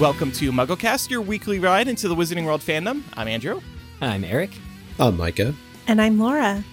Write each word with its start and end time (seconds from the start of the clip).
Welcome 0.00 0.32
to 0.32 0.50
MuggleCast, 0.50 1.10
your 1.10 1.20
weekly 1.20 1.58
ride 1.58 1.86
into 1.86 2.08
the 2.08 2.16
Wizarding 2.16 2.46
World 2.46 2.62
fandom. 2.62 3.02
I'm 3.18 3.28
Andrew. 3.28 3.60
I'm 4.00 4.24
Eric. 4.24 4.48
I'm 4.98 5.18
Micah. 5.18 5.52
And 5.88 6.00
I'm 6.00 6.18
Laura. 6.18 6.64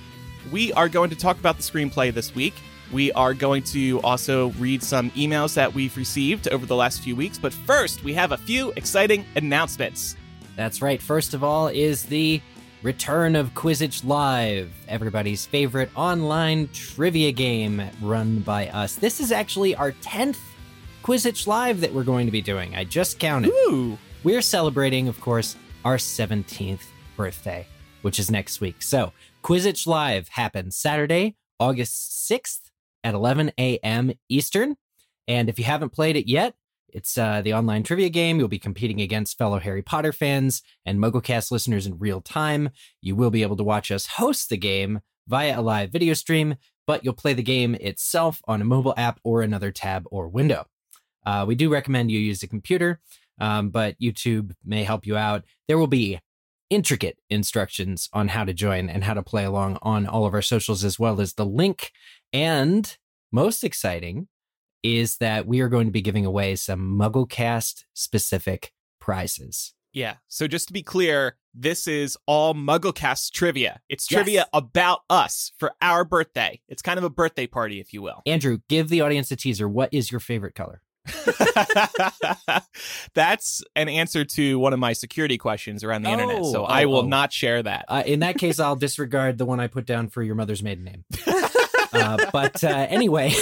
We 0.49 0.71
are 0.71 0.87
going 0.87 1.09
to 1.09 1.15
talk 1.17 1.37
about 1.37 1.57
the 1.57 1.61
screenplay 1.61 2.13
this 2.13 2.33
week. 2.33 2.53
We 2.89 3.11
are 3.11 3.33
going 3.33 3.63
to 3.63 3.99
also 3.99 4.51
read 4.51 4.81
some 4.81 5.11
emails 5.11 5.55
that 5.55 5.73
we've 5.73 5.97
received 5.97 6.47
over 6.47 6.65
the 6.65 6.77
last 6.77 7.01
few 7.01 7.17
weeks. 7.17 7.37
But 7.37 7.51
first, 7.51 8.01
we 8.01 8.13
have 8.13 8.31
a 8.31 8.37
few 8.37 8.71
exciting 8.77 9.25
announcements. 9.35 10.15
That's 10.55 10.81
right. 10.81 11.01
First 11.01 11.33
of 11.33 11.43
all, 11.43 11.67
is 11.67 12.03
the 12.03 12.41
return 12.81 13.35
of 13.35 13.53
Quizzitch 13.55 14.05
Live, 14.05 14.71
everybody's 14.87 15.45
favorite 15.45 15.89
online 15.97 16.69
trivia 16.71 17.33
game 17.33 17.81
run 18.01 18.39
by 18.39 18.69
us. 18.69 18.95
This 18.95 19.19
is 19.19 19.33
actually 19.33 19.75
our 19.75 19.91
10th 19.91 20.39
Quizzitch 21.07 21.47
Live 21.47 21.79
that 21.79 21.93
we're 21.93 22.03
going 22.03 22.25
to 22.25 22.33
be 22.33 22.41
doing. 22.41 22.75
I 22.75 22.83
just 22.83 23.17
counted. 23.17 23.47
Ooh. 23.47 23.97
We're 24.25 24.41
celebrating, 24.41 25.07
of 25.07 25.21
course, 25.21 25.55
our 25.85 25.95
17th 25.95 26.81
birthday, 27.15 27.65
which 28.01 28.19
is 28.19 28.29
next 28.29 28.59
week. 28.59 28.81
So, 28.81 29.13
Quizzitch 29.41 29.87
Live 29.87 30.27
happens 30.27 30.75
Saturday, 30.75 31.37
August 31.61 32.29
6th 32.29 32.71
at 33.05 33.13
11 33.13 33.53
a.m. 33.57 34.11
Eastern. 34.27 34.75
And 35.29 35.47
if 35.47 35.57
you 35.57 35.63
haven't 35.63 35.93
played 35.93 36.17
it 36.17 36.27
yet, 36.27 36.55
it's 36.89 37.17
uh, 37.17 37.41
the 37.41 37.53
online 37.53 37.83
trivia 37.83 38.09
game. 38.09 38.37
You'll 38.37 38.49
be 38.49 38.59
competing 38.59 38.99
against 38.99 39.37
fellow 39.37 39.59
Harry 39.59 39.81
Potter 39.81 40.11
fans 40.11 40.61
and 40.85 40.99
MuggleCast 40.99 41.51
listeners 41.51 41.87
in 41.87 41.99
real 41.99 42.19
time. 42.19 42.71
You 43.01 43.15
will 43.15 43.31
be 43.31 43.43
able 43.43 43.55
to 43.55 43.63
watch 43.63 43.91
us 43.91 44.07
host 44.07 44.49
the 44.49 44.57
game 44.57 44.99
via 45.25 45.57
a 45.57 45.61
live 45.61 45.89
video 45.89 46.13
stream, 46.15 46.55
but 46.85 47.05
you'll 47.05 47.13
play 47.13 47.33
the 47.33 47.41
game 47.41 47.75
itself 47.75 48.41
on 48.45 48.61
a 48.61 48.65
mobile 48.65 48.93
app 48.97 49.21
or 49.23 49.41
another 49.41 49.71
tab 49.71 50.03
or 50.11 50.27
window. 50.27 50.65
Uh, 51.27 51.43
we 51.45 51.55
do 51.55 51.69
recommend 51.69 52.09
you 52.09 52.19
use 52.19 52.41
a 52.41 52.47
computer, 52.47 53.01
um, 53.39 53.69
but 53.69 53.99
YouTube 53.99 54.53
may 54.63 54.83
help 54.83 55.05
you 55.05 55.17
out. 55.17 55.43
There 55.67 55.77
will 55.77 55.87
be 55.87 56.19
intricate 56.69 57.17
instructions 57.29 58.07
on 58.13 58.29
how 58.29 58.45
to 58.45 58.53
join 58.53 58.89
and 58.89 59.03
how 59.03 59.13
to 59.13 59.21
play 59.21 59.43
along 59.43 59.77
on 59.81 60.07
all 60.07 60.25
of 60.25 60.33
our 60.33 60.41
socials, 60.41 60.85
as 60.85 60.97
well 60.97 61.19
as 61.19 61.33
the 61.33 61.45
link. 61.45 61.91
And 62.31 62.97
most 63.31 63.63
exciting, 63.63 64.29
is 64.83 65.17
that 65.17 65.45
we 65.45 65.59
are 65.59 65.67
going 65.67 65.87
to 65.87 65.91
be 65.91 66.01
giving 66.01 66.25
away 66.25 66.55
some 66.55 66.97
MuggleCast 66.97 67.83
specific 67.93 68.71
prizes. 69.01 69.73
Yeah. 69.91 70.15
So 70.27 70.47
just 70.47 70.67
to 70.67 70.73
be 70.73 70.83
clear, 70.83 71.35
this 71.53 71.87
is 71.87 72.17
all 72.25 72.53
MuggleCast 72.53 73.31
trivia. 73.31 73.81
It's 73.89 74.09
Yes. 74.09 74.17
trivia 74.17 74.47
about 74.53 74.99
us 75.09 75.51
for 75.57 75.73
our 75.81 76.05
birthday. 76.05 76.61
It's 76.69 76.81
kind 76.81 76.97
of 76.99 77.03
a 77.03 77.09
birthday 77.09 77.47
party, 77.47 77.79
if 77.79 77.93
you 77.93 78.01
will. 78.01 78.21
Andrew, 78.25 78.59
give 78.69 78.89
the 78.89 79.01
audience 79.01 79.31
a 79.31 79.35
teaser. 79.35 79.67
What 79.67 79.89
is 79.91 80.11
your 80.11 80.19
favorite 80.19 80.55
color? 80.55 80.81
That's 83.13 83.63
an 83.75 83.89
answer 83.89 84.25
to 84.25 84.59
one 84.59 84.73
of 84.73 84.79
my 84.79 84.93
security 84.93 85.37
questions 85.37 85.83
around 85.83 86.03
the 86.03 86.09
internet. 86.09 86.39
Oh, 86.39 86.51
So 86.51 86.63
oh, 86.63 86.65
I 86.65 86.85
will 86.85 86.97
oh. 86.97 87.07
not 87.07 87.31
share 87.33 87.63
that. 87.63 87.85
Uh, 87.87 88.03
in 88.05 88.19
that 88.21 88.37
case, 88.37 88.59
I'll 88.59 88.75
disregard 88.75 89.37
the 89.37 89.45
one 89.45 89.59
I 89.59 89.67
put 89.67 89.85
down 89.85 90.09
for 90.09 90.21
your 90.21 90.35
mother's 90.35 90.63
maiden 90.63 90.83
name. 90.83 91.05
uh, 91.93 92.17
but 92.31 92.63
uh, 92.63 92.87
anyway, 92.89 93.33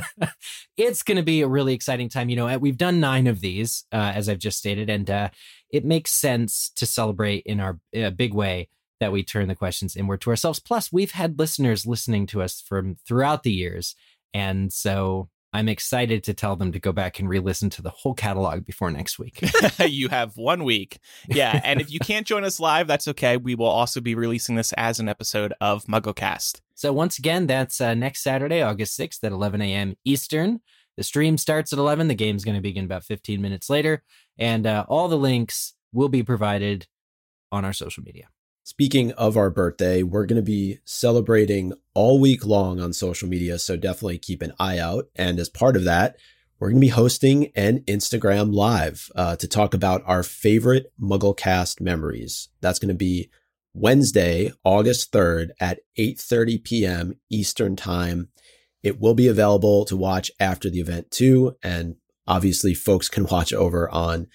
it's 0.76 1.02
going 1.02 1.16
to 1.16 1.22
be 1.22 1.42
a 1.42 1.48
really 1.48 1.74
exciting 1.74 2.08
time. 2.08 2.28
You 2.28 2.36
know, 2.36 2.48
uh, 2.48 2.58
we've 2.58 2.78
done 2.78 3.00
nine 3.00 3.26
of 3.26 3.40
these, 3.40 3.84
uh, 3.92 4.12
as 4.14 4.28
I've 4.28 4.38
just 4.38 4.58
stated, 4.58 4.90
and 4.90 5.08
uh, 5.10 5.28
it 5.70 5.84
makes 5.84 6.12
sense 6.12 6.70
to 6.76 6.86
celebrate 6.86 7.44
in 7.46 7.60
our 7.60 7.78
uh, 7.96 8.10
big 8.10 8.34
way 8.34 8.68
that 9.00 9.12
we 9.12 9.24
turn 9.24 9.48
the 9.48 9.56
questions 9.56 9.96
inward 9.96 10.20
to 10.22 10.30
ourselves. 10.30 10.60
Plus, 10.60 10.92
we've 10.92 11.12
had 11.12 11.38
listeners 11.38 11.86
listening 11.86 12.26
to 12.26 12.42
us 12.42 12.60
from 12.60 12.96
throughout 13.06 13.42
the 13.42 13.52
years, 13.52 13.96
and 14.32 14.72
so 14.72 15.28
I'm 15.52 15.68
excited 15.68 16.24
to 16.24 16.34
tell 16.34 16.56
them 16.56 16.72
to 16.72 16.80
go 16.80 16.92
back 16.92 17.18
and 17.18 17.28
re-listen 17.28 17.68
to 17.70 17.82
the 17.82 17.90
whole 17.90 18.14
catalog 18.14 18.64
before 18.64 18.90
next 18.90 19.18
week. 19.18 19.42
you 19.86 20.08
have 20.08 20.36
one 20.36 20.64
week. 20.64 20.98
Yeah. 21.28 21.60
And 21.62 21.80
if 21.80 21.92
you 21.92 21.98
can't 22.02 22.26
join 22.26 22.44
us 22.44 22.58
live, 22.58 22.86
that's 22.86 23.06
okay. 23.08 23.36
We 23.36 23.54
will 23.54 23.66
also 23.66 24.00
be 24.00 24.14
releasing 24.14 24.54
this 24.54 24.72
as 24.74 24.98
an 24.98 25.08
episode 25.08 25.52
of 25.60 25.84
MuggleCast. 25.84 26.60
So 26.74 26.92
once 26.92 27.18
again, 27.18 27.46
that's 27.46 27.80
uh, 27.80 27.94
next 27.94 28.22
Saturday, 28.22 28.62
August 28.62 28.98
6th 28.98 29.22
at 29.24 29.32
11 29.32 29.60
a.m. 29.60 29.94
Eastern. 30.04 30.60
The 30.96 31.02
stream 31.02 31.36
starts 31.36 31.72
at 31.72 31.78
11. 31.78 32.08
The 32.08 32.14
game's 32.14 32.44
going 32.44 32.56
to 32.56 32.62
begin 32.62 32.84
about 32.84 33.04
15 33.04 33.40
minutes 33.40 33.68
later. 33.68 34.02
And 34.38 34.66
uh, 34.66 34.86
all 34.88 35.08
the 35.08 35.18
links 35.18 35.74
will 35.92 36.08
be 36.08 36.22
provided 36.22 36.86
on 37.50 37.64
our 37.64 37.72
social 37.74 38.02
media. 38.02 38.28
Speaking 38.64 39.10
of 39.12 39.36
our 39.36 39.50
birthday, 39.50 40.04
we're 40.04 40.26
going 40.26 40.36
to 40.36 40.42
be 40.42 40.78
celebrating 40.84 41.72
all 41.94 42.20
week 42.20 42.46
long 42.46 42.80
on 42.80 42.92
social 42.92 43.28
media, 43.28 43.58
so 43.58 43.76
definitely 43.76 44.18
keep 44.18 44.40
an 44.40 44.52
eye 44.58 44.78
out. 44.78 45.08
And 45.16 45.40
as 45.40 45.48
part 45.48 45.76
of 45.76 45.82
that, 45.84 46.16
we're 46.60 46.68
going 46.68 46.80
to 46.80 46.86
be 46.86 46.90
hosting 46.90 47.50
an 47.56 47.80
Instagram 47.80 48.54
live 48.54 49.10
uh, 49.16 49.34
to 49.34 49.48
talk 49.48 49.74
about 49.74 50.04
our 50.06 50.22
favorite 50.22 50.92
MuggleCast 51.00 51.80
memories. 51.80 52.50
That's 52.60 52.78
going 52.78 52.90
to 52.90 52.94
be 52.94 53.30
Wednesday, 53.74 54.52
August 54.62 55.10
3rd 55.12 55.48
at 55.58 55.80
8:30 55.98 56.62
p.m. 56.62 57.14
Eastern 57.30 57.74
Time. 57.74 58.28
It 58.80 59.00
will 59.00 59.14
be 59.14 59.26
available 59.26 59.84
to 59.86 59.96
watch 59.96 60.30
after 60.38 60.70
the 60.70 60.78
event 60.78 61.10
too, 61.10 61.56
and 61.64 61.96
obviously 62.28 62.74
folks 62.74 63.08
can 63.08 63.26
watch 63.26 63.52
over 63.52 63.90
on 63.90 64.28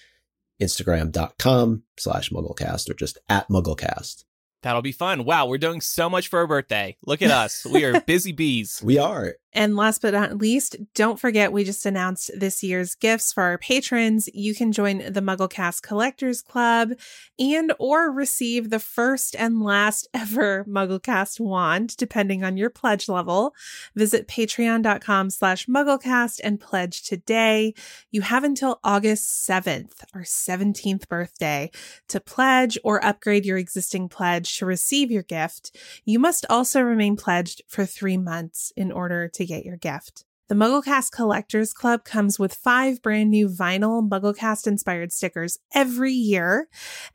instagram.com 0.62 1.84
slash 1.98 2.30
mugglecast 2.30 2.90
or 2.90 2.94
just 2.94 3.18
at 3.30 3.48
mugglecast. 3.50 4.24
That'll 4.64 4.82
be 4.82 4.92
fun. 4.92 5.24
Wow. 5.24 5.48
We're 5.48 5.60
doing 5.60 5.82
so 5.82 6.10
much 6.10 6.30
for 6.30 6.40
our 6.40 6.48
birthday. 6.48 6.98
Look 7.06 7.22
at 7.22 7.32
us. 7.32 7.66
We 7.66 7.86
are 7.86 8.02
busy 8.02 8.32
bees. 8.32 8.82
We 8.84 8.98
are. 8.98 9.36
And 9.54 9.76
last 9.76 10.02
but 10.02 10.14
not 10.14 10.38
least, 10.38 10.76
don't 10.94 11.20
forget 11.20 11.52
we 11.52 11.64
just 11.64 11.86
announced 11.86 12.32
this 12.36 12.62
year's 12.62 12.96
gifts 12.96 13.34
for 13.34 13.44
our 13.44 13.58
patrons. 13.58 14.30
You 14.34 14.54
can 14.54 14.72
join 14.72 15.00
the 15.00 15.22
MuggleCast 15.22 15.82
Collectors 15.82 16.42
Club 16.42 16.92
and 17.40 17.74
or 17.80 18.12
receive 18.12 18.70
the 18.70 18.80
first 18.80 19.36
and 19.36 19.62
last 19.64 20.08
ever 20.14 20.66
MuggleCast 20.66 21.40
wand, 21.40 21.96
depending 21.98 22.44
on 22.44 22.58
your 22.58 22.70
pledge 22.70 23.08
level. 23.08 23.56
Visit 23.96 24.28
patreon.com 24.28 25.30
slash 25.30 25.66
MuggleCast 25.66 26.40
and 26.44 26.60
pledge 26.60 27.04
today. 27.04 27.74
You 28.12 28.22
have 28.22 28.44
until 28.44 28.80
August 28.84 29.48
7th, 29.48 30.04
our 30.14 30.22
17th 30.22 31.08
birthday, 31.08 31.72
to 32.10 32.20
pledge 32.20 32.78
or 32.84 33.04
upgrade 33.04 33.46
your 33.46 33.58
existing 33.58 34.10
pledge 34.10 34.58
to 34.58 34.66
receive 34.66 35.10
your 35.10 35.24
gift. 35.24 35.76
You 36.06 36.20
must 36.20 36.46
also 36.50 36.82
remain 36.82 37.16
pledged 37.16 37.62
for 37.68 37.86
three 37.86 38.18
months 38.18 38.74
in 38.76 38.92
order 38.92 39.28
to 39.38 39.46
get 39.46 39.66
your 39.66 39.78
gift. 39.78 40.26
The 40.50 40.56
MuggleCast 40.56 41.12
Collectors 41.12 41.74
Club 41.74 42.06
comes 42.06 42.40
with 42.40 42.54
five 42.54 43.02
brand 43.02 43.30
new 43.30 43.50
vinyl 43.50 44.08
MuggleCast 44.08 44.66
inspired 44.66 45.12
stickers 45.12 45.60
every 45.74 46.14
year, 46.14 46.70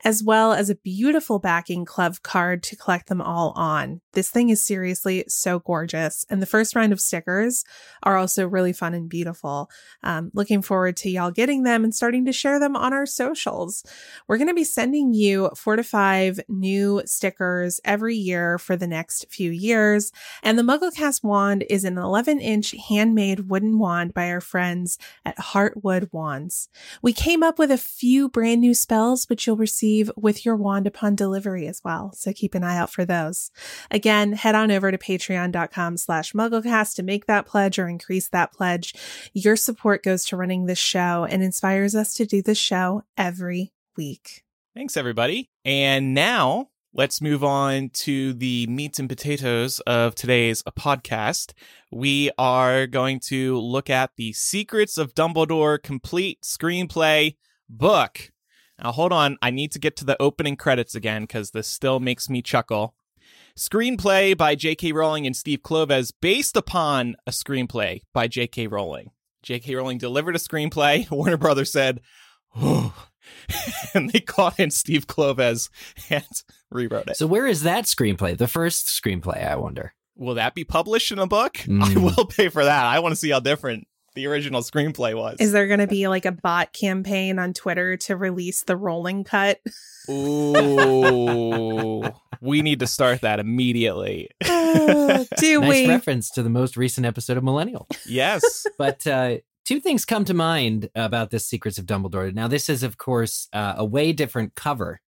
as 0.05 0.23
well 0.23 0.53
as 0.53 0.69
a 0.69 0.75
beautiful 0.75 1.39
backing 1.39 1.83
club 1.83 2.17
card 2.21 2.61
to 2.61 2.75
collect 2.75 3.07
them 3.09 3.21
all 3.21 3.51
on. 3.55 4.01
This 4.11 4.29
thing 4.29 4.49
is 4.49 4.61
seriously 4.61 5.23
so 5.27 5.57
gorgeous. 5.57 6.27
And 6.29 6.43
the 6.43 6.45
first 6.45 6.75
round 6.75 6.93
of 6.93 7.01
stickers 7.01 7.65
are 8.03 8.17
also 8.17 8.47
really 8.47 8.71
fun 8.71 8.93
and 8.93 9.09
beautiful. 9.09 9.67
Um, 10.03 10.29
looking 10.35 10.61
forward 10.61 10.95
to 10.97 11.09
y'all 11.09 11.31
getting 11.31 11.63
them 11.63 11.83
and 11.83 11.95
starting 11.95 12.25
to 12.25 12.31
share 12.31 12.59
them 12.59 12.75
on 12.75 12.93
our 12.93 13.07
socials. 13.07 13.83
We're 14.27 14.37
going 14.37 14.47
to 14.47 14.53
be 14.53 14.63
sending 14.63 15.15
you 15.15 15.49
four 15.57 15.75
to 15.75 15.83
five 15.83 16.39
new 16.47 17.01
stickers 17.07 17.79
every 17.83 18.15
year 18.15 18.59
for 18.59 18.75
the 18.75 18.85
next 18.85 19.25
few 19.31 19.49
years. 19.49 20.11
And 20.43 20.59
the 20.59 20.63
MuggleCast 20.63 21.23
wand 21.23 21.65
is 21.67 21.83
an 21.83 21.97
11 21.97 22.39
inch 22.39 22.75
handmade 22.87 23.22
wooden 23.31 23.79
wand 23.79 24.13
by 24.13 24.29
our 24.29 24.41
friends 24.41 24.97
at 25.25 25.37
Heartwood 25.37 26.09
Wands. 26.11 26.69
We 27.01 27.13
came 27.13 27.43
up 27.43 27.57
with 27.57 27.71
a 27.71 27.77
few 27.77 28.29
brand 28.29 28.61
new 28.61 28.73
spells, 28.73 29.29
which 29.29 29.47
you'll 29.47 29.57
receive 29.57 30.11
with 30.15 30.45
your 30.45 30.55
wand 30.55 30.87
upon 30.87 31.15
delivery 31.15 31.67
as 31.67 31.81
well. 31.83 32.11
So 32.13 32.33
keep 32.33 32.55
an 32.55 32.63
eye 32.63 32.77
out 32.77 32.91
for 32.91 33.05
those. 33.05 33.51
Again, 33.89 34.33
head 34.33 34.55
on 34.55 34.71
over 34.71 34.91
to 34.91 34.97
patreon.com 34.97 35.97
slash 35.97 36.33
mugglecast 36.33 36.95
to 36.95 37.03
make 37.03 37.25
that 37.27 37.45
pledge 37.45 37.79
or 37.79 37.87
increase 37.87 38.27
that 38.29 38.53
pledge. 38.53 38.93
Your 39.33 39.55
support 39.55 40.03
goes 40.03 40.25
to 40.25 40.37
running 40.37 40.65
this 40.65 40.79
show 40.79 41.25
and 41.29 41.41
inspires 41.41 41.95
us 41.95 42.13
to 42.15 42.25
do 42.25 42.41
this 42.41 42.57
show 42.57 43.03
every 43.17 43.73
week. 43.97 44.43
Thanks, 44.75 44.97
everybody. 44.97 45.49
And 45.63 46.13
now 46.13 46.69
let's 46.93 47.21
move 47.21 47.43
on 47.43 47.89
to 47.89 48.33
the 48.33 48.67
meats 48.67 48.99
and 48.99 49.09
potatoes 49.09 49.79
of 49.81 50.13
today's 50.13 50.61
podcast. 50.63 51.53
We 51.91 52.29
are 52.37 52.85
going 52.85 53.19
to 53.21 53.57
look 53.59 53.89
at 53.89 54.11
the 54.15 54.33
Secrets 54.33 54.97
of 54.97 55.15
Dumbledore 55.15 55.81
complete 55.81 56.41
screenplay 56.43 57.35
book. 57.67 58.31
Now, 58.81 58.91
hold 58.91 59.11
on. 59.11 59.37
I 59.41 59.49
need 59.49 59.71
to 59.71 59.79
get 59.79 59.95
to 59.97 60.05
the 60.05 60.21
opening 60.21 60.55
credits 60.55 60.93
again 60.93 61.23
because 61.23 61.51
this 61.51 61.67
still 61.67 61.99
makes 61.99 62.29
me 62.29 62.41
chuckle. 62.41 62.95
Screenplay 63.57 64.37
by 64.37 64.55
J.K. 64.55 64.91
Rowling 64.91 65.25
and 65.27 65.35
Steve 65.35 65.61
Kloves, 65.61 66.11
based 66.21 66.57
upon 66.57 67.15
a 67.27 67.31
screenplay 67.31 68.01
by 68.13 68.27
J.K. 68.27 68.67
Rowling. 68.67 69.11
J.K. 69.43 69.75
Rowling 69.75 69.97
delivered 69.97 70.35
a 70.35 70.39
screenplay. 70.39 71.09
Warner 71.11 71.37
Brothers 71.37 71.71
said, 71.71 72.01
oh, 72.55 73.07
and 73.93 74.09
they 74.09 74.19
caught 74.19 74.59
in 74.59 74.71
Steve 74.71 75.07
Kloves 75.07 75.69
and 76.09 76.25
rewrote 76.73 77.07
it. 77.09 77.17
So 77.17 77.27
where 77.27 77.47
is 77.47 77.63
that 77.63 77.85
screenplay? 77.85 78.37
The 78.37 78.47
first 78.47 78.87
screenplay, 78.87 79.45
I 79.47 79.55
wonder. 79.55 79.93
Will 80.15 80.35
that 80.35 80.53
be 80.53 80.63
published 80.63 81.11
in 81.11 81.19
a 81.19 81.27
book? 81.27 81.57
I 81.61 81.65
Mm. 81.65 82.15
will 82.15 82.25
pay 82.25 82.49
for 82.49 82.63
that. 82.63 82.85
I 82.85 82.99
want 82.99 83.13
to 83.13 83.15
see 83.15 83.29
how 83.31 83.39
different 83.39 83.87
the 84.15 84.27
original 84.27 84.61
screenplay 84.61 85.15
was. 85.15 85.37
Is 85.39 85.51
there 85.53 85.65
going 85.67 85.79
to 85.79 85.87
be 85.87 86.07
like 86.07 86.25
a 86.25 86.31
bot 86.31 86.71
campaign 86.71 87.39
on 87.39 87.51
Twitter 87.53 87.97
to 87.97 88.15
release 88.15 88.63
the 88.63 88.77
Rowling 88.77 89.23
cut? 89.23 89.59
Ooh, 90.73 92.03
we 92.41 92.61
need 92.61 92.79
to 92.79 92.87
start 92.87 93.21
that 93.21 93.39
immediately. 93.39 94.29
Uh, 94.73 95.23
do 95.37 95.61
nice 95.61 95.69
we? 95.69 95.87
reference 95.87 96.31
to 96.31 96.41
the 96.41 96.49
most 96.49 96.75
recent 96.77 97.05
episode 97.05 97.37
of 97.37 97.43
Millennial. 97.43 97.87
Yes. 98.07 98.65
but 98.79 99.05
uh, 99.05 99.37
two 99.65 99.79
things 99.79 100.03
come 100.03 100.25
to 100.25 100.33
mind 100.33 100.89
about 100.95 101.29
this 101.29 101.45
Secrets 101.45 101.77
of 101.77 101.85
Dumbledore. 101.85 102.33
Now, 102.33 102.47
this 102.47 102.69
is, 102.69 102.81
of 102.81 102.97
course, 102.97 103.47
uh, 103.53 103.75
a 103.77 103.85
way 103.85 104.13
different 104.13 104.55
cover 104.55 104.99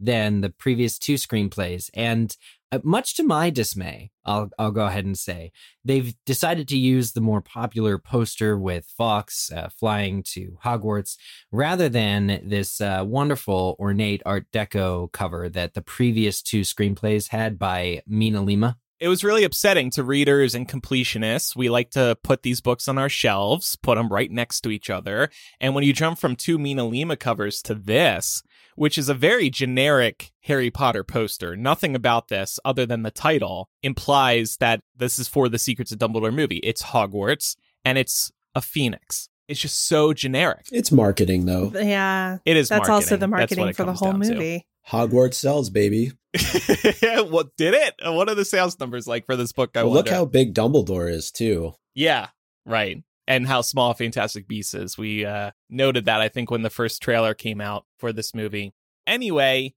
than 0.00 0.40
the 0.40 0.50
previous 0.50 0.98
two 0.98 1.14
screenplays, 1.14 1.90
and 1.94 2.36
uh, 2.74 2.80
much 2.82 3.14
to 3.14 3.22
my 3.22 3.50
dismay, 3.50 4.10
I'll 4.24 4.50
I'll 4.58 4.72
go 4.72 4.86
ahead 4.86 5.04
and 5.04 5.16
say 5.16 5.52
they've 5.84 6.14
decided 6.26 6.66
to 6.68 6.76
use 6.76 7.12
the 7.12 7.20
more 7.20 7.40
popular 7.40 7.98
poster 7.98 8.58
with 8.58 8.92
Fawkes 8.98 9.52
uh, 9.52 9.68
flying 9.68 10.24
to 10.34 10.58
Hogwarts 10.64 11.16
rather 11.52 11.88
than 11.88 12.40
this 12.44 12.80
uh, 12.80 13.04
wonderful 13.06 13.76
ornate 13.78 14.22
Art 14.26 14.46
Deco 14.52 15.12
cover 15.12 15.48
that 15.50 15.74
the 15.74 15.82
previous 15.82 16.42
two 16.42 16.62
screenplays 16.62 17.28
had 17.28 17.58
by 17.60 18.02
Mina 18.08 18.42
Lima. 18.42 18.76
It 18.98 19.08
was 19.08 19.22
really 19.22 19.44
upsetting 19.44 19.90
to 19.90 20.02
readers 20.02 20.54
and 20.54 20.68
completionists. 20.68 21.54
We 21.54 21.68
like 21.68 21.90
to 21.90 22.16
put 22.24 22.42
these 22.42 22.60
books 22.60 22.88
on 22.88 22.96
our 22.96 23.08
shelves, 23.08 23.76
put 23.76 23.96
them 23.96 24.08
right 24.08 24.30
next 24.30 24.62
to 24.62 24.70
each 24.70 24.88
other. 24.88 25.30
And 25.60 25.74
when 25.74 25.84
you 25.84 25.92
jump 25.92 26.18
from 26.18 26.36
two 26.36 26.58
Mina 26.58 26.84
Lima 26.86 27.16
covers 27.16 27.60
to 27.62 27.74
this, 27.74 28.42
which 28.76 28.98
is 28.98 29.08
a 29.08 29.14
very 29.14 29.50
generic 29.50 30.32
Harry 30.42 30.70
Potter 30.70 31.04
poster, 31.04 31.56
nothing 31.56 31.94
about 31.94 32.28
this 32.28 32.58
other 32.64 32.86
than 32.86 33.02
the 33.02 33.10
title 33.10 33.68
implies 33.82 34.56
that 34.58 34.80
this 34.96 35.18
is 35.18 35.28
for 35.28 35.48
the 35.48 35.58
Secrets 35.58 35.92
of 35.92 35.98
Dumbledore 35.98 36.34
movie. 36.34 36.58
It's 36.58 36.82
Hogwarts 36.82 37.56
and 37.84 37.98
it's 37.98 38.30
a 38.54 38.60
phoenix. 38.60 39.28
It's 39.46 39.60
just 39.60 39.86
so 39.86 40.12
generic. 40.14 40.66
It's 40.72 40.90
marketing, 40.90 41.44
though. 41.44 41.70
Yeah. 41.74 42.38
It 42.44 42.56
is. 42.56 42.70
That's 42.70 42.88
also 42.88 43.16
the 43.16 43.28
marketing 43.28 43.72
for 43.74 43.84
the 43.84 43.92
whole 43.92 44.12
down 44.12 44.20
to. 44.22 44.34
movie. 44.34 44.66
Hogwarts 44.88 45.34
sells, 45.34 45.70
baby. 45.70 46.12
what 46.32 47.56
did 47.56 47.74
it? 47.74 47.94
What 48.02 48.28
are 48.28 48.34
the 48.34 48.44
sales 48.44 48.78
numbers 48.80 49.06
like 49.06 49.26
for 49.26 49.36
this 49.36 49.52
book? 49.52 49.76
I 49.76 49.82
Well, 49.82 49.92
look 49.92 50.08
how 50.08 50.24
big 50.24 50.54
Dumbledore 50.54 51.10
is, 51.10 51.30
too. 51.30 51.74
Yeah, 51.94 52.28
right. 52.66 53.02
And 53.26 53.46
how 53.46 53.62
small 53.62 53.94
Fantastic 53.94 54.46
Beasts 54.46 54.74
is. 54.74 54.98
We 54.98 55.24
uh, 55.24 55.52
noted 55.70 56.04
that, 56.04 56.20
I 56.20 56.28
think, 56.28 56.50
when 56.50 56.62
the 56.62 56.70
first 56.70 57.00
trailer 57.00 57.32
came 57.32 57.60
out 57.60 57.86
for 57.98 58.12
this 58.12 58.34
movie. 58.34 58.74
Anyway, 59.06 59.74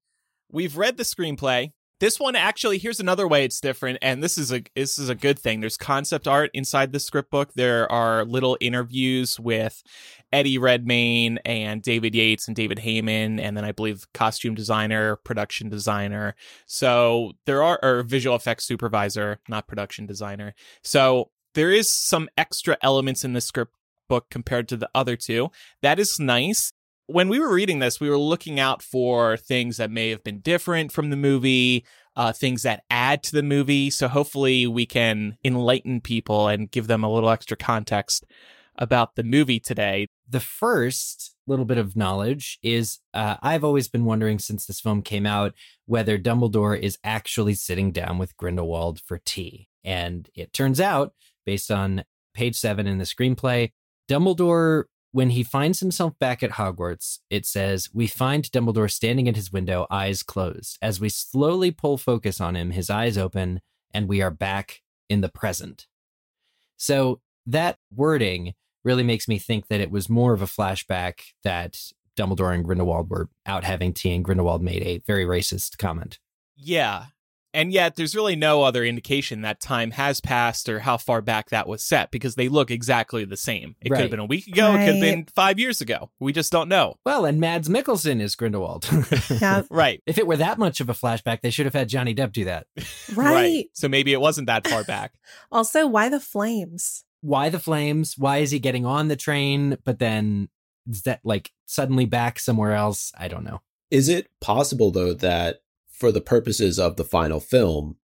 we've 0.51 0.75
read 0.75 0.97
the 0.97 1.03
screenplay. 1.03 1.71
This 1.99 2.19
one 2.19 2.35
actually, 2.35 2.77
here's 2.77 2.99
another 2.99 3.27
way 3.27 3.43
it's 3.43 3.59
different, 3.59 3.97
and 4.03 4.23
this 4.23 4.37
is 4.37 4.53
a 4.53 4.61
this 4.75 4.99
is 4.99 5.09
a 5.09 5.15
good 5.15 5.39
thing. 5.39 5.61
There's 5.61 5.77
concept 5.77 6.27
art 6.27 6.51
inside 6.53 6.91
the 6.91 6.99
script 6.99 7.31
book. 7.31 7.53
There 7.55 7.91
are 7.91 8.23
little 8.23 8.55
interviews 8.61 9.39
with 9.39 9.81
Eddie 10.31 10.59
Redmayne 10.59 11.39
and 11.43 11.81
David 11.81 12.13
Yates 12.13 12.47
and 12.47 12.55
David 12.55 12.77
Heyman, 12.77 13.39
and 13.39 13.57
then 13.57 13.65
I 13.65 13.71
believe 13.71 14.05
costume 14.13 14.53
designer, 14.53 15.15
production 15.15 15.69
designer. 15.69 16.35
So 16.67 17.31
there 17.47 17.63
are 17.63 17.79
or 17.81 18.03
visual 18.03 18.35
effects 18.35 18.65
supervisor, 18.65 19.39
not 19.49 19.67
production 19.67 20.05
designer. 20.05 20.53
So 20.83 21.31
there 21.57 21.71
is 21.71 21.89
some 21.89 22.29
extra 22.37 22.77
elements 22.83 23.25
in 23.25 23.33
the 23.33 23.41
script 23.41 23.73
book 24.07 24.27
compared 24.29 24.67
to 24.69 24.77
the 24.77 24.87
other 24.93 25.15
two. 25.15 25.49
That 25.81 25.97
is 25.97 26.19
nice. 26.19 26.71
When 27.07 27.29
we 27.29 27.39
were 27.39 27.51
reading 27.51 27.79
this, 27.79 27.99
we 27.99 28.11
were 28.11 28.17
looking 28.19 28.59
out 28.59 28.83
for 28.83 29.37
things 29.37 29.77
that 29.77 29.89
may 29.89 30.11
have 30.11 30.23
been 30.23 30.39
different 30.41 30.91
from 30.91 31.09
the 31.09 31.15
movie, 31.15 31.83
uh, 32.15 32.31
things 32.31 32.61
that 32.61 32.83
add 32.91 33.23
to 33.23 33.31
the 33.31 33.41
movie. 33.41 33.89
So 33.89 34.07
hopefully 34.07 34.67
we 34.67 34.85
can 34.85 35.39
enlighten 35.43 35.99
people 35.99 36.47
and 36.47 36.69
give 36.69 36.85
them 36.85 37.03
a 37.03 37.11
little 37.11 37.31
extra 37.31 37.57
context 37.57 38.23
about 38.75 39.15
the 39.15 39.23
movie 39.23 39.59
today. 39.59 40.05
The 40.29 40.39
first 40.39 41.33
little 41.47 41.65
bit 41.65 41.79
of 41.79 41.95
knowledge 41.95 42.59
is 42.61 42.99
uh, 43.15 43.37
I've 43.41 43.63
always 43.63 43.87
been 43.87 44.05
wondering 44.05 44.37
since 44.37 44.67
this 44.67 44.79
film 44.79 45.01
came 45.01 45.25
out 45.25 45.55
whether 45.87 46.19
Dumbledore 46.19 46.79
is 46.79 46.99
actually 47.03 47.55
sitting 47.55 47.91
down 47.91 48.19
with 48.19 48.37
Grindelwald 48.37 49.01
for 49.01 49.17
tea. 49.17 49.69
And 49.83 50.29
it 50.35 50.53
turns 50.53 50.79
out, 50.79 51.13
based 51.47 51.71
on 51.71 52.03
page 52.35 52.55
seven 52.55 52.85
in 52.85 52.99
the 52.99 53.05
screenplay, 53.05 53.71
Dumbledore, 54.07 54.83
when 55.11 55.31
he 55.31 55.41
finds 55.41 55.79
himself 55.79 56.13
back 56.19 56.43
at 56.43 56.51
Hogwarts, 56.51 57.19
it 57.29 57.45
says, 57.45 57.89
We 57.93 58.05
find 58.05 58.43
Dumbledore 58.43 58.91
standing 58.91 59.27
at 59.27 59.35
his 59.35 59.51
window, 59.51 59.87
eyes 59.89 60.21
closed. 60.21 60.77
As 60.81 60.99
we 60.99 61.09
slowly 61.09 61.71
pull 61.71 61.97
focus 61.97 62.39
on 62.39 62.55
him, 62.55 62.71
his 62.71 62.89
eyes 62.89 63.17
open, 63.17 63.61
and 63.93 64.07
we 64.07 64.21
are 64.21 64.29
back 64.29 64.81
in 65.09 65.21
the 65.21 65.29
present. 65.29 65.87
So 66.75 67.21
that 67.45 67.77
wording 67.95 68.53
really 68.83 69.03
makes 69.03 69.27
me 69.27 69.39
think 69.39 69.67
that 69.67 69.81
it 69.81 69.89
was 69.89 70.09
more 70.09 70.33
of 70.33 70.41
a 70.41 70.45
flashback 70.45 71.21
that 71.43 71.81
Dumbledore 72.17 72.53
and 72.53 72.65
Grindelwald 72.65 73.09
were 73.09 73.29
out 73.45 73.63
having 73.63 73.93
tea, 73.93 74.13
and 74.13 74.23
Grindelwald 74.23 74.61
made 74.61 74.83
a 74.83 75.01
very 75.07 75.25
racist 75.25 75.77
comment. 75.77 76.19
Yeah. 76.55 77.05
And 77.57 77.73
yet 77.73 77.95
there's 77.95 78.13
really 78.13 78.35
no 78.35 78.61
other 78.61 78.83
indication 78.83 79.41
that 79.41 79.59
time 79.59 79.89
has 79.89 80.21
passed 80.21 80.69
or 80.69 80.81
how 80.81 80.97
far 80.97 81.23
back 81.23 81.49
that 81.49 81.67
was 81.67 81.83
set 81.83 82.11
because 82.11 82.35
they 82.35 82.49
look 82.49 82.69
exactly 82.69 83.25
the 83.25 83.35
same. 83.35 83.75
It 83.81 83.89
could 83.89 83.97
have 84.01 84.11
been 84.11 84.19
a 84.19 84.25
week 84.25 84.45
ago, 84.45 84.75
it 84.75 84.85
could 84.85 84.95
have 84.95 85.01
been 85.01 85.25
five 85.35 85.57
years 85.57 85.81
ago. 85.81 86.11
We 86.19 86.33
just 86.33 86.51
don't 86.51 86.69
know. 86.69 86.97
Well, 87.03 87.25
and 87.25 87.39
Mads 87.39 87.67
Mikkelsen 87.67 88.21
is 88.21 88.35
Grindelwald. 88.35 88.87
Yeah. 89.41 89.63
Right. 89.71 90.03
if 90.05 90.19
it 90.19 90.27
were 90.27 90.37
that 90.37 90.59
much 90.59 90.81
of 90.81 90.89
a 90.89 90.93
flashback, 90.93 91.41
they 91.41 91.49
should 91.49 91.65
have 91.65 91.73
had 91.73 91.89
Johnny 91.89 92.13
Depp 92.13 92.31
do 92.31 92.45
that. 92.45 92.67
Right. 93.15 93.65
So 93.73 93.87
maybe 93.87 94.13
it 94.13 94.21
wasn't 94.21 94.47
that 94.47 94.67
far 94.67 94.83
back. 94.83 95.13
Also, 95.51 95.87
why 95.87 96.09
the 96.09 96.19
flames? 96.19 97.05
Why 97.21 97.49
the 97.49 97.57
flames? 97.59 98.15
Why 98.19 98.37
is 98.37 98.51
he 98.51 98.59
getting 98.59 98.85
on 98.85 99.07
the 99.07 99.15
train, 99.15 99.77
but 99.83 99.97
then 99.97 100.49
is 100.87 101.01
that 101.03 101.21
like 101.23 101.51
suddenly 101.65 102.05
back 102.05 102.37
somewhere 102.37 102.73
else? 102.73 103.11
I 103.17 103.27
don't 103.27 103.43
know. 103.43 103.61
Is 103.89 104.09
it 104.09 104.29
possible, 104.41 104.91
though, 104.91 105.13
that 105.15 105.61
for 105.97 106.11
the 106.11 106.21
purposes 106.21 106.77
of 106.79 106.95
the 106.95 107.03
final 107.03 107.39
film, 107.39 107.97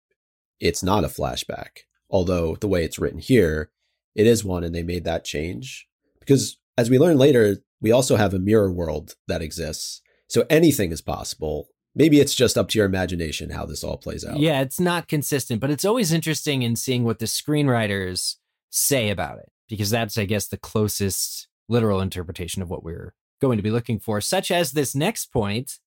it's 0.61 0.83
not 0.83 1.05
a 1.05 1.09
flashback? 1.09 1.85
Although 2.11 2.57
the 2.57 2.69
way 2.69 2.85
it's 2.85 2.99
written 2.99 3.19
here, 3.19 3.71
it 4.15 4.27
is 4.27 4.45
one, 4.45 4.65
and 4.65 4.75
they 4.75 4.83
made 4.83 5.05
that 5.05 5.25
change. 5.25 5.89
Because 6.21 6.59
as 6.77 6.91
we 6.91 6.99
learn 6.99 7.19
later, 7.19 7.59
we 7.81 7.93
also 7.93 8.17
have 8.17 8.35
a 8.35 8.39
mirror 8.39 8.73
world 8.73 9.15
that 9.29 9.43
exists. 9.43 10.01
So 10.29 10.47
anything 10.49 10.93
is 10.93 11.03
possible. 11.03 11.69
Maybe 11.95 12.21
it's 12.21 12.35
just 12.35 12.57
up 12.57 12.69
to 12.71 12.79
your 12.79 12.87
imagination 12.87 13.51
how 13.51 13.67
this 13.67 13.85
all 13.85 13.99
plays 13.99 14.25
out. 14.25 14.39
Yeah, 14.39 14.61
it's 14.61 14.81
not 14.81 15.09
consistent, 15.09 15.61
but 15.61 15.71
it's 15.71 15.85
always 15.85 16.13
interesting 16.13 16.63
in 16.63 16.77
seeing 16.77 17.05
what 17.05 17.19
the 17.19 17.27
screenwriters 17.27 18.37
say 18.71 19.11
about 19.11 19.39
it 19.39 19.51
because 19.69 19.91
that's, 19.91 20.17
I 20.17 20.25
guess, 20.25 20.49
the 20.49 20.57
closest 20.57 21.49
literal 21.69 22.01
interpretation 22.01 22.63
of 22.63 22.71
what 22.71 22.83
we're 22.83 23.15
going 23.41 23.59
to 23.59 23.63
be 23.63 23.71
looking 23.71 23.99
for, 23.99 24.21
such 24.21 24.51
as 24.51 24.73
this 24.73 24.95
next 24.95 25.27
point 25.27 25.79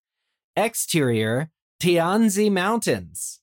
exterior 0.54 1.50
Tianzi 1.80 2.50
Mountains. 2.50 3.40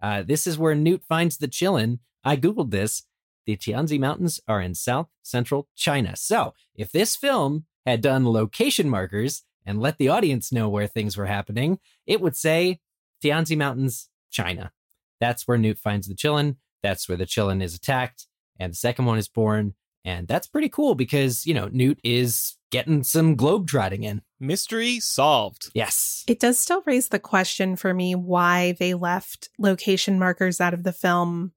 Uh, 0.00 0.22
this 0.22 0.46
is 0.46 0.58
where 0.58 0.74
Newt 0.74 1.02
finds 1.04 1.38
the 1.38 1.48
Qilin. 1.48 1.98
I 2.22 2.36
Googled 2.36 2.70
this. 2.70 3.04
The 3.46 3.56
Tianzi 3.56 3.98
Mountains 3.98 4.40
are 4.46 4.60
in 4.60 4.74
south 4.74 5.08
central 5.22 5.68
China. 5.76 6.14
So, 6.16 6.54
if 6.74 6.92
this 6.92 7.16
film 7.16 7.64
had 7.84 8.00
done 8.00 8.26
location 8.26 8.88
markers 8.88 9.44
and 9.64 9.80
let 9.80 9.98
the 9.98 10.08
audience 10.08 10.52
know 10.52 10.68
where 10.68 10.86
things 10.86 11.16
were 11.16 11.26
happening, 11.26 11.78
it 12.06 12.20
would 12.20 12.36
say 12.36 12.80
Tianzi 13.22 13.56
Mountains, 13.56 14.08
China. 14.30 14.72
That's 15.20 15.48
where 15.48 15.58
Newt 15.58 15.78
finds 15.78 16.06
the 16.06 16.14
Qilin. 16.14 16.56
That's 16.82 17.08
where 17.08 17.18
the 17.18 17.26
Qilin 17.26 17.62
is 17.62 17.74
attacked. 17.74 18.26
And 18.58 18.72
the 18.72 18.76
second 18.76 19.06
one 19.06 19.18
is 19.18 19.28
born. 19.28 19.74
And 20.06 20.28
that's 20.28 20.46
pretty 20.46 20.68
cool 20.68 20.94
because, 20.94 21.44
you 21.44 21.52
know, 21.52 21.68
Newt 21.72 21.98
is 22.04 22.56
getting 22.70 23.02
some 23.02 23.36
globetrotting 23.36 24.04
in. 24.04 24.22
Mystery 24.38 25.00
solved. 25.00 25.68
Yes. 25.74 26.22
It 26.28 26.38
does 26.38 26.60
still 26.60 26.82
raise 26.86 27.08
the 27.08 27.18
question 27.18 27.74
for 27.74 27.92
me 27.92 28.14
why 28.14 28.76
they 28.78 28.94
left 28.94 29.48
location 29.58 30.16
markers 30.16 30.60
out 30.60 30.74
of 30.74 30.84
the 30.84 30.92
film 30.92 31.52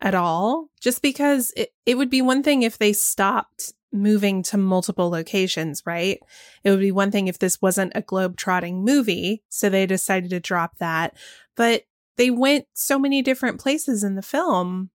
at 0.00 0.14
all. 0.14 0.70
Just 0.80 1.02
because 1.02 1.52
it, 1.56 1.68
it 1.84 1.98
would 1.98 2.08
be 2.08 2.22
one 2.22 2.42
thing 2.42 2.62
if 2.62 2.78
they 2.78 2.94
stopped 2.94 3.74
moving 3.92 4.42
to 4.44 4.56
multiple 4.56 5.10
locations, 5.10 5.82
right? 5.84 6.20
It 6.64 6.70
would 6.70 6.80
be 6.80 6.92
one 6.92 7.10
thing 7.10 7.28
if 7.28 7.38
this 7.38 7.60
wasn't 7.60 7.92
a 7.94 8.02
globe-trotting 8.02 8.82
movie, 8.82 9.42
so 9.50 9.68
they 9.68 9.84
decided 9.84 10.30
to 10.30 10.40
drop 10.40 10.78
that. 10.78 11.14
But 11.54 11.84
they 12.16 12.30
went 12.30 12.66
so 12.72 12.98
many 12.98 13.20
different 13.22 13.60
places 13.60 14.02
in 14.04 14.14
the 14.14 14.22
film. 14.22 14.90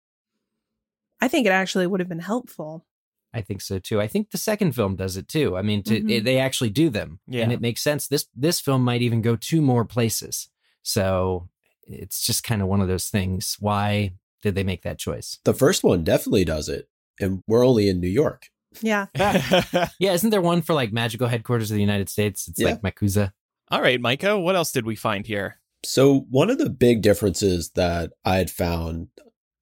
I 1.24 1.28
think 1.28 1.48
it 1.48 1.52
actually 1.52 1.88
would 1.88 2.00
have 2.00 2.10
been 2.10 2.20
helpful. 2.20 2.86
I 3.34 3.42
think 3.42 3.62
so 3.62 3.80
too. 3.80 4.00
I 4.02 4.08
think 4.08 4.30
the 4.32 4.38
second 4.38 4.74
film 4.74 4.96
does 4.96 5.18
it 5.18 5.28
too. 5.28 5.58
I 5.58 5.62
mean, 5.64 5.82
to, 5.84 6.02
Mhm. 6.02 6.12
it- 6.12 6.24
they 6.24 6.38
actually 6.38 6.70
do 6.70 6.90
them, 6.90 7.20
Yeah. 7.28 7.44
and 7.44 7.52
it 7.52 7.62
makes 7.62 7.82
sense. 7.82 8.08
This 8.08 8.28
this 8.36 8.60
film 8.60 8.84
might 8.84 9.02
even 9.02 9.22
go 9.22 9.36
two 9.36 9.62
more 9.62 9.86
places. 9.86 10.50
So 10.84 11.50
it's 11.88 12.26
just 12.26 12.44
kind 12.44 12.62
of 12.62 12.68
one 12.68 12.82
of 12.82 12.88
those 12.88 13.08
things. 13.10 13.58
Why 13.60 14.14
did 14.42 14.56
they 14.56 14.64
make 14.64 14.82
that 14.84 15.00
choice? 15.00 15.40
The 15.46 15.54
first 15.54 15.84
one 15.84 16.04
definitely 16.04 16.46
does 16.46 16.68
it. 16.70 16.88
And 17.20 17.42
we're 17.48 17.66
only 17.66 17.90
in 17.90 18.00
New 18.00 18.08
York. 18.10 18.50
Yeah. 18.82 19.06
Yeah, 20.00 20.14
isn't 20.14 20.30
there 20.32 20.42
one 20.42 20.62
for 20.62 20.74
like 20.74 20.92
magical 20.92 21.28
headquarters 21.28 21.72
of 21.72 21.76
the 21.76 21.82
United 21.82 22.10
States? 22.10 22.48
It's 22.48 22.60
Yeah. 22.60 22.68
like 22.72 22.82
MACUSA. 22.82 23.32
All 23.72 23.82
right, 23.82 24.00
Micah, 24.02 24.38
what 24.40 24.56
else 24.56 24.72
did 24.72 24.86
we 24.86 24.96
find 24.96 25.26
here? 25.26 25.60
So, 25.86 26.22
one 26.30 26.50
of 26.50 26.58
the 26.60 26.70
big 26.70 27.02
differences 27.02 27.72
that 27.76 28.12
I 28.24 28.38
had 28.38 28.50
found, 28.52 29.08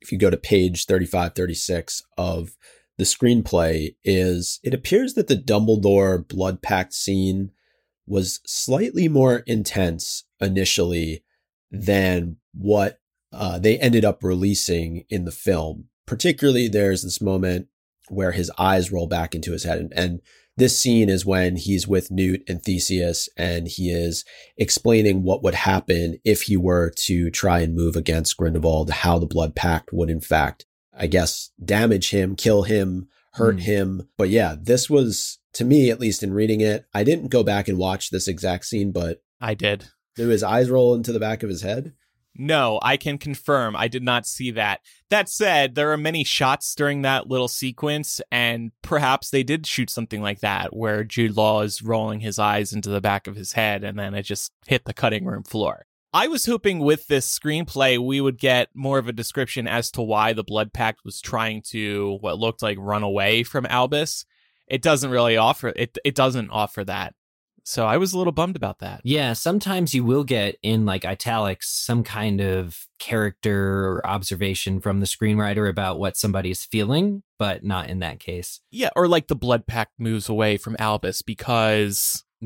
if 0.02 0.12
you 0.12 0.18
go 0.18 0.30
to 0.30 0.38
page 0.38 0.86
35, 0.86 1.36
36 1.36 2.04
of 2.18 2.58
the 2.98 3.04
screenplay 3.04 3.96
is 4.04 4.60
it 4.64 4.74
appears 4.74 5.14
that 5.14 5.28
the 5.28 5.36
Dumbledore 5.36 6.28
blood 6.28 6.62
pact 6.62 6.94
scene 6.94 7.52
was 8.06 8.42
slightly 8.46 9.08
more 9.08 9.38
intense 9.48 10.26
initially 10.40 11.24
than 11.72 12.38
what 12.54 13.00
uh, 13.32 13.58
they 13.58 13.80
ended 13.80 14.04
up 14.04 14.24
releasing 14.24 15.06
in 15.10 15.26
the 15.26 15.32
film. 15.32 15.86
Particularly, 16.06 16.68
there's 16.68 17.04
this 17.04 17.22
moment 17.22 17.68
where 18.10 18.34
his 18.34 18.52
eyes 18.58 18.92
roll 18.92 19.08
back 19.08 19.34
into 19.34 19.54
his 19.54 19.64
head. 19.64 19.80
And, 19.80 19.94
and 19.96 20.22
this 20.58 20.78
scene 20.78 21.10
is 21.10 21.26
when 21.26 21.56
he's 21.56 21.88
with 21.88 22.12
Newt 22.12 22.44
and 22.48 22.62
Theseus 22.62 23.30
and 23.38 23.68
he 23.68 23.90
is 23.90 24.26
explaining 24.58 25.24
what 25.24 25.44
would 25.44 25.56
happen 25.56 26.20
if 26.24 26.44
he 26.44 26.58
were 26.58 26.92
to 27.06 27.30
try 27.30 27.60
and 27.60 27.76
move 27.76 27.96
against 27.96 28.38
Grindelwald, 28.38 28.90
how 28.90 29.18
the 29.18 29.26
blood 29.26 29.56
pact 29.56 29.92
would 29.94 30.10
in 30.10 30.22
fact, 30.22 30.66
I 30.94 31.08
guess, 31.08 31.52
damage 31.64 32.12
him, 32.12 32.36
kill 32.36 32.64
him, 32.64 33.08
hurt 33.34 33.58
mm. 33.58 33.62
him. 33.62 34.10
But 34.18 34.30
yeah, 34.30 34.56
this 34.60 34.90
was 34.90 35.40
to 35.54 35.66
me, 35.66 35.90
at 35.90 36.00
least 36.00 36.24
in 36.24 36.34
reading 36.34 36.62
it, 36.62 36.86
I 36.94 37.04
didn't 37.04 37.30
go 37.30 37.44
back 37.44 37.68
and 37.68 37.78
watch 37.78 38.10
this 38.10 38.28
exact 38.28 38.66
scene, 38.66 38.92
but 38.92 39.22
I 39.40 39.54
did. 39.54 39.88
Do 40.16 40.28
his 40.28 40.44
eyes 40.44 40.70
roll 40.70 40.94
into 40.94 41.12
the 41.12 41.20
back 41.20 41.44
of 41.44 41.50
his 41.50 41.62
head? 41.62 41.94
No, 42.36 42.80
I 42.82 42.98
can 42.98 43.18
confirm 43.18 43.76
I 43.76 43.88
did 43.88 44.04
not 44.04 44.26
see 44.26 44.52
that. 44.52 44.82
That 45.10 45.28
said, 45.28 45.76
there 45.76 45.92
are 45.92 45.98
many 45.98 46.24
shots 46.24 46.74
during 46.74 47.02
that 47.02 47.28
little 47.28 47.50
sequence, 47.50 48.22
and 48.32 48.72
perhaps 48.82 49.30
they 49.30 49.44
did 49.44 49.68
shoot 49.68 49.90
something 49.90 50.22
like 50.22 50.40
that 50.40 50.76
where 50.76 51.04
Jude 51.04 51.36
Law 51.36 51.62
is 51.62 51.82
rolling 51.82 52.22
his 52.22 52.40
eyes 52.40 52.72
into 52.72 52.90
the 52.90 53.02
back 53.02 53.28
of 53.28 53.36
his 53.36 53.54
head 53.54 53.84
and 53.84 54.00
then 54.00 54.14
it 54.14 54.24
just 54.24 54.54
hit 54.66 54.86
the 54.86 54.94
cutting 54.94 55.26
room 55.26 55.44
floor. 55.44 55.86
I 56.14 56.28
was 56.28 56.46
hoping 56.46 56.80
with 56.80 57.08
this 57.08 57.40
screenplay 57.40 57.98
we 57.98 58.20
would 58.20 58.38
get 58.38 58.68
more 58.74 58.98
of 58.98 59.08
a 59.08 59.14
description 59.14 59.68
as 59.68 59.92
to 59.92 60.02
why 60.02 60.34
the 60.34 60.44
Blood 60.44 60.74
Pact 60.74 61.06
was 61.06 61.22
trying 61.22 61.62
to 61.70 62.18
what 62.20 62.38
looked 62.38 62.62
like 62.62 62.78
run 62.80 63.04
away 63.04 63.44
from 63.44 63.66
Albus. 63.66 64.26
It 64.68 64.82
doesn't 64.82 65.10
really 65.10 65.38
offer 65.38 65.70
it 65.70 65.98
it 66.04 66.16
doesn't 66.16 66.50
offer 66.50 66.84
that. 66.84 67.14
So 67.64 67.86
I 67.86 67.98
was 67.98 68.14
a 68.14 68.18
little 68.18 68.34
bummed 68.34 68.56
about 68.56 68.80
that. 68.80 69.02
Yeah, 69.04 69.34
sometimes 69.34 69.94
you 69.94 70.04
will 70.04 70.24
get 70.24 70.58
in 70.64 70.86
like 70.86 71.06
italics 71.06 71.70
some 71.70 72.04
kind 72.04 72.42
of 72.42 72.88
character 73.00 73.86
or 73.86 74.06
observation 74.06 74.80
from 74.80 75.00
the 75.00 75.06
screenwriter 75.06 75.70
about 75.70 76.00
what 76.00 76.18
somebody's 76.18 76.64
feeling, 76.64 77.24
but 77.38 77.64
not 77.64 77.90
in 77.90 78.00
that 78.00 78.20
case. 78.20 78.62
Yeah, 78.72 78.90
or 78.96 79.08
like 79.08 79.28
the 79.28 79.36
blood 79.36 79.68
pact 79.68 79.94
moves 80.00 80.30
away 80.30 80.58
from 80.58 80.76
Albus 80.80 81.22
because 81.22 82.24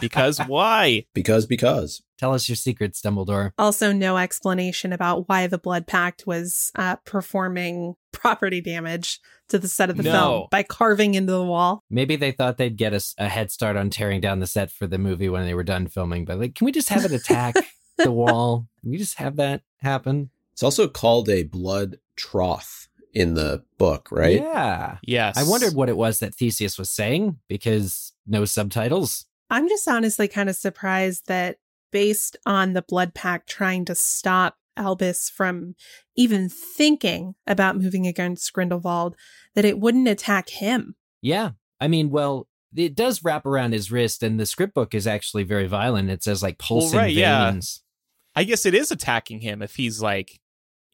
because 0.00 0.38
why? 0.46 1.06
Because 1.14 1.46
because. 1.46 2.02
Tell 2.18 2.32
us 2.32 2.48
your 2.48 2.56
secrets, 2.56 3.00
Dumbledore. 3.02 3.52
Also, 3.58 3.92
no 3.92 4.16
explanation 4.16 4.92
about 4.92 5.28
why 5.28 5.46
the 5.46 5.58
blood 5.58 5.86
pact 5.86 6.26
was 6.26 6.72
uh, 6.74 6.96
performing 7.04 7.94
property 8.12 8.60
damage 8.60 9.20
to 9.48 9.58
the 9.58 9.68
set 9.68 9.90
of 9.90 9.96
the 9.96 10.02
no. 10.02 10.12
film 10.12 10.46
by 10.50 10.62
carving 10.62 11.14
into 11.14 11.32
the 11.32 11.44
wall. 11.44 11.84
Maybe 11.90 12.16
they 12.16 12.32
thought 12.32 12.56
they'd 12.56 12.76
get 12.76 12.94
a, 12.94 13.04
a, 13.18 13.28
head 13.28 13.50
start 13.50 13.76
on 13.76 13.90
tearing 13.90 14.20
down 14.20 14.40
the 14.40 14.46
set 14.46 14.70
for 14.70 14.86
the 14.86 14.98
movie 14.98 15.28
when 15.28 15.44
they 15.44 15.54
were 15.54 15.62
done 15.62 15.86
filming. 15.86 16.24
But 16.24 16.38
like, 16.38 16.54
can 16.54 16.64
we 16.64 16.72
just 16.72 16.88
have 16.88 17.04
it 17.04 17.12
attack 17.12 17.54
the 17.98 18.10
wall? 18.10 18.66
Can 18.80 18.90
we 18.90 18.98
just 18.98 19.18
have 19.18 19.36
that 19.36 19.62
happen? 19.78 20.30
It's 20.52 20.62
also 20.62 20.88
called 20.88 21.28
a 21.28 21.42
blood 21.42 21.98
trough 22.16 22.88
in 23.16 23.32
the 23.32 23.64
book, 23.78 24.08
right? 24.12 24.38
Yeah. 24.38 24.98
Yes. 25.02 25.38
I 25.38 25.48
wondered 25.48 25.74
what 25.74 25.88
it 25.88 25.96
was 25.96 26.18
that 26.18 26.34
Theseus 26.34 26.78
was 26.78 26.90
saying 26.90 27.38
because 27.48 28.12
no 28.26 28.44
subtitles. 28.44 29.24
I'm 29.48 29.70
just 29.70 29.88
honestly 29.88 30.28
kind 30.28 30.50
of 30.50 30.56
surprised 30.56 31.26
that 31.26 31.56
based 31.90 32.36
on 32.44 32.74
the 32.74 32.82
blood 32.82 33.14
pact 33.14 33.48
trying 33.48 33.86
to 33.86 33.94
stop 33.94 34.58
Albus 34.76 35.30
from 35.30 35.76
even 36.14 36.50
thinking 36.50 37.36
about 37.46 37.78
moving 37.78 38.06
against 38.06 38.52
Grindelwald, 38.52 39.16
that 39.54 39.64
it 39.64 39.78
wouldn't 39.78 40.08
attack 40.08 40.50
him. 40.50 40.94
Yeah. 41.22 41.52
I 41.80 41.88
mean, 41.88 42.10
well, 42.10 42.48
it 42.74 42.94
does 42.94 43.24
wrap 43.24 43.46
around 43.46 43.72
his 43.72 43.90
wrist, 43.90 44.22
and 44.22 44.38
the 44.38 44.44
script 44.44 44.74
book 44.74 44.94
is 44.94 45.06
actually 45.06 45.44
very 45.44 45.66
violent. 45.66 46.10
It 46.10 46.22
says 46.22 46.42
like 46.42 46.58
pulsing 46.58 46.98
well, 46.98 47.06
right, 47.06 47.14
veins. 47.14 47.82
Yeah. 47.82 48.40
I 48.42 48.44
guess 48.44 48.66
it 48.66 48.74
is 48.74 48.90
attacking 48.90 49.40
him 49.40 49.62
if 49.62 49.76
he's 49.76 50.02
like 50.02 50.38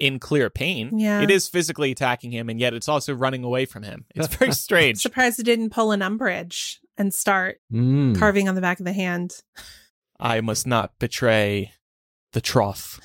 in 0.02 0.18
clear 0.18 0.50
pain. 0.50 0.99
Yeah. 0.99 1.21
It 1.23 1.30
is 1.30 1.47
physically 1.49 1.92
attacking 1.92 2.32
him, 2.32 2.49
and 2.49 2.59
yet 2.59 2.75
it's 2.75 2.88
also 2.88 3.14
running 3.14 3.44
away 3.44 3.66
from 3.66 3.85
him. 3.85 4.04
It's 4.16 4.35
very 4.35 4.50
strange. 4.50 4.99
Surprised 4.99 5.38
it 5.38 5.44
didn't 5.44 5.71
pull 5.71 5.92
an 5.92 6.00
Umbridge 6.00 6.78
and 6.99 7.14
start 7.14 7.61
mm. 7.73 8.18
carving 8.18 8.49
on 8.49 8.56
the 8.56 8.61
back 8.61 8.80
of 8.80 8.85
the 8.85 8.92
hand. 8.92 9.40
I 10.18 10.40
must 10.40 10.66
not 10.66 10.99
betray 10.99 11.71
the 12.32 12.40
trough. 12.40 12.99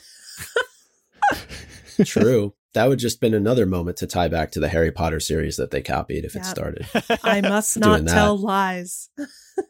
True. 2.04 2.56
That 2.74 2.90
would 2.90 3.00
just 3.00 3.22
been 3.22 3.36
another 3.36 3.68
moment 3.68 3.98
to 3.98 4.08
tie 4.08 4.28
back 4.28 4.52
to 4.52 4.60
the 4.60 4.68
Harry 4.68 4.92
Potter 4.92 5.20
series 5.20 5.58
that 5.58 5.70
they 5.70 5.84
copied 5.84 6.26
if 6.26 6.34
yep. 6.34 6.44
it 6.44 6.48
started. 6.48 6.88
I 7.24 7.42
must 7.42 7.78
not 7.78 8.08
tell 8.08 8.38
lies. 8.38 9.10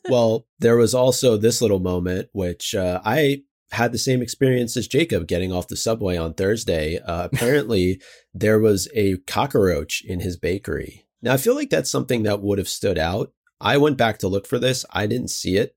well, 0.09 0.45
there 0.59 0.77
was 0.77 0.93
also 0.93 1.35
this 1.35 1.61
little 1.61 1.79
moment, 1.79 2.29
which 2.31 2.73
uh, 2.73 3.01
I 3.03 3.43
had 3.71 3.91
the 3.91 3.97
same 3.97 4.21
experience 4.21 4.77
as 4.77 4.87
Jacob 4.87 5.27
getting 5.27 5.51
off 5.51 5.67
the 5.67 5.75
subway 5.75 6.17
on 6.17 6.33
Thursday. 6.33 6.99
Uh, 6.99 7.25
apparently, 7.31 8.01
there 8.33 8.59
was 8.59 8.87
a 8.93 9.17
cockroach 9.27 10.03
in 10.05 10.21
his 10.21 10.37
bakery. 10.37 11.05
Now, 11.21 11.33
I 11.33 11.37
feel 11.37 11.55
like 11.55 11.69
that's 11.69 11.89
something 11.89 12.23
that 12.23 12.41
would 12.41 12.57
have 12.57 12.69
stood 12.69 12.97
out. 12.97 13.31
I 13.59 13.77
went 13.77 13.97
back 13.97 14.19
to 14.19 14.27
look 14.27 14.47
for 14.47 14.59
this. 14.59 14.85
I 14.91 15.07
didn't 15.07 15.29
see 15.29 15.57
it. 15.57 15.75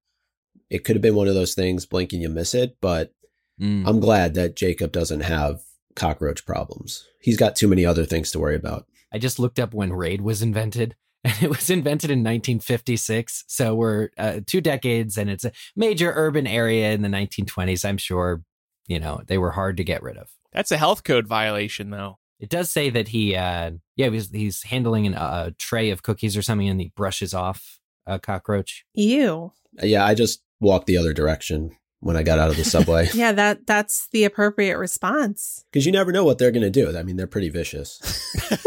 It 0.68 0.84
could 0.84 0.96
have 0.96 1.02
been 1.02 1.16
one 1.16 1.28
of 1.28 1.34
those 1.34 1.54
things, 1.54 1.86
blink 1.86 2.12
and 2.12 2.22
you 2.22 2.28
miss 2.28 2.54
it. 2.54 2.76
But 2.80 3.12
mm. 3.60 3.86
I'm 3.86 4.00
glad 4.00 4.34
that 4.34 4.56
Jacob 4.56 4.92
doesn't 4.92 5.20
have 5.20 5.62
cockroach 5.96 6.46
problems. 6.46 7.06
He's 7.20 7.38
got 7.38 7.56
too 7.56 7.68
many 7.68 7.84
other 7.84 8.04
things 8.04 8.30
to 8.30 8.38
worry 8.38 8.54
about. 8.54 8.86
I 9.12 9.18
just 9.18 9.38
looked 9.38 9.58
up 9.58 9.74
when 9.74 9.92
Raid 9.92 10.20
was 10.20 10.42
invented, 10.42 10.94
and 11.24 11.42
it 11.42 11.48
was 11.48 11.68
invented 11.68 12.10
in 12.10 12.20
1956. 12.20 13.44
So 13.46 13.74
we're 13.74 14.08
uh, 14.16 14.40
two 14.46 14.60
decades, 14.60 15.18
and 15.18 15.28
it's 15.28 15.44
a 15.44 15.52
major 15.76 16.12
urban 16.14 16.46
area 16.46 16.92
in 16.92 17.02
the 17.02 17.08
1920s. 17.08 17.84
I'm 17.84 17.98
sure, 17.98 18.42
you 18.86 18.98
know, 18.98 19.22
they 19.26 19.36
were 19.36 19.50
hard 19.50 19.76
to 19.76 19.84
get 19.84 20.02
rid 20.02 20.16
of. 20.16 20.30
That's 20.52 20.72
a 20.72 20.78
health 20.78 21.04
code 21.04 21.26
violation, 21.26 21.90
though. 21.90 22.18
It 22.38 22.48
does 22.48 22.70
say 22.70 22.88
that 22.90 23.08
he, 23.08 23.36
uh, 23.36 23.72
yeah, 23.96 24.08
he's, 24.08 24.30
he's 24.30 24.62
handling 24.62 25.06
an, 25.06 25.14
a 25.14 25.54
tray 25.58 25.90
of 25.90 26.02
cookies 26.02 26.36
or 26.36 26.42
something, 26.42 26.68
and 26.68 26.80
he 26.80 26.90
brushes 26.96 27.34
off 27.34 27.80
a 28.06 28.18
cockroach. 28.18 28.86
Ew. 28.94 29.52
Yeah, 29.82 30.06
I 30.06 30.14
just 30.14 30.42
walked 30.58 30.86
the 30.86 30.96
other 30.96 31.12
direction 31.12 31.76
when 32.00 32.16
I 32.16 32.22
got 32.22 32.38
out 32.38 32.50
of 32.50 32.56
the 32.56 32.64
subway. 32.64 33.08
yeah, 33.14 33.32
that 33.32 33.66
that's 33.66 34.08
the 34.08 34.24
appropriate 34.24 34.78
response. 34.78 35.64
Because 35.70 35.86
you 35.86 35.92
never 35.92 36.12
know 36.12 36.24
what 36.24 36.38
they're 36.38 36.50
going 36.50 36.62
to 36.62 36.70
do. 36.70 36.96
I 36.96 37.02
mean, 37.02 37.16
they're 37.16 37.26
pretty 37.26 37.50
vicious. 37.50 38.00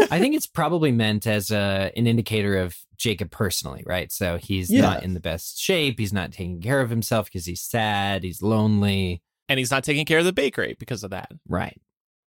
I 0.10 0.18
think 0.18 0.34
it's 0.34 0.46
probably 0.46 0.92
meant 0.92 1.26
as 1.26 1.50
a, 1.50 1.92
an 1.96 2.06
indicator 2.06 2.56
of 2.56 2.76
Jacob 2.96 3.30
personally, 3.30 3.82
right? 3.84 4.10
So 4.10 4.38
he's 4.38 4.70
yeah. 4.70 4.82
not 4.82 5.02
in 5.02 5.14
the 5.14 5.20
best 5.20 5.60
shape. 5.60 5.98
He's 5.98 6.12
not 6.12 6.32
taking 6.32 6.60
care 6.60 6.80
of 6.80 6.90
himself 6.90 7.26
because 7.26 7.46
he's 7.46 7.60
sad. 7.60 8.22
He's 8.22 8.40
lonely. 8.40 9.22
And 9.48 9.58
he's 9.58 9.70
not 9.70 9.84
taking 9.84 10.06
care 10.06 10.20
of 10.20 10.24
the 10.24 10.32
bakery 10.32 10.76
because 10.78 11.04
of 11.04 11.10
that. 11.10 11.30
Right. 11.46 11.80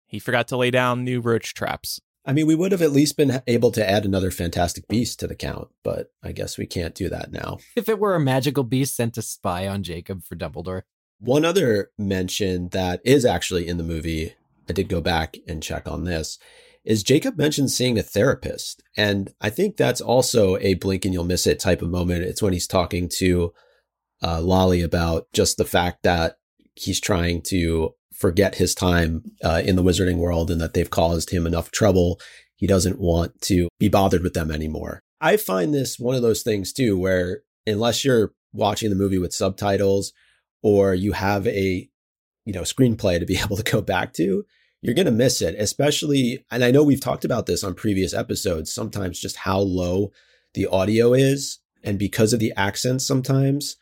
He 0.07 0.19
forgot 0.19 0.49
to 0.49 0.57
lay 0.57 0.71
down 0.71 1.03
new 1.03 1.21
roach 1.21 1.53
traps. 1.53 2.01
I 2.27 2.33
mean, 2.33 2.47
we 2.47 2.55
would 2.55 2.71
have 2.71 2.81
at 2.81 2.91
least 2.91 3.17
been 3.17 3.41
able 3.45 3.71
to 3.71 3.87
add 3.87 4.03
another 4.03 4.31
fantastic 4.31 4.87
beast 4.87 5.19
to 5.19 5.27
the 5.27 5.35
count, 5.35 5.67
but 5.83 6.11
I 6.23 6.31
guess 6.31 6.57
we 6.57 6.65
can't 6.65 6.95
do 6.95 7.07
that 7.09 7.31
now. 7.31 7.59
If 7.75 7.87
it 7.87 7.99
were 7.99 8.15
a 8.15 8.19
magical 8.19 8.63
beast 8.63 8.95
sent 8.95 9.13
to 9.13 9.21
spy 9.21 9.67
on 9.67 9.83
Jacob 9.83 10.23
for 10.23 10.35
Dumbledore. 10.35 10.81
One 11.19 11.45
other 11.45 11.91
mention 11.97 12.69
that 12.69 13.01
is 13.03 13.25
actually 13.25 13.67
in 13.67 13.77
the 13.77 13.83
movie, 13.83 14.33
I 14.69 14.73
did 14.73 14.89
go 14.89 15.01
back 15.01 15.37
and 15.47 15.63
check 15.63 15.87
on 15.87 16.03
this, 16.03 16.37
is 16.83 17.03
Jacob 17.03 17.37
mentioned 17.37 17.71
seeing 17.71 17.97
a 17.97 18.03
therapist. 18.03 18.83
And 18.95 19.33
I 19.41 19.49
think 19.49 19.75
that's 19.75 20.01
also 20.01 20.57
a 20.57 20.75
blink 20.75 21.03
and 21.03 21.13
you'll 21.13 21.23
miss 21.23 21.47
it 21.47 21.59
type 21.59 21.81
of 21.81 21.89
moment. 21.89 22.23
It's 22.23 22.41
when 22.41 22.53
he's 22.53 22.67
talking 22.67 23.09
to 23.17 23.53
uh, 24.23 24.41
Lally 24.41 24.81
about 24.81 25.27
just 25.33 25.57
the 25.57 25.65
fact 25.65 26.03
that 26.03 26.37
he's 26.75 26.99
trying 26.99 27.41
to 27.43 27.93
forget 28.13 28.55
his 28.55 28.75
time 28.75 29.23
uh, 29.43 29.61
in 29.65 29.75
the 29.75 29.83
wizarding 29.83 30.17
world 30.17 30.51
and 30.51 30.61
that 30.61 30.73
they've 30.73 30.89
caused 30.89 31.31
him 31.31 31.45
enough 31.45 31.71
trouble. 31.71 32.19
He 32.55 32.67
doesn't 32.67 32.99
want 32.99 33.41
to 33.41 33.67
be 33.79 33.89
bothered 33.89 34.23
with 34.23 34.33
them 34.33 34.51
anymore. 34.51 35.01
I 35.19 35.37
find 35.37 35.73
this 35.73 35.99
one 35.99 36.15
of 36.15 36.21
those 36.21 36.43
things 36.43 36.71
too, 36.71 36.97
where 36.97 37.41
unless 37.65 38.05
you're 38.05 38.33
watching 38.53 38.89
the 38.89 38.95
movie 38.95 39.17
with 39.17 39.33
subtitles 39.33 40.13
or 40.65 40.95
you 40.95 41.11
have 41.11 41.45
a 41.45 41.87
you 42.43 42.51
know 42.51 42.63
screenplay 42.63 43.19
to 43.19 43.25
be 43.25 43.37
able 43.43 43.55
to 43.55 43.71
go 43.71 43.81
back 43.81 44.11
to 44.13 44.43
you're 44.81 44.95
going 44.95 45.05
to 45.05 45.11
miss 45.11 45.41
it 45.41 45.55
especially 45.59 46.43
and 46.51 46.63
i 46.63 46.71
know 46.71 46.83
we've 46.83 46.99
talked 46.99 47.23
about 47.23 47.45
this 47.45 47.63
on 47.63 47.73
previous 47.73 48.13
episodes 48.13 48.73
sometimes 48.73 49.19
just 49.19 49.37
how 49.37 49.59
low 49.59 50.11
the 50.55 50.65
audio 50.67 51.13
is 51.13 51.59
and 51.83 51.99
because 51.99 52.33
of 52.33 52.39
the 52.39 52.51
accents 52.57 53.05
sometimes 53.05 53.77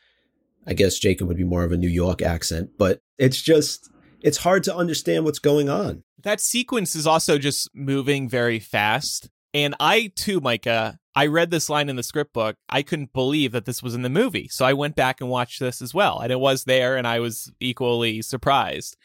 i 0.68 0.74
guess 0.74 1.00
jacob 1.00 1.28
would 1.28 1.38
be 1.38 1.44
more 1.44 1.64
of 1.64 1.72
a 1.72 1.78
new 1.78 1.90
york 1.90 2.22
accent 2.22 2.70
but 2.78 3.02
it's 3.18 3.42
just 3.42 3.90
it's 4.24 4.38
hard 4.38 4.64
to 4.64 4.76
understand 4.76 5.26
what's 5.26 5.40
going 5.40 5.70
on. 5.70 6.04
That 6.24 6.40
sequence 6.40 6.96
is 6.96 7.06
also 7.06 7.38
just 7.38 7.70
moving 7.76 8.30
very 8.30 8.58
fast 8.58 9.30
and 9.54 9.76
i 9.80 10.12
too 10.16 10.40
micah 10.40 11.00
I 11.16 11.28
read 11.28 11.52
this 11.52 11.70
line 11.70 11.90
in 11.90 11.96
the 11.96 12.02
script 12.02 12.34
book. 12.34 12.56
I 12.70 12.82
couldn't 12.82 13.14
believe 13.14 13.52
that 13.52 13.66
this 13.66 13.84
was 13.84 13.94
in 13.94 14.02
the 14.02 14.10
movie. 14.10 14.48
So 14.48 14.66
I 14.66 14.74
went 14.74 14.96
back 14.96 15.22
and 15.22 15.30
watched 15.30 15.60
this 15.60 15.80
as 15.80 15.94
well. 15.94 16.20
And 16.20 16.32
it 16.32 16.40
was 16.40 16.64
there, 16.64 16.98
and 16.98 17.08
I 17.08 17.20
was 17.20 17.52
equally 17.60 18.22
surprised. 18.24 18.98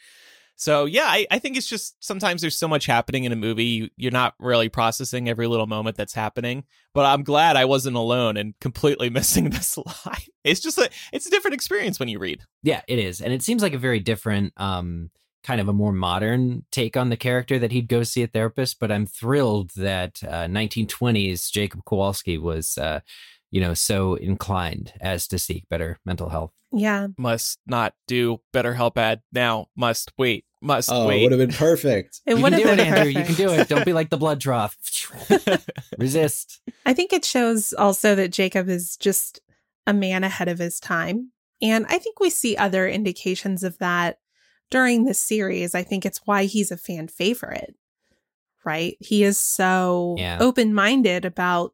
So 0.59 0.83
yeah, 0.83 1.05
I, 1.05 1.25
I 1.31 1.39
think 1.39 1.55
it's 1.55 1.69
just 1.69 1.95
sometimes 2.03 2.41
there's 2.41 2.57
so 2.57 2.67
much 2.67 2.85
happening 2.85 3.23
in 3.23 3.31
a 3.31 3.37
movie, 3.37 3.63
you, 3.63 3.89
you're 3.95 4.11
not 4.11 4.33
really 4.39 4.67
processing 4.67 5.29
every 5.29 5.47
little 5.47 5.67
moment 5.67 5.95
that's 5.95 6.13
happening. 6.13 6.65
But 6.93 7.05
I'm 7.05 7.23
glad 7.23 7.55
I 7.55 7.63
wasn't 7.63 7.95
alone 7.95 8.35
and 8.35 8.53
completely 8.59 9.09
missing 9.09 9.51
this 9.51 9.77
line. 9.77 10.27
It's 10.43 10.59
just 10.59 10.77
a 10.77 10.89
it's 11.13 11.25
a 11.27 11.29
different 11.29 11.55
experience 11.55 11.97
when 11.97 12.09
you 12.09 12.19
read. 12.19 12.41
Yeah, 12.61 12.81
it 12.89 12.99
is. 12.99 13.21
And 13.21 13.31
it 13.31 13.41
seems 13.41 13.61
like 13.61 13.73
a 13.73 13.77
very 13.77 14.01
different 14.01 14.51
um 14.57 15.11
kind 15.43 15.61
of 15.61 15.67
a 15.69 15.73
more 15.73 15.93
modern 15.93 16.65
take 16.71 16.97
on 16.97 17.09
the 17.09 17.17
character 17.17 17.57
that 17.59 17.71
he'd 17.71 17.87
go 17.87 18.03
see 18.03 18.23
a 18.23 18.27
therapist, 18.27 18.79
but 18.79 18.91
I'm 18.91 19.05
thrilled 19.05 19.71
that 19.75 20.21
uh, 20.23 20.45
1920s 20.47 21.51
Jacob 21.51 21.81
Kowalski 21.85 22.37
was 22.37 22.77
uh 22.77 22.99
you 23.51 23.61
know 23.61 23.73
so 23.73 24.15
inclined 24.15 24.93
as 25.01 25.27
to 25.29 25.39
seek 25.39 25.67
better 25.69 25.99
mental 26.05 26.29
health. 26.29 26.51
Yeah. 26.71 27.07
Must 27.17 27.57
not 27.65 27.93
do 28.07 28.41
BetterHelp 28.53 28.95
ad 28.97 29.21
now. 29.33 29.67
Must 29.75 30.11
wait. 30.19 30.45
Must 30.61 30.91
Oh, 30.91 31.07
wait. 31.07 31.23
would 31.23 31.31
have 31.31 31.39
been 31.39 31.55
perfect. 31.57 32.21
It 32.27 32.35
you 32.37 32.43
would 32.43 32.53
can 32.53 32.61
have 32.61 32.67
do 32.67 32.73
it, 32.73 32.77
been 32.85 32.93
Andrew. 32.93 33.11
You 33.11 33.25
can 33.25 33.35
do 33.35 33.49
it. 33.51 33.67
Don't 33.69 33.85
be 33.85 33.93
like 33.93 34.09
the 34.11 34.17
blood 34.17 34.39
trough. 34.39 34.77
Resist. 35.97 36.61
I 36.85 36.93
think 36.93 37.13
it 37.13 37.25
shows 37.25 37.73
also 37.73 38.13
that 38.15 38.31
Jacob 38.31 38.69
is 38.69 38.97
just 38.97 39.39
a 39.87 39.93
man 39.93 40.23
ahead 40.23 40.47
of 40.47 40.59
his 40.59 40.79
time. 40.79 41.31
And 41.61 41.85
I 41.87 41.97
think 41.97 42.19
we 42.19 42.29
see 42.29 42.55
other 42.55 42.87
indications 42.87 43.63
of 43.63 43.77
that 43.79 44.19
during 44.69 45.05
this 45.05 45.21
series. 45.21 45.73
I 45.75 45.83
think 45.83 46.05
it's 46.05 46.21
why 46.25 46.45
he's 46.45 46.71
a 46.71 46.77
fan 46.77 47.07
favorite, 47.07 47.75
right? 48.65 48.95
He 48.99 49.23
is 49.23 49.37
so 49.37 50.15
Yeah. 50.17 50.37
open 50.39 50.73
minded 50.73 51.25
about 51.25 51.73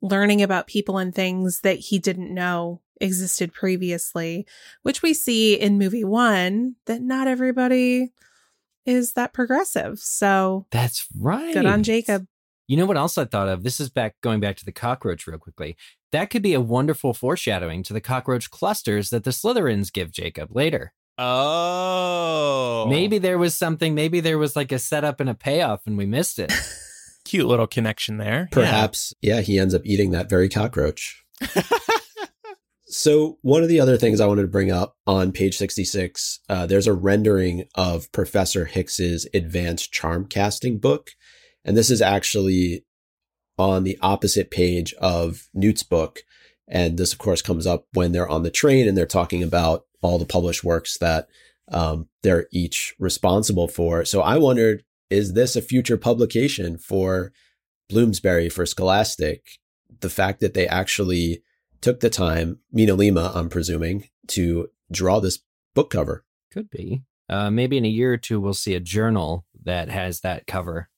learning 0.00 0.42
about 0.42 0.66
people 0.66 0.98
and 0.98 1.14
things 1.14 1.60
that 1.60 1.78
he 1.78 1.98
didn't 1.98 2.32
know 2.34 2.80
existed 3.00 3.52
previously, 3.52 4.46
which 4.82 5.02
we 5.02 5.14
see 5.14 5.54
in 5.54 5.78
movie 5.78 6.04
one 6.04 6.76
that 6.86 7.02
not 7.02 7.26
everybody 7.28 8.12
is 8.84 9.12
that 9.12 9.32
progressive. 9.32 9.98
So 10.00 10.66
That's 10.70 11.06
right. 11.18 11.54
good 11.54 11.66
on 11.66 11.82
Jacob. 11.82 12.26
You 12.68 12.76
know 12.76 12.86
what 12.86 12.96
else 12.96 13.18
I 13.18 13.24
thought 13.24 13.48
of? 13.48 13.64
This 13.64 13.80
is 13.80 13.90
back 13.90 14.14
going 14.22 14.40
back 14.40 14.56
to 14.56 14.64
the 14.64 14.72
cockroach 14.72 15.26
real 15.26 15.38
quickly. 15.38 15.76
That 16.10 16.30
could 16.30 16.42
be 16.42 16.54
a 16.54 16.60
wonderful 16.60 17.12
foreshadowing 17.12 17.82
to 17.84 17.92
the 17.92 18.00
cockroach 18.00 18.50
clusters 18.50 19.10
that 19.10 19.24
the 19.24 19.30
Slytherins 19.30 19.92
give 19.92 20.10
Jacob 20.10 20.54
later. 20.54 20.92
Oh, 21.18 22.86
Maybe 22.88 23.18
there 23.18 23.38
was 23.38 23.56
something, 23.56 23.94
maybe 23.94 24.20
there 24.20 24.38
was 24.38 24.56
like 24.56 24.72
a 24.72 24.78
setup 24.78 25.20
and 25.20 25.30
a 25.30 25.34
payoff 25.34 25.86
and 25.86 25.96
we 25.96 26.06
missed 26.06 26.38
it. 26.38 26.52
cute 27.24 27.46
little 27.46 27.66
connection 27.66 28.18
there. 28.18 28.48
Yeah. 28.50 28.54
Perhaps, 28.54 29.14
yeah. 29.22 29.40
he 29.40 29.58
ends 29.58 29.74
up 29.74 29.82
eating 29.84 30.10
that 30.10 30.28
very 30.28 30.48
cockroach. 30.48 31.24
So, 32.94 33.38
one 33.40 33.62
of 33.62 33.70
the 33.70 33.80
other 33.80 33.96
things 33.96 34.20
I 34.20 34.26
wanted 34.26 34.42
to 34.42 34.48
bring 34.48 34.70
up 34.70 34.98
on 35.06 35.32
page 35.32 35.56
66, 35.56 36.40
uh, 36.50 36.66
there's 36.66 36.86
a 36.86 36.92
rendering 36.92 37.64
of 37.74 38.12
Professor 38.12 38.66
Hicks's 38.66 39.26
advanced 39.32 39.92
charm 39.92 40.26
casting 40.26 40.78
book. 40.78 41.12
And 41.64 41.74
this 41.74 41.90
is 41.90 42.02
actually 42.02 42.84
on 43.56 43.84
the 43.84 43.98
opposite 44.02 44.50
page 44.50 44.92
of 45.00 45.48
Newt's 45.54 45.82
book. 45.82 46.20
And 46.68 46.98
this, 46.98 47.14
of 47.14 47.18
course, 47.18 47.40
comes 47.40 47.66
up 47.66 47.86
when 47.94 48.12
they're 48.12 48.28
on 48.28 48.42
the 48.42 48.50
train 48.50 48.86
and 48.86 48.94
they're 48.94 49.06
talking 49.06 49.42
about 49.42 49.84
all 50.02 50.18
the 50.18 50.26
published 50.26 50.62
works 50.62 50.98
that 50.98 51.28
um, 51.70 52.08
they're 52.22 52.46
each 52.52 52.94
responsible 52.98 53.68
for. 53.68 54.04
So, 54.04 54.20
I 54.20 54.36
wondered 54.36 54.84
is 55.12 55.34
this 55.34 55.56
a 55.56 55.62
future 55.62 55.98
publication 55.98 56.78
for 56.78 57.32
Bloomsbury, 57.90 58.48
for 58.48 58.64
Scholastic? 58.64 59.58
The 60.00 60.08
fact 60.08 60.40
that 60.40 60.54
they 60.54 60.66
actually 60.66 61.42
took 61.82 62.00
the 62.00 62.08
time, 62.08 62.60
Mina 62.72 62.94
Lima, 62.94 63.30
I'm 63.34 63.50
presuming, 63.50 64.08
to 64.28 64.70
draw 64.90 65.20
this 65.20 65.40
book 65.74 65.90
cover. 65.90 66.24
Could 66.50 66.70
be. 66.70 67.02
Uh, 67.28 67.50
maybe 67.50 67.76
in 67.76 67.84
a 67.84 67.88
year 67.88 68.14
or 68.14 68.16
two, 68.16 68.40
we'll 68.40 68.54
see 68.54 68.74
a 68.74 68.80
journal 68.80 69.44
that 69.64 69.90
has 69.90 70.20
that 70.20 70.46
cover, 70.46 70.88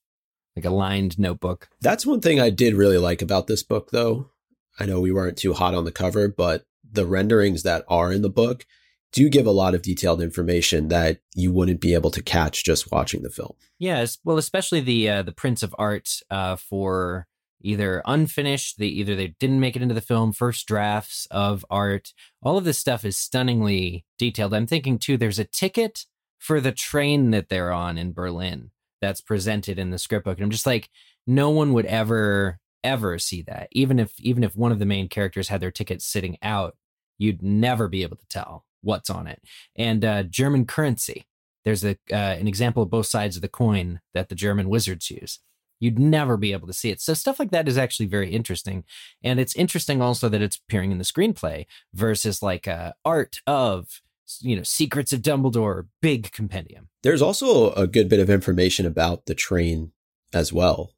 like 0.55 0.65
a 0.65 0.71
lined 0.71 1.19
notebook. 1.19 1.69
That's 1.81 2.07
one 2.07 2.21
thing 2.21 2.41
I 2.41 2.51
did 2.51 2.75
really 2.75 2.99
like 2.99 3.23
about 3.23 3.47
this 3.47 3.63
book, 3.63 3.91
though. 3.91 4.31
I 4.79 4.87
know 4.87 5.01
we 5.01 5.13
weren't 5.13 5.39
too 5.39 5.55
hot 5.55 5.75
on 5.75 5.85
the 5.85 5.93
cover, 5.93 6.29
but 6.29 6.65
the 6.89 7.07
renderings 7.07 7.63
that 7.65 7.85
are 7.89 8.13
in 8.13 8.23
the 8.23 8.31
book 8.31 8.67
do 9.15 9.29
give 9.29 9.47
a 9.47 9.53
lot 9.53 9.75
of 9.75 9.83
detailed 9.83 10.21
information 10.21 10.89
that 10.89 11.21
you 11.35 11.53
wouldn't 11.53 11.81
be 11.81 11.95
able 11.95 12.11
to 12.11 12.23
catch 12.23 12.65
just 12.65 12.91
watching 12.91 13.23
the 13.23 13.31
film. 13.31 13.55
Yes, 13.79 14.19
well, 14.25 14.37
especially 14.39 14.81
the 14.81 15.09
uh, 15.09 15.23
the 15.23 15.33
prints 15.33 15.63
of 15.63 15.75
art 15.79 16.11
uh, 16.31 16.57
for 16.57 17.27
either 17.61 18.03
unfinished, 18.05 18.77
the 18.77 18.89
either 18.89 19.15
they 19.15 19.29
didn't 19.39 19.61
make 19.61 19.77
it 19.77 19.83
into 19.83 19.95
the 19.95 20.01
film, 20.01 20.33
first 20.33 20.67
drafts 20.67 21.27
of 21.31 21.65
art. 21.71 22.13
All 22.43 22.59
of 22.59 22.65
this 22.65 22.79
stuff 22.79 23.05
is 23.05 23.17
stunningly 23.17 24.05
detailed. 24.19 24.53
I'm 24.53 24.67
thinking 24.67 24.99
too. 24.99 25.17
There's 25.17 25.39
a 25.39 25.45
ticket 25.45 26.07
for 26.39 26.61
the 26.61 26.73
train 26.73 27.31
that 27.31 27.49
they're 27.49 27.73
on 27.73 27.97
in 27.97 28.13
Berlin 28.13 28.73
that's 29.01 29.21
presented 29.21 29.79
in 29.79 29.91
the 29.91 29.99
script 29.99 30.25
book, 30.25 30.39
and 30.39 30.45
I'm 30.45 30.51
just 30.51 30.67
like, 30.67 30.91
no 31.25 31.51
one 31.51 31.73
would 31.73 31.87
ever 31.87 32.59
ever 32.83 33.19
see 33.21 33.43
that. 33.43 33.69
Even 33.71 34.01
if 34.01 34.19
even 34.19 34.43
if 34.43 34.57
one 34.57 34.73
of 34.73 34.81
the 34.81 34.87
main 34.87 35.09
characters 35.09 35.49
had 35.49 35.61
their 35.61 35.71
ticket 35.71 36.03
sitting 36.03 36.37
out, 36.43 36.77
you'd 37.17 37.43
never 37.43 37.87
be 37.87 38.03
able 38.03 38.17
to 38.17 38.27
tell 38.27 38.65
what's 38.85 39.11
on 39.11 39.27
it. 39.27 39.43
And 39.77 40.05
uh, 40.05 40.23
German 40.25 40.67
currency 40.67 41.27
there's 41.65 41.85
a 41.85 41.97
uh, 42.13 42.37
an 42.39 42.47
example 42.47 42.83
of 42.83 42.91
both 42.91 43.07
sides 43.07 43.37
of 43.37 43.43
the 43.43 43.49
coin 43.49 44.01
that 44.13 44.29
the 44.29 44.35
German 44.35 44.69
wizards 44.69 45.11
use. 45.11 45.41
You'd 45.81 45.99
never 45.99 46.37
be 46.37 46.53
able 46.53 46.67
to 46.67 46.73
see 46.73 46.91
it. 46.91 47.01
So 47.01 47.15
stuff 47.15 47.39
like 47.39 47.51
that 47.51 47.69
is 47.69 47.77
actually 47.77 48.07
very 48.07 48.31
interesting, 48.31 48.85
and 49.23 49.41
it's 49.41 49.57
interesting 49.57 50.01
also 50.01 50.29
that 50.29 50.43
it's 50.43 50.61
appearing 50.69 50.93
in 50.93 50.99
the 50.99 51.05
screenplay 51.05 51.67
versus 51.93 52.43
like 52.43 52.69
uh, 52.69 52.93
art 53.05 53.41
of 53.47 54.01
you 54.41 54.57
know 54.57 54.63
secrets 54.63 55.13
of 55.13 55.23
Dumbledore, 55.23 55.87
big 56.01 56.31
compendium. 56.33 56.89
There's 57.03 57.23
also 57.23 57.73
a 57.73 57.87
good 57.87 58.09
bit 58.09 58.21
of 58.21 58.31
information 58.31 58.87
about 58.87 59.27
the 59.27 59.35
train 59.35 59.93
as 60.33 60.53
well. 60.53 60.93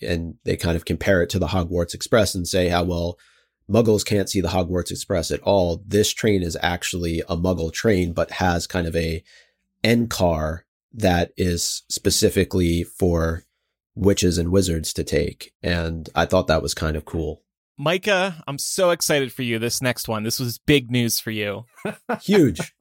And 0.00 0.36
they 0.44 0.56
kind 0.56 0.76
of 0.76 0.84
compare 0.84 1.20
it 1.20 1.30
to 1.30 1.40
the 1.40 1.48
Hogwarts 1.48 1.94
Express 1.94 2.36
and 2.36 2.46
say 2.46 2.68
how, 2.68 2.84
well, 2.84 3.18
Muggles 3.70 4.04
can't 4.04 4.28
see 4.28 4.40
the 4.40 4.48
Hogwarts 4.48 4.90
Express 4.90 5.30
at 5.30 5.40
all. 5.40 5.82
This 5.86 6.12
train 6.12 6.42
is 6.42 6.56
actually 6.62 7.20
a 7.28 7.36
Muggle 7.36 7.72
train, 7.72 8.12
but 8.12 8.32
has 8.32 8.66
kind 8.66 8.86
of 8.86 8.94
a 8.94 9.22
end 9.82 10.10
car 10.10 10.64
that 10.92 11.32
is 11.36 11.82
specifically 11.88 12.82
for 12.84 13.44
witches 13.94 14.38
and 14.38 14.50
wizards 14.50 14.92
to 14.94 15.04
take. 15.04 15.52
And 15.62 16.08
I 16.14 16.26
thought 16.26 16.46
that 16.48 16.62
was 16.62 16.74
kind 16.74 16.96
of 16.96 17.04
cool. 17.04 17.42
Micah, 17.76 18.42
I'm 18.46 18.58
so 18.58 18.90
excited 18.90 19.32
for 19.32 19.42
you. 19.42 19.58
This 19.58 19.82
next 19.82 20.08
one. 20.08 20.22
This 20.22 20.38
was 20.38 20.58
big 20.58 20.90
news 20.90 21.18
for 21.18 21.30
you. 21.30 21.64
Huge. 22.22 22.74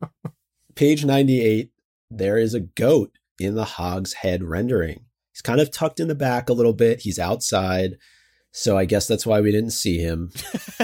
Page 0.76 1.06
98, 1.06 1.72
there 2.12 2.38
is 2.38 2.54
a 2.54 2.60
goat 2.60 3.18
in 3.40 3.56
the 3.56 3.66
hog's 3.66 4.14
head 4.14 4.44
rendering. 4.44 5.06
He's 5.32 5.42
kind 5.42 5.60
of 5.60 5.72
tucked 5.72 6.00
in 6.00 6.08
the 6.08 6.16
back 6.16 6.50
a 6.50 6.54
little 6.54 6.74
bit. 6.74 7.02
He's 7.02 7.18
outside. 7.18 7.98
So 8.56 8.78
I 8.78 8.86
guess 8.86 9.08
that's 9.08 9.26
why 9.26 9.42
we 9.42 9.52
didn't 9.52 9.72
see 9.72 9.98
him 9.98 10.32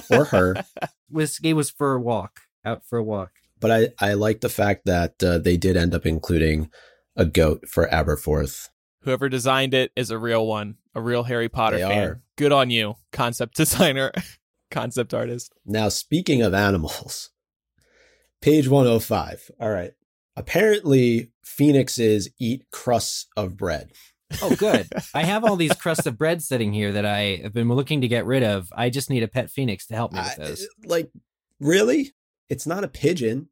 or 0.09 0.25
her. 0.25 0.65
Was 1.11 1.37
he 1.37 1.53
was 1.53 1.69
for 1.71 1.93
a 1.93 2.01
walk, 2.01 2.41
out 2.65 2.83
for 2.85 2.97
a 2.99 3.03
walk. 3.03 3.31
But 3.59 3.71
I, 3.71 4.09
I 4.09 4.13
like 4.13 4.41
the 4.41 4.49
fact 4.49 4.85
that 4.85 5.23
uh, 5.23 5.37
they 5.39 5.57
did 5.57 5.75
end 5.77 5.93
up 5.95 6.05
including 6.05 6.69
a 7.15 7.25
goat 7.25 7.67
for 7.67 7.87
Aberforth. 7.87 8.69
Whoever 9.01 9.27
designed 9.27 9.73
it 9.73 9.91
is 9.95 10.11
a 10.11 10.19
real 10.19 10.45
one, 10.45 10.75
a 10.93 11.01
real 11.01 11.23
Harry 11.23 11.49
Potter 11.49 11.77
They 11.77 11.83
fan. 11.83 12.03
are. 12.07 12.21
Good 12.35 12.51
on 12.51 12.69
you, 12.69 12.95
concept 13.11 13.55
designer, 13.55 14.11
concept 14.69 15.13
artist. 15.15 15.51
Now, 15.65 15.89
speaking 15.89 16.41
of 16.43 16.53
animals, 16.53 17.31
page 18.41 18.67
105. 18.67 19.51
All 19.59 19.71
right. 19.71 19.93
Apparently, 20.35 21.31
phoenixes 21.43 22.29
eat 22.39 22.65
crusts 22.71 23.27
of 23.35 23.57
bread. 23.57 23.91
Oh, 24.41 24.55
good. 24.55 24.87
I 25.13 25.23
have 25.23 25.43
all 25.43 25.55
these 25.55 25.73
crusts 25.73 26.05
of 26.05 26.17
bread 26.17 26.41
sitting 26.43 26.71
here 26.73 26.91
that 26.93 27.05
I 27.05 27.41
have 27.43 27.53
been 27.53 27.67
looking 27.69 28.01
to 28.01 28.07
get 28.07 28.25
rid 28.25 28.43
of. 28.43 28.69
I 28.75 28.89
just 28.89 29.09
need 29.09 29.23
a 29.23 29.27
pet 29.27 29.49
phoenix 29.49 29.87
to 29.87 29.95
help 29.95 30.13
me 30.13 30.19
with 30.19 30.39
I- 30.61 30.87
like, 30.87 31.11
really? 31.59 32.13
It's 32.49 32.65
not 32.67 32.83
a 32.83 32.87
pigeon. 32.87 33.49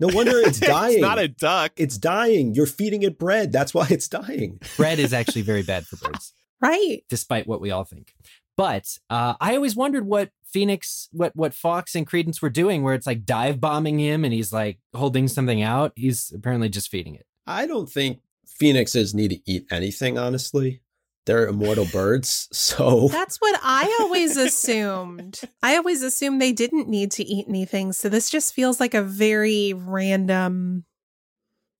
No 0.00 0.08
wonder 0.12 0.32
it's 0.38 0.58
dying. 0.58 0.94
it's 0.98 1.02
not 1.02 1.18
a 1.18 1.28
duck. 1.28 1.72
it's 1.76 1.96
dying. 1.98 2.54
You're 2.54 2.66
feeding 2.66 3.02
it 3.02 3.18
bread. 3.18 3.52
That's 3.52 3.72
why 3.74 3.86
it's 3.90 4.08
dying. 4.08 4.58
Bread 4.76 4.98
is 4.98 5.12
actually 5.12 5.42
very 5.42 5.62
bad 5.62 5.86
for 5.86 5.96
birds. 5.96 6.32
Right. 6.60 7.02
despite 7.08 7.48
what 7.48 7.60
we 7.60 7.72
all 7.72 7.82
think. 7.82 8.14
But 8.56 8.96
uh, 9.10 9.34
I 9.40 9.56
always 9.56 9.74
wondered 9.74 10.06
what 10.06 10.30
Phoenix, 10.46 11.08
what 11.10 11.34
what 11.34 11.54
Fawkes 11.54 11.96
and 11.96 12.06
Credence 12.06 12.40
were 12.40 12.50
doing, 12.50 12.84
where 12.84 12.94
it's 12.94 13.06
like 13.06 13.24
dive 13.24 13.60
bombing 13.60 13.98
him 13.98 14.24
and 14.24 14.32
he's 14.32 14.52
like 14.52 14.78
holding 14.94 15.26
something 15.26 15.60
out. 15.60 15.92
He's 15.96 16.30
apparently 16.32 16.68
just 16.68 16.88
feeding 16.88 17.16
it. 17.16 17.26
I 17.48 17.66
don't 17.66 17.90
think 17.90 18.20
phoenixes 18.58 19.14
need 19.14 19.28
to 19.30 19.38
eat 19.50 19.66
anything, 19.70 20.18
honestly. 20.18 20.82
They're 21.26 21.46
immortal 21.46 21.86
birds. 21.86 22.48
So 22.52 23.08
That's 23.08 23.36
what 23.38 23.58
I 23.62 23.96
always 24.00 24.36
assumed. 24.36 25.40
I 25.62 25.76
always 25.76 26.02
assumed 26.02 26.40
they 26.40 26.52
didn't 26.52 26.88
need 26.88 27.10
to 27.12 27.24
eat 27.24 27.46
anything. 27.48 27.92
So 27.92 28.08
this 28.08 28.30
just 28.30 28.54
feels 28.54 28.80
like 28.80 28.94
a 28.94 29.02
very 29.02 29.72
random 29.72 30.84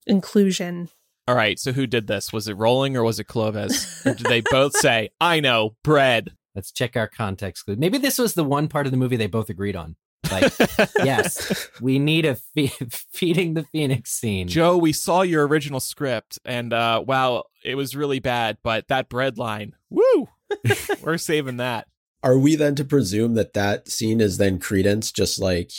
inclusion. 0.07 0.89
All 1.27 1.35
right, 1.35 1.57
so 1.57 1.71
who 1.71 1.87
did 1.87 2.07
this? 2.07 2.33
Was 2.33 2.47
it 2.47 2.57
Rowling 2.57 2.97
or 2.97 3.03
was 3.03 3.19
it 3.19 3.27
Kloves? 3.27 4.05
or 4.05 4.13
did 4.13 4.25
they 4.25 4.41
both 4.41 4.75
say, 4.75 5.09
"I 5.21 5.39
know, 5.39 5.75
bread"? 5.83 6.31
Let's 6.53 6.71
check 6.71 6.95
our 6.97 7.07
context 7.07 7.65
clue. 7.65 7.75
Maybe 7.77 7.97
this 7.97 8.17
was 8.19 8.33
the 8.33 8.43
one 8.43 8.67
part 8.67 8.85
of 8.85 8.91
the 8.91 8.97
movie 8.97 9.15
they 9.15 9.27
both 9.27 9.49
agreed 9.49 9.75
on. 9.75 9.95
Like, 10.31 10.53
yes, 11.03 11.69
we 11.81 11.99
need 11.99 12.25
a 12.25 12.35
fe- 12.35 12.67
feeding 13.11 13.53
the 13.53 13.63
phoenix 13.63 14.11
scene. 14.11 14.47
Jo, 14.47 14.77
we 14.77 14.93
saw 14.93 15.21
your 15.21 15.47
original 15.47 15.79
script, 15.79 16.39
and 16.45 16.73
uh, 16.73 17.03
wow, 17.05 17.43
it 17.63 17.75
was 17.75 17.95
really 17.95 18.19
bad. 18.19 18.57
But 18.63 18.87
that 18.87 19.09
bread 19.09 19.37
line, 19.37 19.73
woo, 19.89 20.29
we're 21.01 21.17
saving 21.17 21.57
that. 21.57 21.87
Are 22.23 22.37
we 22.37 22.55
then 22.55 22.75
to 22.75 22.85
presume 22.85 23.33
that 23.33 23.53
that 23.53 23.89
scene 23.89 24.21
is 24.21 24.37
then 24.37 24.59
credence, 24.59 25.11
just 25.11 25.39
like 25.39 25.71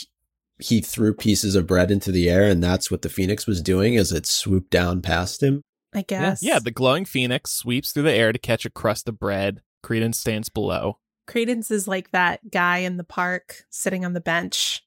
he 0.59 0.79
threw 0.79 1.13
pieces 1.13 1.55
of 1.55 1.67
bread 1.67 1.89
into 1.89 2.11
the 2.11 2.29
air, 2.29 2.43
and 2.43 2.63
that's 2.63 2.91
what 2.91 3.01
the 3.01 3.09
phoenix 3.09 3.47
was 3.47 3.61
doing 3.61 3.97
as 3.97 4.11
it 4.11 4.25
swooped 4.25 4.69
down 4.69 5.01
past 5.01 5.41
him? 5.41 5.61
I 5.93 6.03
guess. 6.03 6.43
Yeah, 6.43 6.59
the 6.59 6.71
glowing 6.71 7.05
phoenix 7.05 7.51
sweeps 7.51 7.91
through 7.91 8.03
the 8.03 8.13
air 8.13 8.31
to 8.33 8.39
catch 8.39 8.65
a 8.65 8.69
crust 8.69 9.07
of 9.07 9.17
bread. 9.17 9.61
Credence 9.81 10.19
stands 10.19 10.49
below. 10.49 10.99
Credence 11.27 11.71
is 11.71 11.87
like 11.87 12.11
that 12.11 12.51
guy 12.51 12.79
in 12.79 12.97
the 12.97 13.03
park 13.03 13.65
sitting 13.69 14.05
on 14.05 14.13
the 14.13 14.21
bench, 14.21 14.83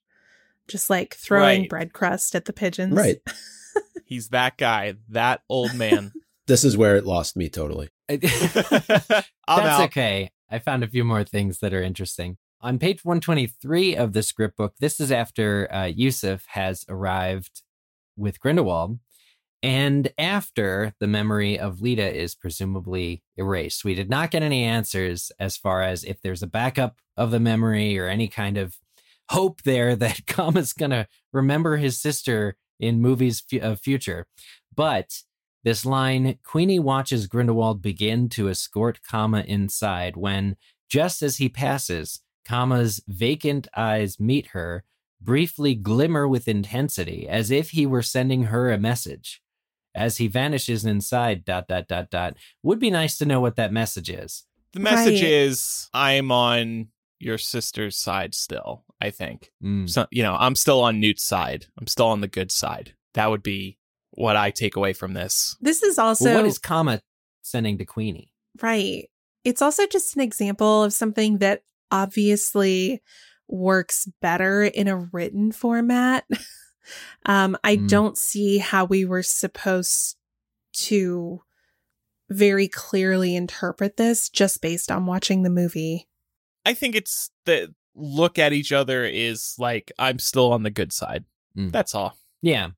just 0.67 0.89
like 0.89 1.15
throwing 1.15 1.61
Right. 1.61 1.69
bread 1.69 1.93
crust 1.93 2.35
at 2.35 2.45
the 2.45 2.53
pigeons. 2.53 2.93
Right. 2.93 3.17
He's 4.05 4.29
that 4.29 4.57
guy, 4.57 4.95
that 5.09 5.41
old 5.49 5.73
man. 5.73 6.11
This 6.47 6.63
is 6.63 6.75
where 6.75 6.95
it 6.95 7.05
lost 7.05 7.37
me 7.37 7.47
totally. 7.47 7.89
That's 8.07 9.23
out. 9.47 9.81
okay. 9.83 10.31
I 10.49 10.57
found 10.57 10.83
a 10.83 10.87
few 10.87 11.03
more 11.03 11.23
things 11.23 11.59
that 11.59 11.75
are 11.75 11.83
interesting. 11.83 12.37
On 12.59 12.79
page 12.79 13.05
123 13.05 13.95
of 13.95 14.13
the 14.13 14.23
script 14.23 14.57
book, 14.57 14.73
this 14.79 14.99
is 14.99 15.11
after 15.11 15.71
uh, 15.71 15.85
Yusuf 15.85 16.45
has 16.47 16.85
arrived 16.89 17.61
with 18.17 18.39
Grindelwald 18.39 18.97
and 19.61 20.11
after 20.17 20.93
the 20.99 21.07
memory 21.07 21.59
of 21.59 21.81
Leta 21.81 22.15
is 22.15 22.33
presumably 22.33 23.23
erased. 23.35 23.83
We 23.83 23.93
did 23.93 24.09
not 24.09 24.31
get 24.31 24.43
any 24.43 24.63
answers 24.63 25.31
as 25.39 25.57
far 25.57 25.81
as 25.81 26.03
if 26.03 26.21
there's 26.21 26.43
a 26.43 26.47
backup 26.47 26.99
of 27.17 27.31
the 27.31 27.39
memory 27.39 27.99
or 27.99 28.07
any 28.07 28.27
kind 28.27 28.57
of 28.57 28.77
hope 29.31 29.63
there 29.63 29.95
that 29.95 30.25
Kama's 30.25 30.73
going 30.73 30.91
to 30.91 31.07
remember 31.33 31.77
his 31.77 31.99
sister 31.99 32.55
in 32.79 33.01
movies 33.01 33.43
of 33.53 33.63
uh, 33.63 33.75
future. 33.75 34.27
But 34.73 35.23
this 35.63 35.85
line 35.85 36.39
Queenie 36.43 36.79
watches 36.79 37.27
Grindelwald 37.27 37.81
begin 37.81 38.29
to 38.29 38.47
escort 38.47 39.01
Kama 39.03 39.41
inside 39.41 40.15
when, 40.15 40.55
just 40.89 41.21
as 41.21 41.37
he 41.37 41.49
passes, 41.49 42.21
Kama's 42.45 43.01
vacant 43.07 43.67
eyes 43.75 44.19
meet 44.19 44.47
her, 44.47 44.85
briefly 45.21 45.75
glimmer 45.75 46.27
with 46.27 46.47
intensity, 46.47 47.27
as 47.27 47.51
if 47.51 47.71
he 47.71 47.85
were 47.85 48.01
sending 48.01 48.43
her 48.43 48.71
a 48.71 48.79
message. 48.79 49.41
As 49.99 50.15
he 50.17 50.27
vanishes 50.27 50.85
inside, 50.85 51.43
dot, 51.43 51.67
dot, 51.67 51.89
dot, 51.89 52.09
dot. 52.09 52.37
Would 52.63 52.79
be 52.79 52.89
nice 52.89 53.17
to 53.17 53.25
know 53.25 53.41
what 53.41 53.57
that 53.57 53.73
message 53.73 54.09
is. 54.09 54.45
The 54.71 54.79
message 54.79 55.21
Right. 55.21 55.31
is 55.31 55.89
I'm 55.93 56.31
on 56.31 56.87
your 57.19 57.37
sister's 57.37 57.97
side 57.97 58.33
still, 58.33 58.85
I 59.01 59.09
think. 59.09 59.51
Mm. 59.61 59.89
So, 59.89 60.07
you 60.09 60.23
know, 60.23 60.37
I'm 60.39 60.55
still 60.55 60.79
on 60.81 61.01
Newt's 61.01 61.23
side. 61.23 61.65
I'm 61.77 61.85
still 61.87 62.05
on 62.07 62.21
the 62.21 62.29
good 62.29 62.49
side. 62.49 62.93
That 63.15 63.29
would 63.29 63.43
be 63.43 63.77
what 64.11 64.37
I 64.37 64.51
take 64.51 64.77
away 64.77 64.93
from 64.93 65.13
this. 65.13 65.57
This 65.59 65.83
is 65.83 65.99
also 65.99 66.25
well, 66.25 66.35
what 66.37 66.45
is 66.45 66.57
Kama 66.59 67.01
sending 67.41 67.77
to 67.79 67.85
Queenie? 67.85 68.31
right. 68.61 69.09
It's 69.45 69.61
also 69.61 69.85
just 69.87 70.15
an 70.15 70.21
example 70.21 70.83
of 70.83 70.93
something 70.93 71.37
that 71.39 71.63
obviously 71.91 73.01
works 73.47 74.07
better 74.21 74.63
in 74.63 74.87
a 74.87 74.97
written 74.97 75.51
format. 75.51 76.25
um, 77.25 77.57
I 77.63 77.77
Mm. 77.77 77.87
don't 77.89 78.17
see 78.17 78.57
how 78.59 78.85
we 78.85 79.05
were 79.05 79.23
supposed 79.23 80.15
to 80.73 81.41
very 82.29 82.67
clearly 82.67 83.35
interpret 83.35 83.97
this 83.97 84.29
just 84.29 84.61
based 84.61 84.91
on 84.91 85.05
watching 85.05 85.43
the 85.43 85.49
movie. 85.49 86.07
I 86.65 86.73
think 86.73 86.95
it's 86.95 87.31
the 87.45 87.73
look 87.95 88.37
at 88.37 88.53
each 88.53 88.71
other 88.71 89.03
is 89.03 89.55
like 89.57 89.91
I'm 89.97 90.19
still 90.19 90.53
on 90.53 90.63
the 90.63 90.69
good 90.69 90.93
side. 90.93 91.25
Mm. 91.57 91.71
That's 91.71 91.95
all. 91.95 92.15
Yeah. 92.41 92.69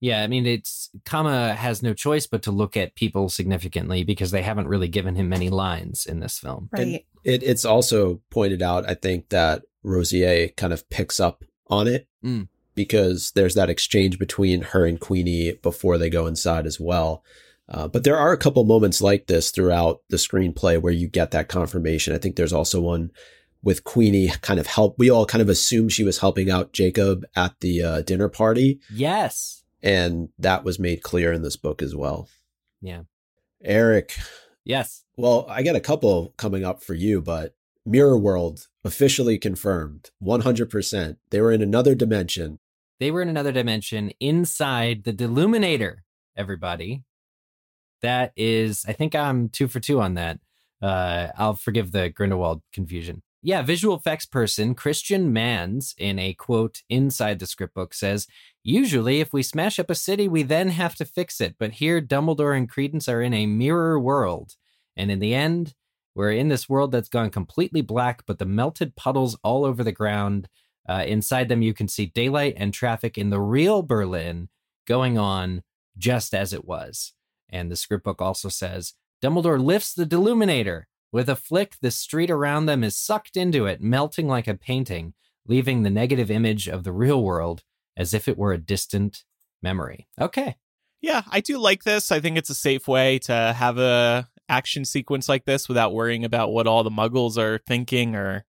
Yeah, 0.00 0.22
I 0.22 0.26
mean 0.26 0.46
it's 0.46 0.90
Kama 1.04 1.54
has 1.54 1.82
no 1.82 1.94
choice 1.94 2.26
but 2.26 2.42
to 2.42 2.50
look 2.50 2.76
at 2.76 2.94
people 2.96 3.28
significantly 3.28 4.02
because 4.04 4.30
they 4.32 4.42
haven't 4.42 4.68
really 4.68 4.88
given 4.88 5.14
him 5.14 5.28
many 5.28 5.48
lines 5.48 6.04
in 6.06 6.20
this 6.20 6.38
film. 6.38 6.68
Right. 6.72 7.06
It, 7.24 7.42
it's 7.44 7.64
also 7.64 8.20
pointed 8.30 8.62
out, 8.62 8.88
I 8.88 8.94
think, 8.94 9.28
that 9.28 9.62
Rosier 9.84 10.48
kind 10.56 10.72
of 10.72 10.88
picks 10.90 11.18
up 11.20 11.44
on 11.68 11.86
it 11.88 12.08
Mm. 12.24 12.48
Because 12.74 13.32
there's 13.34 13.54
that 13.54 13.70
exchange 13.70 14.18
between 14.18 14.62
her 14.62 14.86
and 14.86 14.98
Queenie 15.00 15.52
before 15.62 15.98
they 15.98 16.10
go 16.10 16.26
inside 16.26 16.66
as 16.66 16.78
well. 16.80 17.22
Uh, 17.68 17.88
but 17.88 18.04
there 18.04 18.18
are 18.18 18.32
a 18.32 18.38
couple 18.38 18.64
moments 18.64 19.00
like 19.00 19.26
this 19.26 19.50
throughout 19.50 20.00
the 20.08 20.16
screenplay 20.16 20.80
where 20.80 20.92
you 20.92 21.08
get 21.08 21.30
that 21.30 21.48
confirmation. 21.48 22.14
I 22.14 22.18
think 22.18 22.36
there's 22.36 22.52
also 22.52 22.80
one 22.80 23.10
with 23.62 23.84
Queenie 23.84 24.28
kind 24.42 24.58
of 24.58 24.66
help. 24.66 24.98
We 24.98 25.10
all 25.10 25.24
kind 25.26 25.40
of 25.40 25.48
assume 25.48 25.88
she 25.88 26.04
was 26.04 26.18
helping 26.18 26.50
out 26.50 26.72
Jacob 26.72 27.24
at 27.36 27.54
the 27.60 27.82
uh, 27.82 28.00
dinner 28.02 28.28
party, 28.28 28.80
Yes. 28.92 29.62
and 29.82 30.30
that 30.38 30.64
was 30.64 30.78
made 30.80 31.02
clear 31.02 31.32
in 31.32 31.42
this 31.42 31.56
book 31.56 31.80
as 31.80 31.94
well. 31.94 32.28
Yeah. 32.80 33.02
Eric, 33.64 34.16
Yes. 34.64 35.04
well, 35.16 35.46
I 35.48 35.62
got 35.62 35.76
a 35.76 35.80
couple 35.80 36.34
coming 36.36 36.64
up 36.64 36.82
for 36.82 36.94
you, 36.94 37.22
but 37.22 37.54
Mirror 37.86 38.18
World 38.18 38.66
officially 38.84 39.38
confirmed 39.38 40.10
100%. 40.22 41.16
They 41.30 41.40
were 41.40 41.52
in 41.52 41.62
another 41.62 41.94
dimension. 41.94 42.58
They 43.02 43.10
were 43.10 43.20
in 43.20 43.28
another 43.28 43.50
dimension 43.50 44.12
inside 44.20 45.02
the 45.02 45.12
Deluminator, 45.12 46.02
everybody. 46.36 47.02
That 48.00 48.30
is, 48.36 48.84
I 48.86 48.92
think 48.92 49.16
I'm 49.16 49.48
two 49.48 49.66
for 49.66 49.80
two 49.80 50.00
on 50.00 50.14
that. 50.14 50.38
Uh, 50.80 51.32
I'll 51.36 51.56
forgive 51.56 51.90
the 51.90 52.10
Grindelwald 52.10 52.62
confusion. 52.72 53.24
Yeah, 53.42 53.62
visual 53.62 53.96
effects 53.96 54.24
person 54.24 54.76
Christian 54.76 55.32
Manz, 55.32 55.96
in 55.98 56.20
a 56.20 56.34
quote 56.34 56.82
inside 56.88 57.40
the 57.40 57.46
script 57.48 57.74
book, 57.74 57.92
says 57.92 58.28
Usually, 58.62 59.18
if 59.18 59.32
we 59.32 59.42
smash 59.42 59.80
up 59.80 59.90
a 59.90 59.96
city, 59.96 60.28
we 60.28 60.44
then 60.44 60.68
have 60.68 60.94
to 60.94 61.04
fix 61.04 61.40
it. 61.40 61.56
But 61.58 61.72
here, 61.72 62.00
Dumbledore 62.00 62.56
and 62.56 62.70
Credence 62.70 63.08
are 63.08 63.20
in 63.20 63.34
a 63.34 63.46
mirror 63.46 63.98
world. 63.98 64.52
And 64.96 65.10
in 65.10 65.18
the 65.18 65.34
end, 65.34 65.74
we're 66.14 66.30
in 66.30 66.50
this 66.50 66.68
world 66.68 66.92
that's 66.92 67.08
gone 67.08 67.30
completely 67.30 67.80
black, 67.80 68.22
but 68.28 68.38
the 68.38 68.46
melted 68.46 68.94
puddles 68.94 69.36
all 69.42 69.64
over 69.64 69.82
the 69.82 69.90
ground. 69.90 70.48
Uh, 70.88 71.04
inside 71.06 71.48
them, 71.48 71.62
you 71.62 71.74
can 71.74 71.88
see 71.88 72.06
daylight 72.06 72.54
and 72.56 72.74
traffic 72.74 73.16
in 73.16 73.30
the 73.30 73.40
real 73.40 73.82
Berlin 73.82 74.48
going 74.86 75.16
on 75.16 75.62
just 75.96 76.34
as 76.34 76.52
it 76.52 76.64
was. 76.64 77.12
And 77.48 77.70
the 77.70 77.76
script 77.76 78.04
book 78.04 78.20
also 78.20 78.48
says 78.48 78.94
Dumbledore 79.22 79.62
lifts 79.62 79.94
the 79.94 80.06
Deluminator. 80.06 80.84
With 81.12 81.28
a 81.28 81.36
flick, 81.36 81.76
the 81.80 81.90
street 81.90 82.30
around 82.30 82.66
them 82.66 82.82
is 82.82 82.96
sucked 82.96 83.36
into 83.36 83.66
it, 83.66 83.82
melting 83.82 84.26
like 84.26 84.48
a 84.48 84.54
painting, 84.54 85.12
leaving 85.46 85.82
the 85.82 85.90
negative 85.90 86.30
image 86.30 86.68
of 86.68 86.84
the 86.84 86.92
real 86.92 87.22
world 87.22 87.62
as 87.96 88.14
if 88.14 88.26
it 88.26 88.38
were 88.38 88.52
a 88.52 88.58
distant 88.58 89.24
memory. 89.62 90.08
Okay. 90.18 90.56
Yeah, 91.02 91.22
I 91.30 91.40
do 91.40 91.58
like 91.58 91.82
this. 91.84 92.10
I 92.10 92.20
think 92.20 92.38
it's 92.38 92.50
a 92.50 92.54
safe 92.54 92.88
way 92.88 93.18
to 93.20 93.52
have 93.52 93.76
a 93.78 94.28
action 94.48 94.84
sequence 94.84 95.28
like 95.28 95.44
this 95.44 95.68
without 95.68 95.92
worrying 95.92 96.24
about 96.24 96.52
what 96.52 96.66
all 96.66 96.82
the 96.82 96.90
muggles 96.90 97.36
are 97.36 97.58
thinking 97.66 98.14
or 98.14 98.44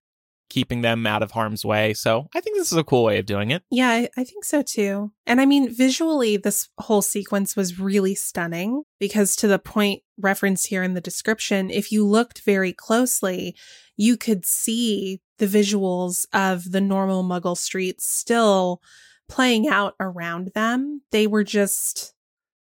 keeping 0.54 0.82
them 0.82 1.04
out 1.04 1.20
of 1.20 1.32
harm's 1.32 1.64
way. 1.64 1.92
So 1.92 2.28
I 2.32 2.40
think 2.40 2.56
this 2.56 2.70
is 2.70 2.78
a 2.78 2.84
cool 2.84 3.02
way 3.02 3.18
of 3.18 3.26
doing 3.26 3.50
it. 3.50 3.64
Yeah, 3.72 3.90
I, 3.90 4.08
I 4.16 4.22
think 4.22 4.44
so 4.44 4.62
too. 4.62 5.10
And 5.26 5.40
I 5.40 5.46
mean, 5.46 5.74
visually, 5.74 6.36
this 6.36 6.68
whole 6.78 7.02
sequence 7.02 7.56
was 7.56 7.80
really 7.80 8.14
stunning 8.14 8.84
because, 9.00 9.34
to 9.36 9.48
the 9.48 9.58
point 9.58 10.02
referenced 10.16 10.68
here 10.68 10.84
in 10.84 10.94
the 10.94 11.00
description, 11.00 11.70
if 11.70 11.90
you 11.90 12.06
looked 12.06 12.42
very 12.42 12.72
closely, 12.72 13.56
you 13.96 14.16
could 14.16 14.46
see 14.46 15.20
the 15.38 15.46
visuals 15.46 16.24
of 16.32 16.70
the 16.70 16.80
normal 16.80 17.24
muggle 17.24 17.56
streets 17.56 18.06
still 18.06 18.80
playing 19.28 19.66
out 19.66 19.94
around 19.98 20.52
them. 20.54 21.02
They 21.10 21.26
were 21.26 21.42
just 21.42 22.14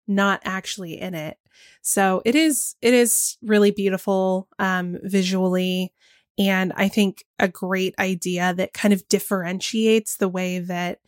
not 0.06 0.40
actually 0.44 1.00
in 1.00 1.16
it. 1.16 1.38
So 1.82 2.22
it 2.24 2.36
is 2.36 2.76
it 2.80 2.94
is 2.94 3.36
really 3.42 3.72
beautiful 3.72 4.48
um 4.60 4.96
visually 5.02 5.92
and 6.40 6.72
I 6.74 6.88
think 6.88 7.24
a 7.38 7.48
great 7.48 7.94
idea 7.98 8.54
that 8.54 8.72
kind 8.72 8.94
of 8.94 9.06
differentiates 9.08 10.16
the 10.16 10.28
way 10.28 10.58
that 10.58 11.00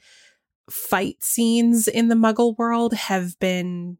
fight 0.71 1.25
scenes 1.25 1.89
in 1.89 2.09
the 2.09 2.15
muggle 2.15 2.57
world 2.59 2.93
have 2.93 3.39
been 3.41 3.97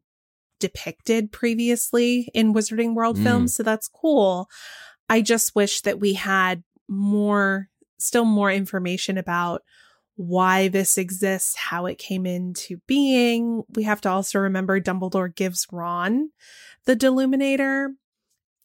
depicted 0.59 1.31
previously 1.31 2.29
in 2.35 2.53
Wizarding 2.53 2.93
World 2.93 3.17
Mm. 3.17 3.23
films. 3.23 3.55
So 3.55 3.63
that's 3.63 3.87
cool. 3.87 4.47
I 5.09 5.21
just 5.21 5.55
wish 5.55 5.81
that 5.81 5.99
we 5.99 6.13
had 6.13 6.63
more, 6.87 7.67
still 7.97 8.25
more 8.25 8.51
information 8.51 9.17
about 9.17 9.63
why 10.15 10.67
this 10.67 10.99
exists, 10.99 11.55
how 11.55 11.87
it 11.87 11.97
came 11.97 12.27
into 12.27 12.77
being. 12.87 13.63
We 13.75 13.83
have 13.83 14.01
to 14.01 14.09
also 14.09 14.37
remember 14.37 14.79
Dumbledore 14.79 15.33
gives 15.33 15.65
Ron 15.71 16.29
the 16.85 16.95
Deluminator. 16.95 17.89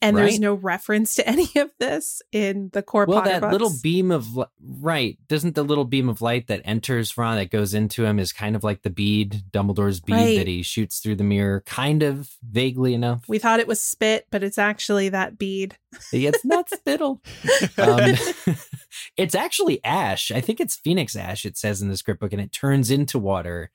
And 0.00 0.16
there's 0.16 0.38
no 0.38 0.54
reference 0.54 1.16
to 1.16 1.28
any 1.28 1.48
of 1.56 1.70
this 1.80 2.22
in 2.30 2.70
the 2.72 2.82
core 2.82 3.04
Well, 3.06 3.18
Potter 3.18 3.30
that 3.32 3.40
books. 3.40 3.52
little 3.52 3.72
beam 3.82 4.10
of 4.12 4.36
li- 4.36 4.44
right 4.80 5.18
doesn't 5.28 5.54
the 5.56 5.64
little 5.64 5.84
beam 5.84 6.08
of 6.08 6.22
light 6.22 6.46
that 6.46 6.62
enters 6.64 7.16
Ron 7.18 7.36
that 7.36 7.50
goes 7.50 7.74
into 7.74 8.04
him 8.04 8.18
is 8.20 8.32
kind 8.32 8.54
of 8.54 8.62
like 8.62 8.82
the 8.82 8.90
bead, 8.90 9.42
Dumbledore's 9.50 10.00
bead 10.00 10.14
Right. 10.14 10.38
that 10.38 10.46
he 10.46 10.62
shoots 10.62 11.00
through 11.00 11.16
the 11.16 11.24
mirror, 11.24 11.62
kind 11.66 12.02
of 12.04 12.30
vaguely 12.48 12.94
enough. 12.94 13.24
we 13.28 13.38
thought 13.40 13.58
it 13.60 13.66
was 13.66 13.82
spit, 13.82 14.26
but 14.30 14.42
it's 14.44 14.58
actually 14.58 15.08
that 15.08 15.36
bead. 15.38 15.76
it's 16.12 16.44
not 16.44 16.70
spittle. 16.70 17.20
Um, 17.76 18.12
it's 19.16 19.34
actually 19.34 19.82
ash. 19.84 20.30
I 20.30 20.40
think 20.40 20.60
it's 20.60 20.76
phoenix 20.76 21.16
ash. 21.16 21.44
It 21.44 21.56
says 21.56 21.82
in 21.82 21.88
the 21.88 21.96
script 21.96 22.20
book, 22.20 22.32
and 22.32 22.40
it 22.42 22.52
turns 22.52 22.90
into 22.90 23.18
water. 23.18 23.70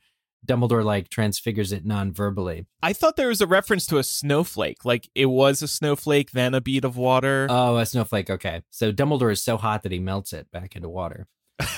Dumbledore 0.45 0.83
like 0.83 1.09
transfigures 1.09 1.71
it 1.71 1.85
non-verbally. 1.85 2.65
I 2.81 2.93
thought 2.93 3.15
there 3.15 3.29
was 3.29 3.41
a 3.41 3.47
reference 3.47 3.85
to 3.87 3.97
a 3.97 4.03
snowflake, 4.03 4.85
like 4.85 5.09
it 5.15 5.27
was 5.27 5.61
a 5.61 5.67
snowflake, 5.67 6.31
then 6.31 6.53
a 6.53 6.61
bead 6.61 6.85
of 6.85 6.97
water. 6.97 7.47
Oh, 7.49 7.77
a 7.77 7.85
snowflake. 7.85 8.29
Okay, 8.29 8.63
so 8.69 8.91
Dumbledore 8.91 9.31
is 9.31 9.41
so 9.41 9.57
hot 9.57 9.83
that 9.83 9.91
he 9.91 9.99
melts 9.99 10.33
it 10.33 10.51
back 10.51 10.75
into 10.75 10.89
water. 10.89 11.27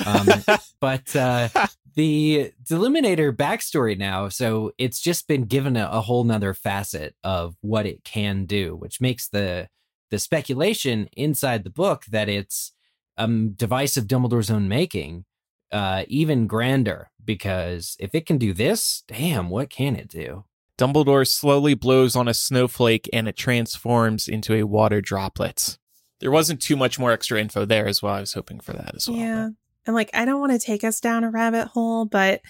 Um, 0.06 0.28
but 0.80 1.16
uh, 1.16 1.50
the 1.96 2.52
Deluminator 2.64 3.36
backstory 3.36 3.98
now, 3.98 4.30
so 4.30 4.72
it's 4.78 5.00
just 5.00 5.28
been 5.28 5.44
given 5.46 5.78
a, 5.78 5.90
a 5.92 6.02
whole 6.02 6.24
nother 6.24 6.54
facet 6.54 7.16
of 7.24 7.56
what 7.62 7.86
it 7.86 8.04
can 8.04 8.46
do, 8.46 8.76
which 8.76 9.02
makes 9.02 9.28
the 9.28 9.70
the 10.12 10.20
speculation 10.20 11.10
inside 11.14 11.64
the 11.64 11.70
book 11.70 12.06
that 12.06 12.30
it's 12.30 12.72
a 13.18 13.28
device 13.28 13.98
of 13.98 14.06
Dumbledore's 14.06 14.52
own 14.52 14.68
making 14.68 15.26
uh, 15.72 16.04
even 16.08 16.48
grander 16.48 17.10
because 17.26 17.96
if 18.00 18.14
it 18.14 18.26
can 18.26 18.38
do 18.38 18.54
this, 18.54 19.04
damn, 19.08 19.50
what 19.50 19.70
can 19.70 19.96
it 19.96 20.08
do? 20.08 20.46
Dumbledore 20.78 21.28
slowly 21.28 21.74
blows 21.74 22.16
on 22.16 22.28
a 22.28 22.34
snowflake 22.34 23.10
and 23.14 23.28
it 23.28 23.38
transforms 23.38 24.28
into 24.28 24.54
a 24.54 24.64
water 24.64 25.02
droplet. 25.02 25.78
There 26.20 26.32
wasn't 26.32 26.62
too 26.62 26.76
much 26.76 27.00
more 27.00 27.12
extra 27.12 27.40
info 27.40 27.66
there 27.66 27.88
as 27.88 28.02
well. 28.02 28.14
I 28.14 28.20
was 28.20 28.34
hoping 28.34 28.60
for 28.60 28.74
that 28.74 28.96
as 28.96 29.08
well. 29.08 29.18
Yeah. 29.18 29.50
And 29.86 29.96
like, 29.96 30.10
I 30.14 30.26
don't 30.26 30.40
want 30.40 30.52
to 30.52 30.60
take 30.60 30.84
us 30.84 31.00
down 31.00 31.24
a 31.24 31.30
rabbit 31.30 31.68
hole, 31.68 32.06
but 32.06 32.42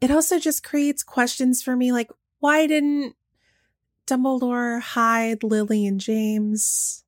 it 0.00 0.10
also 0.10 0.38
just 0.38 0.62
creates 0.62 1.02
questions 1.02 1.62
for 1.62 1.76
me. 1.76 1.92
Like, 1.92 2.10
why 2.40 2.66
didn't 2.66 3.14
Dumbledore 4.06 4.80
hide 4.80 5.42
Lily 5.42 5.86
and 5.86 6.00
James 6.00 7.04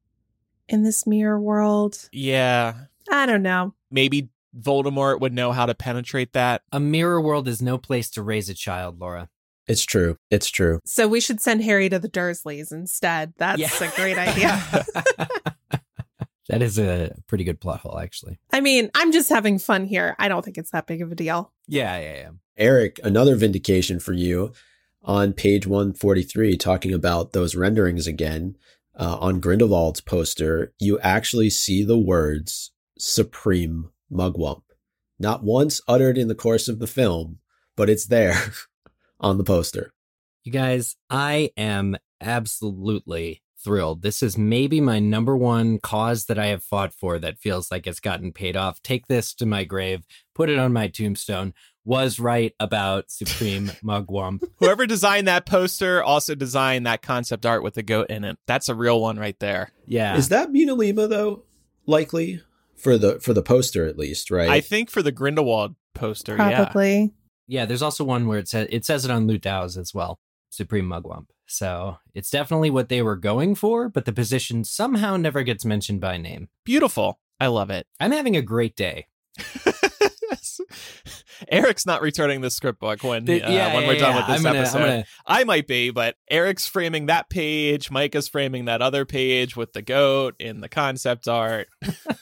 in 0.68 0.84
this 0.84 1.06
mirror 1.06 1.40
world? 1.40 2.08
Yeah. 2.12 2.74
I 3.10 3.26
don't 3.26 3.42
know. 3.42 3.74
Maybe 3.90 4.30
Voldemort 4.58 5.20
would 5.20 5.32
know 5.32 5.52
how 5.52 5.66
to 5.66 5.74
penetrate 5.74 6.32
that. 6.32 6.62
A 6.72 6.80
mirror 6.80 7.20
world 7.20 7.48
is 7.48 7.62
no 7.62 7.78
place 7.78 8.10
to 8.10 8.22
raise 8.22 8.48
a 8.48 8.54
child, 8.54 9.00
Laura. 9.00 9.28
It's 9.68 9.84
true. 9.84 10.16
It's 10.30 10.50
true. 10.50 10.80
So 10.84 11.06
we 11.08 11.20
should 11.20 11.40
send 11.40 11.62
Harry 11.62 11.88
to 11.88 11.98
the 11.98 12.08
Dursleys 12.08 12.72
instead. 12.72 13.32
That's 13.38 13.60
Yeah. 13.60 13.88
a 13.88 13.96
great 13.96 14.18
idea. 14.18 14.84
that 16.48 16.62
is 16.62 16.78
a 16.78 17.14
pretty 17.28 17.44
good 17.44 17.60
plot 17.60 17.80
hole, 17.80 17.98
actually. 17.98 18.38
I 18.52 18.60
mean, 18.60 18.90
I'm 18.94 19.12
just 19.12 19.28
having 19.30 19.58
fun 19.58 19.84
here. 19.84 20.16
I 20.18 20.28
don't 20.28 20.44
think 20.44 20.58
it's 20.58 20.70
that 20.72 20.86
big 20.86 21.00
of 21.00 21.12
a 21.12 21.14
deal. 21.14 21.52
Yeah, 21.68 21.98
yeah, 21.98 22.14
yeah. 22.14 22.30
Eric, 22.58 23.00
another 23.04 23.36
vindication 23.36 24.00
for 24.00 24.12
you 24.12 24.52
on 25.02 25.32
page 25.32 25.66
143, 25.66 26.56
talking 26.56 26.92
about 26.92 27.32
those 27.32 27.54
renderings 27.56 28.06
again. 28.06 28.56
Uh, 28.94 29.16
on 29.20 29.40
Grindelwald's 29.40 30.02
poster, 30.02 30.74
you 30.78 30.98
actually 31.00 31.48
see 31.48 31.82
the 31.82 31.96
words 31.96 32.72
Supreme 32.98 33.88
Mugwump. 34.12 34.62
Not 35.18 35.42
once 35.42 35.80
uttered 35.88 36.18
in 36.18 36.28
the 36.28 36.34
course 36.34 36.68
of 36.68 36.78
the 36.78 36.86
film, 36.86 37.38
but 37.76 37.88
it's 37.88 38.06
there 38.06 38.36
on 39.20 39.38
the 39.38 39.44
poster. 39.44 39.92
You 40.44 40.52
guys, 40.52 40.96
I 41.08 41.50
am 41.56 41.96
absolutely 42.20 43.42
thrilled. 43.62 44.02
This 44.02 44.22
is 44.22 44.36
maybe 44.36 44.80
my 44.80 44.98
number 44.98 45.36
one 45.36 45.78
cause 45.78 46.24
that 46.26 46.38
I 46.38 46.46
have 46.46 46.64
fought 46.64 46.92
for 46.92 47.18
that 47.20 47.38
feels 47.38 47.70
like 47.70 47.86
it's 47.86 48.00
gotten 48.00 48.32
paid 48.32 48.56
off. 48.56 48.82
Take 48.82 49.06
this 49.06 49.34
to 49.34 49.46
my 49.46 49.64
grave, 49.64 50.04
put 50.34 50.48
it 50.48 50.58
on 50.58 50.72
my 50.72 50.88
tombstone. 50.88 51.54
Was 51.84 52.20
right 52.20 52.52
about 52.60 53.10
Supreme 53.10 53.66
Mugwump. 53.84 54.44
Whoever 54.58 54.86
designed 54.86 55.26
that 55.26 55.46
poster 55.46 56.00
also 56.00 56.36
designed 56.36 56.86
that 56.86 57.02
concept 57.02 57.44
art 57.44 57.64
with 57.64 57.74
the 57.74 57.82
goat 57.82 58.08
in 58.08 58.22
it. 58.22 58.38
That's 58.46 58.68
a 58.68 58.74
real 58.74 59.00
one 59.00 59.18
right 59.18 59.38
there. 59.40 59.72
Yeah. 59.86 60.16
Is 60.16 60.28
that 60.28 60.52
Mina 60.52 60.74
Lima 60.74 61.08
though? 61.08 61.42
Likely 61.86 62.40
for 62.82 62.98
the 62.98 63.20
for 63.20 63.32
the 63.32 63.42
poster 63.42 63.86
at 63.86 63.98
least, 63.98 64.30
right? 64.30 64.48
I 64.50 64.60
think 64.60 64.90
for 64.90 65.02
the 65.02 65.12
Grindelwald 65.12 65.76
poster, 65.94 66.36
yeah. 66.36 66.64
Probably. 66.64 67.12
yeah, 67.46 67.64
there's 67.64 67.82
also 67.82 68.04
one 68.04 68.26
where 68.26 68.38
it 68.38 68.48
says 68.48 68.68
it 68.70 68.84
says 68.84 69.04
it 69.04 69.10
on 69.10 69.26
Liu 69.26 69.38
Tao's 69.38 69.76
as 69.76 69.94
well. 69.94 70.18
Supreme 70.50 70.86
Mugwump. 70.86 71.26
So 71.46 71.98
it's 72.14 72.30
definitely 72.30 72.70
what 72.70 72.88
they 72.88 73.02
were 73.02 73.16
going 73.16 73.54
for, 73.54 73.88
but 73.88 74.04
the 74.04 74.12
position 74.12 74.64
somehow 74.64 75.16
never 75.16 75.42
gets 75.42 75.64
mentioned 75.64 76.00
by 76.00 76.16
name. 76.16 76.48
Beautiful. 76.64 77.20
I 77.40 77.46
love 77.46 77.70
it. 77.70 77.86
I'm 78.00 78.12
having 78.12 78.36
a 78.36 78.42
great 78.42 78.76
day. 78.76 79.06
Eric's 81.48 81.86
not 81.86 82.02
returning 82.02 82.40
the 82.40 82.50
script 82.50 82.80
book 82.80 83.02
when 83.02 83.24
The- 83.24 83.42
uh, 83.42 83.74
when 83.74 83.86
we're 83.86 83.98
done 83.98 84.16
with 84.16 84.26
this 84.26 84.42
gonna, 84.42 84.58
episode. 84.58 84.78
Gonna 84.78 85.04
I 85.26 85.44
might 85.44 85.66
be, 85.66 85.90
but 85.90 86.16
Eric's 86.30 86.66
framing 86.66 87.06
that 87.06 87.28
page. 87.30 87.90
Mike 87.90 88.14
is 88.14 88.28
framing 88.28 88.66
that 88.66 88.82
other 88.82 89.04
page 89.04 89.56
with 89.56 89.72
the 89.72 89.82
goat 89.82 90.34
in 90.38 90.60
the 90.60 90.68
concept 90.68 91.28
art. 91.28 91.68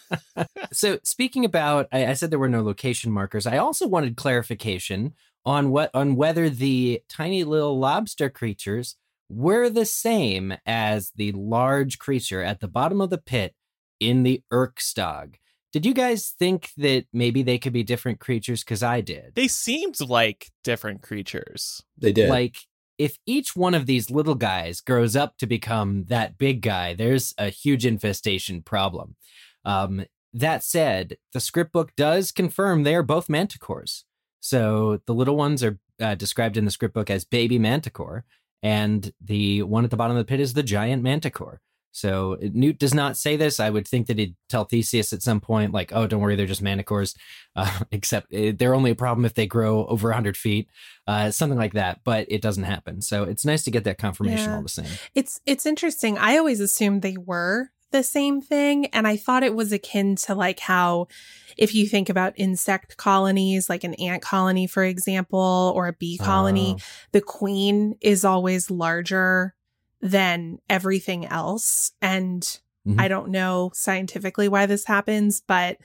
so 0.73 0.99
speaking 1.03 1.45
about 1.45 1.89
I, 1.93 2.07
I 2.07 2.13
said 2.15 2.31
there 2.31 2.39
were 2.39 2.49
no 2.49 2.63
location 2.63 3.11
markers 3.13 3.47
i 3.47 3.59
also 3.59 3.87
wanted 3.87 4.17
clarification 4.17 5.15
on 5.45 5.71
what 5.71 5.91
on 5.95 6.17
whether 6.17 6.49
the 6.49 7.03
tiny 7.09 7.45
little 7.45 7.79
lobster 7.79 8.29
creatures 8.29 8.97
were 9.29 9.69
the 9.71 9.87
same 9.87 10.55
as 10.67 11.13
the 11.17 11.33
large 11.33 11.99
creature 11.99 12.43
at 12.43 12.61
the 12.61 12.69
bottom 12.69 13.01
of 13.01 13.11
the 13.11 13.19
pit 13.19 13.55
in 14.01 14.23
the 14.23 14.43
Erkstag. 14.53 15.37
Did 15.73 15.87
you 15.87 15.95
guys 15.95 16.35
think 16.39 16.71
that 16.77 17.07
maybe 17.13 17.43
they 17.43 17.59
could 17.59 17.73
be 17.73 17.83
different 17.83 18.19
creatures? 18.19 18.65
Because 18.65 18.83
I 18.83 19.01
did. 19.01 19.35
They 19.35 19.49
seemed 19.49 20.01
like 20.01 20.51
different 20.65 21.03
creatures. 21.03 21.83
they 21.97 22.13
did. 22.13 22.29
Like, 22.29 22.57
if 22.99 23.17
each 23.25 23.57
one 23.57 23.75
of 23.75 23.87
these 23.87 24.11
little 24.11 24.35
guys 24.35 24.81
grows 24.81 25.17
up 25.17 25.39
to 25.39 25.47
become 25.47 26.05
that 26.09 26.37
big 26.37 26.61
guy, 26.61 26.93
there's 26.93 27.33
a 27.39 27.49
huge 27.49 27.87
infestation 27.87 28.63
problem. 28.63 29.17
Um, 29.65 30.05
that 30.35 30.63
said, 30.63 31.17
the 31.33 31.41
script 31.41 31.73
book 31.73 31.93
does 31.97 32.31
confirm 32.31 32.83
they 32.83 32.95
are 32.95 33.03
both 33.03 33.29
manticores. 33.29 34.05
So 34.41 35.01
the 35.07 35.15
little 35.15 35.37
ones 35.37 35.63
are 35.65 35.79
uh, 36.01 36.15
described 36.15 36.57
in 36.57 36.65
the 36.65 36.71
script 36.71 36.95
book 36.95 37.11
as 37.11 37.25
baby 37.25 37.59
manticore, 37.59 38.25
and 38.63 39.13
the 39.21 39.63
one 39.63 39.85
at 39.85 39.91
the 39.91 39.97
bottom 39.97 40.17
of 40.17 40.21
the 40.21 40.29
pit 40.29 40.41
is 40.41 40.53
the 40.53 40.63
giant 40.63 41.03
manticore. 41.03 41.61
So 41.93 42.37
Newt 42.41 42.79
does 42.79 42.95
not 42.95 43.17
say 43.17 43.37
this. 43.37 43.59
I 43.59 43.69
would 43.71 43.87
think 43.87 44.07
that 44.07 44.19
he'd 44.19 44.37
tell 44.49 44.65
Theseus 44.65 45.13
at 45.13 45.23
some 45.23 45.41
point, 45.41 45.73
like, 45.73 45.91
"Oh, 45.93 46.07
don't 46.07 46.21
worry, 46.21 46.37
they're 46.37 46.47
just 46.47 46.63
manticores." 46.65 47.15
Uh, 47.57 47.81
except 47.91 48.33
uh, 48.33 48.53
they're 48.57 48.77
only 48.77 48.93
a 48.93 48.95
problem 48.95 49.25
if 49.25 49.35
they 49.35 49.45
grow 49.45 49.85
over 49.87 50.09
100 50.09 50.37
feet, 50.37 50.69
uh, 51.09 51.33
something 51.33 51.59
like 51.59 51.73
that. 51.73 51.99
But 52.05 52.27
it 52.31 52.41
doesn't 52.41 52.63
happen. 52.63 53.03
So 53.03 53.25
it's 53.25 53.45
nice 53.45 53.65
to 53.65 53.73
get 53.73 53.83
that 53.85 53.99
confirmation 53.99 54.51
Yeah. 54.51 54.57
all 54.57 54.63
the 54.63 54.69
same. 54.69 54.87
It's 55.17 55.41
it's 55.47 55.67
interesting. 55.67 56.17
I 56.17 56.37
always 56.39 56.61
assumed 56.61 57.03
they 57.03 57.17
were 57.17 57.71
the 57.91 58.05
same 58.05 58.41
thing 58.41 58.87
and 58.87 59.05
I 59.09 59.17
thought 59.17 59.43
it 59.43 59.57
was 59.57 59.73
akin 59.73 60.15
to 60.15 60.35
like 60.37 60.61
how 60.61 61.09
if 61.57 61.75
you 61.75 61.87
think 61.89 62.09
about 62.09 62.35
insect 62.37 62.97
colonies 62.97 63.69
like 63.69 63.83
an 63.83 63.95
ant 63.95 64.23
colony 64.23 64.69
for 64.69 64.85
example 64.85 65.73
or 65.75 65.89
a 65.89 65.93
bee 65.93 66.17
colony, 66.17 66.77
Oh. 66.79 66.83
the 67.11 67.21
queen 67.21 67.97
is 68.01 68.25
always 68.25 68.71
larger 68.71 69.57
than 70.01 70.59
everything 70.69 71.27
else 71.27 71.93
and 72.01 72.61
Mhm. 72.87 72.99
I 72.99 73.09
don't 73.09 73.29
know 73.29 73.71
scientifically 73.75 74.49
why 74.49 74.65
this 74.67 74.87
happens, 74.87 75.43
but 75.47 75.77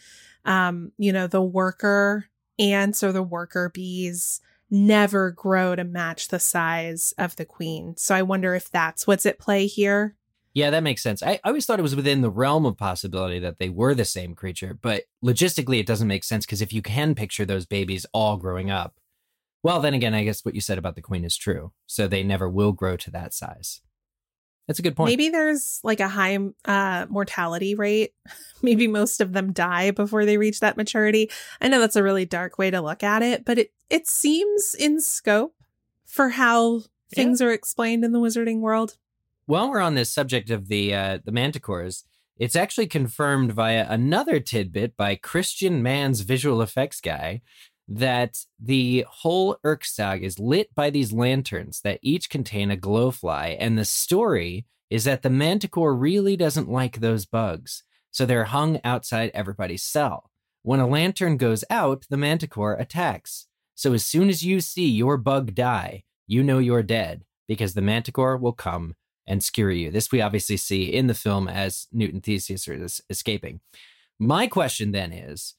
um 0.45 0.91
you 0.97 1.11
know 1.11 1.27
the 1.27 1.41
worker 1.43 2.25
ants 2.57 3.03
or 3.03 3.11
the 3.11 3.23
worker 3.23 3.69
bees 3.73 4.39
never 4.71 5.31
grow 5.31 5.75
to 5.75 5.83
match 5.83 6.29
the 6.29 6.39
size 6.39 7.13
of 7.17 7.35
the 7.35 7.45
queen. 7.45 7.95
So 7.97 8.15
I 8.15 8.21
wonder 8.21 8.55
if 8.55 8.69
that's 8.71 9.05
what's 9.05 9.25
at 9.25 9.39
play 9.39 9.67
here. 9.67 10.15
Yeah, 10.53 10.69
that 10.69 10.83
makes 10.83 11.03
sense. 11.03 11.21
I, 11.21 11.31
I 11.43 11.49
always 11.49 11.65
thought 11.65 11.79
it 11.79 11.83
was 11.83 11.97
within 11.97 12.21
the 12.21 12.29
realm 12.29 12.65
of 12.65 12.77
possibility 12.77 13.39
that 13.39 13.59
they 13.59 13.67
were 13.67 13.93
the 13.93 14.05
same 14.05 14.33
creature, 14.35 14.73
but 14.81 15.03
logistically, 15.23 15.79
it 15.81 15.85
doesn't 15.85 16.07
make 16.07 16.23
sense 16.23 16.45
because 16.45 16.61
if 16.61 16.71
you 16.71 16.81
can 16.81 17.13
picture 17.13 17.45
those 17.45 17.65
babies 17.65 18.05
all 18.13 18.37
growing 18.37 18.71
up, 18.71 18.95
well, 19.63 19.81
then 19.81 19.93
again, 19.93 20.13
I 20.13 20.23
guess 20.23 20.45
what 20.45 20.55
you 20.55 20.61
said 20.61 20.77
about 20.77 20.95
the 20.95 21.01
queen 21.01 21.25
is 21.25 21.35
true. 21.35 21.73
So 21.87 22.07
they 22.07 22.23
never 22.23 22.49
will 22.49 22.71
grow 22.71 22.95
to 22.97 23.11
that 23.11 23.33
size. 23.33 23.81
That's 24.67 24.79
a 24.79 24.81
good 24.81 24.95
point. 24.95 25.11
Maybe 25.11 25.29
there's 25.29 25.79
like 25.83 25.99
a 25.99 26.07
high 26.07 26.37
uh, 26.65 27.05
mortality 27.09 27.75
rate. 27.75 28.13
Maybe 28.61 28.87
most 28.87 29.21
of 29.21 29.33
them 29.33 29.53
die 29.53 29.91
before 29.91 30.25
they 30.25 30.37
reach 30.37 30.59
that 30.61 30.77
maturity. 30.77 31.29
I 31.61 31.67
know 31.67 31.79
that's 31.79 31.95
a 31.95 32.03
really 32.03 32.25
dark 32.25 32.57
way 32.57 32.71
to 32.71 32.81
look 32.81 33.03
at 33.03 33.21
it, 33.21 33.45
but 33.45 33.59
it 33.59 33.71
it 33.89 34.07
seems 34.07 34.75
in 34.77 34.99
scope 35.01 35.55
for 36.05 36.29
how 36.29 36.81
things 37.13 37.41
are 37.41 37.51
explained 37.51 38.03
in 38.03 38.11
the 38.11 38.19
wizarding 38.19 38.61
world. 38.61 38.97
While 39.45 39.69
we're 39.69 39.81
on 39.81 39.93
this 39.93 40.11
subject 40.11 40.49
of 40.49 40.67
the 40.67 40.95
uh, 40.95 41.19
the 41.23 41.31
manticores, 41.31 42.03
it's 42.37 42.55
actually 42.55 42.87
confirmed 42.87 43.51
via 43.51 43.85
another 43.87 44.39
tidbit 44.39 44.97
by 44.97 45.15
Christian 45.15 45.83
Manz 45.83 46.21
visual 46.21 46.61
effects 46.61 46.99
guy 46.99 47.41
that 47.87 48.37
the 48.59 49.05
whole 49.07 49.57
Erkstag 49.63 50.21
is 50.21 50.39
lit 50.39 50.73
by 50.73 50.89
these 50.89 51.13
lanterns 51.13 51.81
that 51.81 51.99
each 52.01 52.29
contain 52.29 52.71
a 52.71 52.77
glowfly, 52.77 53.55
and 53.59 53.77
the 53.77 53.85
story 53.85 54.65
is 54.89 55.03
that 55.03 55.21
the 55.21 55.29
manticore 55.29 55.95
really 55.95 56.35
doesn't 56.35 56.69
like 56.69 56.99
those 56.99 57.25
bugs, 57.25 57.83
so 58.11 58.25
they're 58.25 58.45
hung 58.45 58.79
outside 58.83 59.31
everybody's 59.33 59.83
cell. 59.83 60.29
When 60.63 60.79
a 60.79 60.87
lantern 60.87 61.37
goes 61.37 61.63
out, 61.69 62.05
the 62.09 62.17
manticore 62.17 62.73
attacks. 62.73 63.47
So 63.75 63.93
as 63.93 64.05
soon 64.05 64.29
as 64.29 64.43
you 64.43 64.61
see 64.61 64.87
your 64.87 65.17
bug 65.17 65.53
die, 65.53 66.03
you 66.27 66.43
know 66.43 66.57
you're 66.57 66.81
dead 66.81 67.23
because 67.47 67.73
the 67.73 67.81
manticore 67.81 68.37
will 68.37 68.53
come 68.53 68.95
and 69.27 69.43
skewer 69.43 69.71
you. 69.71 69.91
This 69.91 70.11
we 70.11 70.21
obviously 70.21 70.57
see 70.57 70.85
in 70.85 71.07
the 71.07 71.13
film 71.13 71.47
as 71.47 71.87
Newton 71.91 72.21
Theseus 72.21 72.67
is 72.67 73.01
escaping. 73.09 73.59
My 74.17 74.47
question 74.47 74.91
then 74.91 75.11
is 75.11 75.55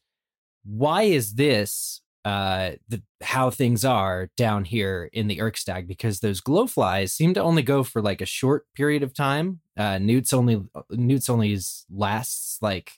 why 0.65 1.03
is 1.03 1.35
this 1.35 2.01
uh 2.27 2.73
the 2.89 3.01
how 3.23 3.51
things 3.51 3.85
are 3.85 4.31
down 4.37 4.65
here 4.65 5.09
in 5.13 5.29
the 5.29 5.39
Erkstag 5.39 5.87
because 5.87 6.19
those 6.19 6.41
glowflies 6.41 7.11
seem 7.11 7.33
to 7.35 7.41
only 7.41 7.63
go 7.63 7.85
for 7.85 8.03
like 8.03 8.21
a 8.21 8.27
short 8.27 8.67
period 8.75 9.05
of 9.05 9.15
time. 9.15 9.61
Uh 9.77 9.99
Newt's 9.99 10.33
only 10.33 10.61
Newt's 10.91 11.31
only 11.31 11.57
lasts 11.89 12.59
like 12.61 12.95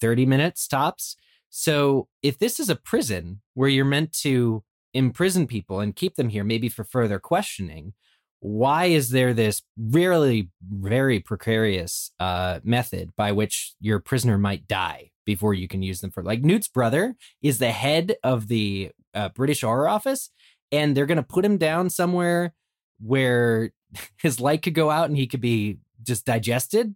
30 0.00 0.24
minutes 0.24 0.66
tops. 0.66 1.16
So 1.50 2.08
if 2.22 2.38
this 2.38 2.58
is 2.58 2.70
a 2.70 2.76
prison 2.76 3.42
where 3.52 3.68
you're 3.68 3.84
meant 3.84 4.14
to 4.20 4.64
imprison 4.94 5.46
people 5.46 5.80
and 5.80 5.94
keep 5.94 6.14
them 6.16 6.30
here 6.30 6.44
maybe 6.44 6.70
for 6.70 6.84
further 6.84 7.18
questioning, 7.18 7.92
why 8.40 8.86
is 8.86 9.10
there 9.10 9.34
this 9.34 9.60
really 9.76 10.48
very 10.62 11.20
precarious 11.20 12.12
uh, 12.18 12.60
method 12.64 13.10
by 13.14 13.32
which 13.32 13.74
your 13.78 13.98
prisoner 13.98 14.38
might 14.38 14.66
die 14.66 15.10
before 15.28 15.52
you 15.52 15.68
can 15.68 15.82
use 15.82 16.00
them 16.00 16.10
for 16.10 16.22
like 16.22 16.40
Newt's 16.40 16.68
brother 16.68 17.14
is 17.42 17.58
the 17.58 17.70
head 17.70 18.16
of 18.24 18.48
the 18.48 18.90
uh, 19.12 19.28
British 19.28 19.60
Auror 19.60 19.90
Office, 19.90 20.30
and 20.72 20.96
they're 20.96 21.04
gonna 21.04 21.22
put 21.22 21.44
him 21.44 21.58
down 21.58 21.90
somewhere 21.90 22.54
where 22.98 23.72
his 24.16 24.40
light 24.40 24.62
could 24.62 24.72
go 24.72 24.88
out 24.88 25.10
and 25.10 25.18
he 25.18 25.26
could 25.26 25.42
be 25.42 25.80
just 26.02 26.24
digested. 26.24 26.94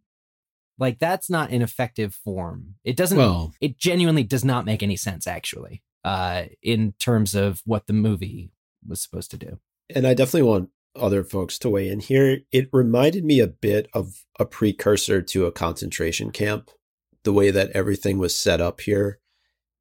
Like 0.79 0.99
that's 0.99 1.29
not 1.29 1.51
an 1.51 1.61
effective 1.61 2.15
form. 2.15 2.77
It 2.85 2.97
doesn't. 2.97 3.19
Well, 3.19 3.53
it 3.61 3.77
genuinely 3.77 4.23
does 4.23 4.47
not 4.47 4.65
make 4.65 4.83
any 4.83 4.97
sense 4.97 5.27
actually, 5.27 5.83
uh, 6.03 6.45
in 6.63 6.95
terms 6.99 7.35
of 7.35 7.61
what 7.67 7.87
the 7.87 7.93
movie 7.93 8.51
was 8.89 9.03
supposed 9.03 9.31
to 9.33 9.37
do. 9.37 9.59
and 9.95 10.07
I 10.07 10.15
definitely 10.15 10.49
want 10.49 10.71
other 10.97 11.23
folks 11.23 11.59
to 11.59 11.69
weigh 11.69 11.89
in 11.89 12.01
here. 12.01 12.41
It 12.51 12.71
reminded 12.73 13.27
me 13.27 13.41
a 13.41 13.47
bit 13.47 13.89
of 13.93 14.25
a 14.41 14.47
precursor 14.47 15.21
to 15.21 15.45
a 15.45 15.53
concentration 15.53 16.31
camp, 16.31 16.71
the 17.25 17.33
way 17.33 17.51
that 17.51 17.71
everything 17.71 18.19
was 18.19 18.37
set 18.37 18.61
up 18.61 18.81
here. 18.81 19.19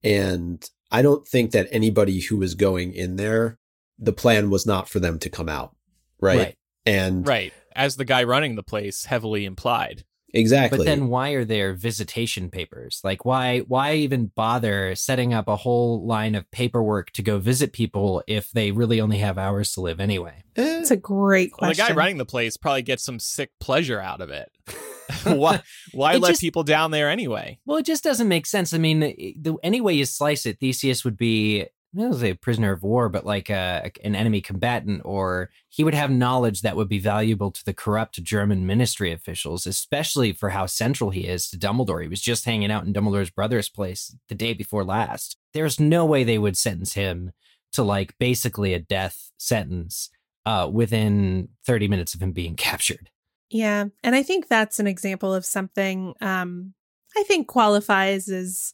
And 0.04 0.64
I 0.92 1.02
don't 1.02 1.28
think 1.28 1.52
that 1.52 1.68
anybody 1.72 2.20
who 2.22 2.38
was 2.38 2.56
going 2.56 2.94
in 2.94 3.16
there, 3.16 3.58
the 4.00 4.14
plan 4.14 4.50
was 4.50 4.66
not 4.66 4.90
for 4.90 5.00
them 5.00 5.20
to 5.20 5.30
come 5.30 5.50
out. 5.50 5.76
Right. 6.20 6.56
And 6.86 7.26
Right. 7.28 7.54
As 7.76 7.96
the 7.96 8.06
guy 8.06 8.24
running 8.24 8.56
the 8.56 8.64
place 8.64 9.06
heavily 9.06 9.46
implied. 9.46 10.04
exactly. 10.34 10.78
But 10.80 10.86
then 10.86 11.08
why 11.08 11.32
are 11.32 11.46
there 11.46 11.74
visitation 11.74 12.50
papers? 12.50 13.00
Like 13.04 13.26
why 13.26 13.60
why 13.60 13.96
even 13.96 14.32
bother 14.36 14.96
setting 14.96 15.34
up 15.34 15.48
a 15.48 15.56
whole 15.58 16.06
line 16.06 16.36
of 16.36 16.50
paperwork 16.52 17.12
to 17.12 17.22
go 17.22 17.38
visit 17.38 17.74
people 17.74 18.24
if 18.28 18.50
they 18.52 18.72
really 18.72 19.00
only 19.02 19.18
have 19.20 19.38
hours 19.38 19.74
to 19.74 19.82
live 19.82 20.00
anyway? 20.00 20.44
Eh, 20.56 20.80
It's 20.80 20.92
a 20.92 20.98
great 20.98 21.52
Well, 21.60 21.72
the 21.72 21.76
guy 21.78 21.94
running 21.94 22.18
the 22.18 22.26
place 22.26 22.58
probably 22.58 22.82
gets 22.82 23.04
some 23.04 23.20
sick 23.20 23.52
pleasure 23.60 24.00
out 24.00 24.22
of 24.22 24.30
it. 24.30 24.50
why 25.24 25.62
why 25.94 26.16
let 26.18 26.30
just- 26.30 26.42
people 26.42 26.64
down 26.64 26.92
there 26.92 27.10
anyway? 27.10 27.60
Well, 27.66 27.78
it 27.78 27.86
just 27.86 28.04
doesn't 28.04 28.28
make 28.28 28.46
sense. 28.46 28.74
I 28.74 28.78
mean, 28.78 29.00
the 29.00 29.58
any 29.64 29.82
way 29.82 29.94
you 29.94 30.06
slice 30.06 30.46
it, 30.46 30.60
Theseus 30.60 31.04
would 31.04 31.18
be 31.18 31.68
I 31.98 32.04
a 32.24 32.34
prisoner 32.36 32.72
of 32.72 32.84
war, 32.84 33.10
but 33.10 33.26
like 33.26 33.50
a, 33.50 33.92
an 34.04 34.16
enemy 34.16 34.40
combatant, 34.40 35.02
or 35.04 35.50
he 35.68 35.84
would 35.84 35.94
have 35.94 36.10
knowledge 36.10 36.62
that 36.62 36.78
would 36.78 36.88
be 36.88 37.00
valuable 37.00 37.52
to 37.52 37.66
the 37.66 37.74
corrupt 37.74 38.24
German 38.24 38.66
ministry 38.66 39.12
officials, 39.12 39.68
especially 39.68 40.32
for 40.32 40.50
how 40.52 40.68
central 40.68 41.10
he 41.10 41.28
is 41.28 41.50
to 41.50 41.58
Dumbledore. 41.58 42.02
He 42.02 42.08
was 42.08 42.22
just 42.22 42.46
hanging 42.46 42.72
out 42.72 42.86
in 42.86 42.94
Dumbledore's 42.94 43.30
brother's 43.30 43.68
place 43.68 44.16
the 44.30 44.36
day 44.36 44.54
before 44.54 44.86
last. 44.86 45.38
There's 45.54 45.80
no 45.82 46.06
way 46.06 46.24
they 46.24 46.38
would 46.38 46.58
sentence 46.58 46.94
him 46.94 47.32
to 47.74 47.84
like 47.84 48.18
basically 48.18 48.74
a 48.74 48.80
death 48.80 49.32
sentence 49.38 50.10
uh, 50.46 50.70
within 50.72 51.50
30 51.66 51.90
minutes 51.90 52.14
of 52.14 52.22
him 52.22 52.32
being 52.32 52.56
captured. 52.56 53.10
Yeah. 53.52 53.86
And 54.04 54.16
I 54.16 54.24
think 54.24 54.48
that's 54.48 54.80
an 54.80 54.88
example 54.88 55.34
of 55.34 55.46
something 55.46 56.14
um 56.22 56.74
I 57.16 57.24
think 57.24 57.48
qualifies 57.48 58.30
as 58.30 58.74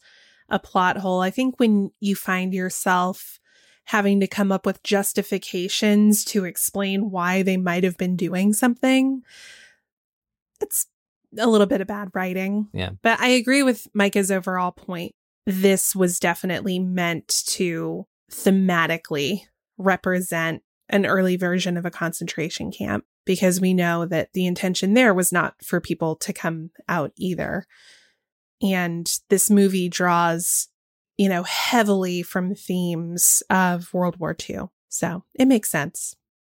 a 0.49 0.59
plot 0.59 0.97
hole. 0.97 1.21
I 1.21 1.31
think 1.31 1.59
when 1.59 1.91
you 1.99 2.15
find 2.15 2.53
yourself 2.53 3.39
having 3.85 4.19
to 4.19 4.27
come 4.27 4.51
up 4.51 4.65
with 4.65 4.83
justifications 4.83 6.23
to 6.25 6.45
explain 6.45 7.09
why 7.09 7.41
they 7.41 7.57
might 7.57 7.83
have 7.83 7.97
been 7.97 8.15
doing 8.15 8.53
something, 8.53 9.23
it's 10.61 10.87
a 11.37 11.47
little 11.47 11.67
bit 11.67 11.81
of 11.81 11.87
bad 11.87 12.09
writing. 12.13 12.67
Yeah. 12.73 12.91
But 13.01 13.19
I 13.19 13.29
agree 13.29 13.63
with 13.63 13.87
Micah's 13.93 14.29
overall 14.29 14.71
point. 14.71 15.13
This 15.45 15.95
was 15.95 16.19
definitely 16.19 16.79
meant 16.79 17.43
to 17.47 18.05
thematically 18.31 19.41
represent 19.77 20.63
an 20.89 21.05
early 21.05 21.37
version 21.37 21.77
of 21.77 21.85
a 21.85 21.91
concentration 21.91 22.71
camp 22.71 23.05
because 23.27 23.61
we 23.61 23.75
know 23.75 24.05
that 24.07 24.33
the 24.33 24.47
intention 24.47 24.95
there 24.95 25.13
was 25.13 25.31
not 25.31 25.53
for 25.63 25.79
people 25.79 26.15
to 26.15 26.33
come 26.33 26.71
out 26.89 27.11
either. 27.17 27.67
And 28.61 29.07
this 29.29 29.51
movie 29.51 29.89
draws, 29.89 30.69
you 31.17 31.29
know, 31.29 31.43
heavily 31.43 32.23
from 32.23 32.55
themes 32.55 33.43
of 33.51 33.93
World 33.93 34.17
War 34.17 34.35
II. 34.49 34.61
So 34.89 35.23
it 35.35 35.45
makes 35.45 35.69
sense. 35.69 36.15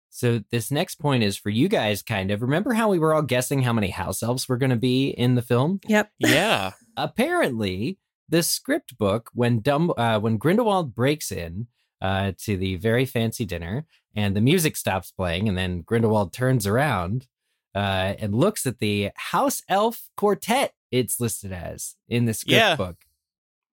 So 0.09 0.41
this 0.51 0.71
next 0.71 0.95
point 0.95 1.23
is 1.23 1.37
for 1.37 1.49
you 1.49 1.67
guys, 1.67 2.01
kind 2.01 2.31
of. 2.31 2.41
Remember 2.41 2.73
how 2.73 2.89
we 2.89 2.99
were 2.99 3.13
all 3.13 3.21
guessing 3.21 3.61
how 3.61 3.73
many 3.73 3.89
house 3.89 4.23
elves 4.23 4.47
were 4.47 4.57
going 4.57 4.69
to 4.69 4.75
be 4.75 5.09
in 5.09 5.35
the 5.35 5.41
film? 5.41 5.81
Yep. 5.87 6.11
Yeah. 6.19 6.71
Apparently, 6.95 7.97
the 8.27 8.43
script 8.43 8.97
book 8.97 9.29
when 9.33 9.61
Dumb 9.61 9.93
uh, 9.97 10.19
when 10.19 10.37
Grindelwald 10.37 10.93
breaks 10.93 11.31
in 11.31 11.67
uh, 12.01 12.33
to 12.43 12.57
the 12.57 12.75
very 12.75 13.05
fancy 13.05 13.45
dinner 13.45 13.85
and 14.15 14.35
the 14.35 14.41
music 14.41 14.75
stops 14.75 15.11
playing, 15.11 15.47
and 15.47 15.57
then 15.57 15.81
Grindelwald 15.81 16.33
turns 16.33 16.65
around 16.67 17.27
uh, 17.75 18.13
and 18.19 18.33
looks 18.35 18.65
at 18.65 18.79
the 18.79 19.11
house 19.15 19.61
elf 19.69 20.09
quartet. 20.17 20.73
It's 20.91 21.19
listed 21.19 21.51
as 21.51 21.95
in 22.07 22.25
the 22.25 22.33
script 22.33 22.53
Yeah. 22.53 22.75
book. 22.75 22.97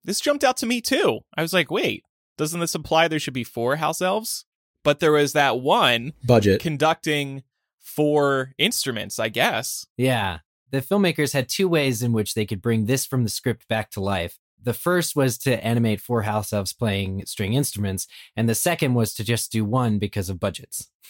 This 0.05 0.21
jumped 0.21 0.45
out 0.45 0.57
to 0.59 0.67
me 0.67 0.81
too. 0.81 1.21
I 1.37 1.43
was 1.43 1.53
like, 1.53 1.71
wait, 1.71 2.05
doesn't 2.39 2.61
this 2.61 2.75
imply 2.75 3.09
there 3.09 3.19
should 3.19 3.35
be 3.35 3.43
four 3.45 3.77
house 3.77 4.01
elves? 4.03 4.45
But 4.85 5.01
there 5.01 5.13
was 5.13 5.33
that 5.33 5.59
one 5.61 6.13
budget. 6.25 6.61
conducting 6.61 7.43
four 7.81 8.53
instruments, 8.59 9.19
I 9.19 9.31
guess. 9.31 9.87
Yeah. 9.97 10.41
The 10.71 10.83
filmmakers 10.83 11.33
had 11.33 11.49
two 11.49 11.69
ways 11.69 12.03
in 12.03 12.13
which 12.13 12.35
they 12.35 12.45
could 12.45 12.61
bring 12.61 12.85
this 12.85 13.07
from 13.07 13.25
the 13.25 13.31
script 13.31 13.67
back 13.69 13.91
to 13.93 14.01
life. 14.01 14.39
The 14.67 14.75
first 14.75 15.15
was 15.15 15.39
to 15.39 15.65
animate 15.65 16.01
four 16.01 16.23
house 16.23 16.53
elves 16.53 16.73
playing 16.73 17.25
string 17.25 17.55
instruments, 17.55 18.09
and 18.35 18.49
the 18.49 18.55
second 18.55 18.95
was 18.95 19.15
to 19.15 19.23
just 19.23 19.53
do 19.53 19.65
one 19.65 19.99
because 19.99 20.29
of 20.29 20.39
budgets. 20.41 20.91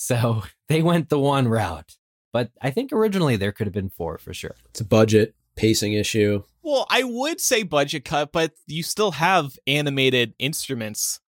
So 0.00 0.44
they 0.68 0.80
went 0.80 1.08
the 1.08 1.18
one 1.18 1.48
route. 1.48 1.96
But 2.32 2.52
I 2.62 2.70
think 2.70 2.92
originally 2.92 3.34
there 3.34 3.50
could 3.50 3.66
have 3.66 3.74
been 3.74 3.90
four 3.90 4.16
for 4.16 4.32
sure. 4.32 4.54
It's 4.70 4.80
a 4.80 4.84
budget 4.84 5.34
pacing 5.56 5.94
issue. 5.94 6.44
Well, 6.62 6.86
I 6.88 7.02
would 7.02 7.40
say 7.40 7.64
budget 7.64 8.04
cut, 8.04 8.30
but 8.30 8.52
you 8.68 8.84
still 8.84 9.10
have 9.10 9.58
animated 9.66 10.34
instruments. 10.38 11.18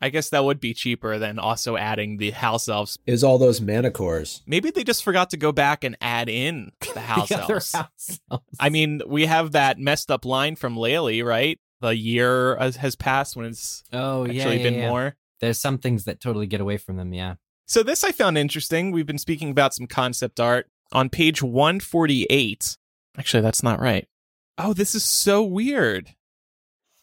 I 0.00 0.10
guess 0.10 0.30
that 0.30 0.44
would 0.44 0.60
be 0.60 0.74
cheaper 0.74 1.18
than 1.18 1.38
also 1.38 1.76
adding 1.76 2.18
the 2.18 2.30
house 2.30 2.68
elves. 2.68 2.98
Is 3.06 3.24
all 3.24 3.38
those 3.38 3.60
manacores. 3.60 4.42
Maybe 4.46 4.70
they 4.70 4.84
just 4.84 5.02
forgot 5.02 5.30
to 5.30 5.36
go 5.36 5.50
back 5.52 5.82
and 5.84 5.96
add 6.00 6.28
in 6.28 6.72
the 6.94 7.00
house 7.00 7.28
the 7.28 7.40
elves. 7.40 7.72
house 7.72 8.20
elves. 8.30 8.44
I 8.60 8.68
mean, 8.68 9.02
we 9.06 9.26
have 9.26 9.52
that 9.52 9.78
messed 9.78 10.10
up 10.10 10.24
line 10.24 10.56
from 10.56 10.76
Lally, 10.76 11.22
right? 11.22 11.58
The 11.80 11.96
year 11.96 12.56
has- 12.56 12.76
has 12.76 12.96
passed 12.96 13.36
when 13.36 13.46
it's 13.46 13.82
oh, 13.92 14.24
yeah, 14.24 14.42
actually 14.42 14.58
yeah, 14.58 14.62
been 14.62 14.74
yeah. 14.74 14.88
more. 14.88 15.16
There's 15.40 15.58
some 15.58 15.78
things 15.78 16.04
that 16.04 16.20
totally 16.20 16.46
get 16.46 16.60
away 16.60 16.76
from 16.76 16.96
them. 16.96 17.12
Yeah. 17.12 17.34
So 17.66 17.82
this 17.82 18.02
I 18.02 18.12
found 18.12 18.38
interesting. 18.38 18.92
We've 18.92 19.06
been 19.06 19.18
speaking 19.18 19.50
about 19.50 19.74
some 19.74 19.86
concept 19.86 20.40
art 20.40 20.68
on 20.90 21.08
page 21.10 21.42
148. 21.42 22.76
Actually, 23.18 23.42
that's 23.42 23.62
not 23.62 23.80
right. 23.80 24.08
Oh, 24.56 24.72
this 24.72 24.94
is 24.94 25.04
so 25.04 25.42
weird. 25.42 26.14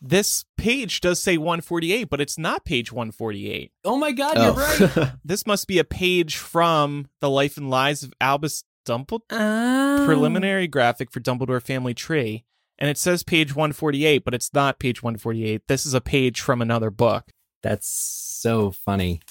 This 0.01 0.45
page 0.57 1.01
does 1.01 1.21
say 1.21 1.37
148, 1.37 2.09
but 2.09 2.21
it's 2.21 2.37
not 2.37 2.65
page 2.65 2.91
148. 2.91 3.71
Oh 3.83 3.97
my 3.97 4.11
God, 4.11 4.35
you're 4.37 4.87
oh. 4.87 4.93
right. 4.95 5.11
This 5.25 5.47
must 5.47 5.67
be 5.67 5.79
a 5.79 5.83
page 5.83 6.37
from 6.37 7.07
The 7.21 7.29
Life 7.29 7.57
and 7.57 7.69
Lies 7.69 8.03
of 8.03 8.13
Albus 8.21 8.63
Dumbledore 8.85 9.21
Oh. 9.31 10.03
preliminary 10.05 10.67
graphic 10.67 11.11
for 11.11 11.19
Dumbledore 11.19 11.61
Family 11.61 11.93
Tree. 11.93 12.45
And 12.77 12.89
it 12.89 12.97
says 12.97 13.23
page 13.23 13.55
148, 13.55 14.23
but 14.25 14.33
it's 14.33 14.53
not 14.53 14.79
page 14.79 15.01
148. 15.01 15.63
This 15.67 15.85
is 15.85 15.93
a 15.93 16.01
page 16.01 16.41
from 16.41 16.61
another 16.61 16.91
book. 16.91 17.31
That's 17.63 17.87
so 17.87 18.71
funny. 18.71 19.21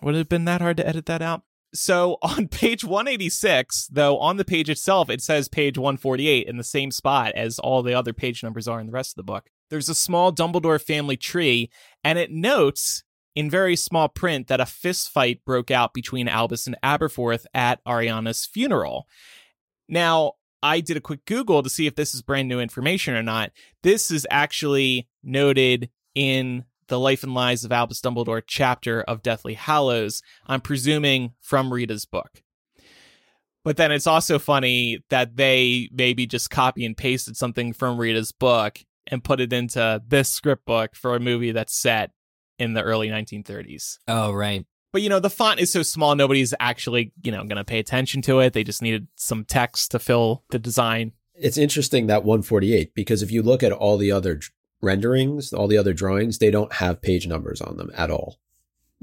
Would 0.00 0.14
it 0.14 0.18
have 0.18 0.28
been 0.28 0.44
that 0.46 0.60
hard 0.60 0.76
to 0.78 0.86
edit 0.86 1.06
that 1.06 1.20
out? 1.20 1.42
So 1.74 2.18
on 2.22 2.48
page 2.48 2.84
186, 2.84 3.88
though, 3.88 4.18
on 4.18 4.36
the 4.36 4.44
page 4.44 4.70
itself, 4.70 5.10
it 5.10 5.20
says 5.20 5.48
page 5.48 5.76
148 5.76 6.46
in 6.46 6.56
the 6.56 6.64
same 6.64 6.90
spot 6.90 7.32
as 7.34 7.58
all 7.58 7.82
the 7.82 7.94
other 7.94 8.12
page 8.12 8.42
numbers 8.42 8.68
are 8.68 8.80
in 8.80 8.86
the 8.86 8.92
rest 8.92 9.12
of 9.12 9.16
the 9.16 9.22
book. 9.24 9.50
There's 9.74 9.88
a 9.88 9.94
small 9.96 10.32
Dumbledore 10.32 10.80
family 10.80 11.16
tree, 11.16 11.68
and 12.04 12.16
it 12.16 12.30
notes 12.30 13.02
in 13.34 13.50
very 13.50 13.74
small 13.74 14.08
print 14.08 14.46
that 14.46 14.60
a 14.60 14.66
fist 14.66 15.10
fight 15.10 15.44
broke 15.44 15.72
out 15.72 15.92
between 15.92 16.28
Albus 16.28 16.68
and 16.68 16.76
Aberforth 16.80 17.44
at 17.52 17.84
Ariana's 17.84 18.46
funeral. 18.46 19.08
Now, 19.88 20.34
I 20.62 20.78
did 20.78 20.96
a 20.96 21.00
quick 21.00 21.24
Google 21.24 21.60
to 21.64 21.68
see 21.68 21.88
if 21.88 21.96
this 21.96 22.14
is 22.14 22.22
brand 22.22 22.48
new 22.48 22.60
information 22.60 23.14
or 23.14 23.22
not. 23.24 23.50
This 23.82 24.12
is 24.12 24.28
actually 24.30 25.08
noted 25.24 25.90
in 26.14 26.66
the 26.86 27.00
Life 27.00 27.24
and 27.24 27.34
Lies 27.34 27.64
of 27.64 27.72
Albus 27.72 28.00
Dumbledore 28.00 28.44
chapter 28.46 29.02
of 29.02 29.24
Deathly 29.24 29.54
Hallows. 29.54 30.22
I'm 30.46 30.60
presuming 30.60 31.32
from 31.40 31.72
Rita's 31.72 32.04
book. 32.04 32.44
But 33.64 33.76
then 33.76 33.90
it's 33.90 34.06
also 34.06 34.38
funny 34.38 35.00
that 35.10 35.34
they 35.34 35.88
maybe 35.92 36.28
just 36.28 36.48
copy 36.48 36.86
and 36.86 36.96
pasted 36.96 37.36
something 37.36 37.72
from 37.72 37.98
Rita's 37.98 38.30
book 38.30 38.78
and 39.06 39.22
put 39.22 39.40
it 39.40 39.52
into 39.52 40.02
this 40.06 40.28
script 40.28 40.64
book 40.64 40.94
for 40.94 41.14
a 41.14 41.20
movie 41.20 41.52
that's 41.52 41.74
set 41.74 42.10
in 42.58 42.74
the 42.74 42.82
early 42.82 43.08
1930s. 43.08 43.98
Oh, 44.08 44.32
right. 44.32 44.64
But 44.92 45.02
you 45.02 45.08
know, 45.08 45.18
the 45.18 45.30
font 45.30 45.60
is 45.60 45.72
so 45.72 45.82
small, 45.82 46.14
nobody's 46.14 46.54
actually, 46.60 47.12
you 47.22 47.32
know, 47.32 47.42
going 47.44 47.56
to 47.56 47.64
pay 47.64 47.80
attention 47.80 48.22
to 48.22 48.38
it. 48.38 48.52
They 48.52 48.62
just 48.62 48.80
needed 48.80 49.08
some 49.16 49.44
text 49.44 49.90
to 49.90 49.98
fill 49.98 50.44
the 50.50 50.58
design. 50.58 51.12
It's 51.34 51.58
interesting 51.58 52.06
that 52.06 52.24
148 52.24 52.94
because 52.94 53.20
if 53.20 53.32
you 53.32 53.42
look 53.42 53.64
at 53.64 53.72
all 53.72 53.96
the 53.96 54.12
other 54.12 54.40
renderings, 54.80 55.52
all 55.52 55.66
the 55.66 55.78
other 55.78 55.92
drawings, 55.92 56.38
they 56.38 56.52
don't 56.52 56.74
have 56.74 57.02
page 57.02 57.26
numbers 57.26 57.60
on 57.60 57.76
them 57.76 57.90
at 57.96 58.10
all. 58.10 58.38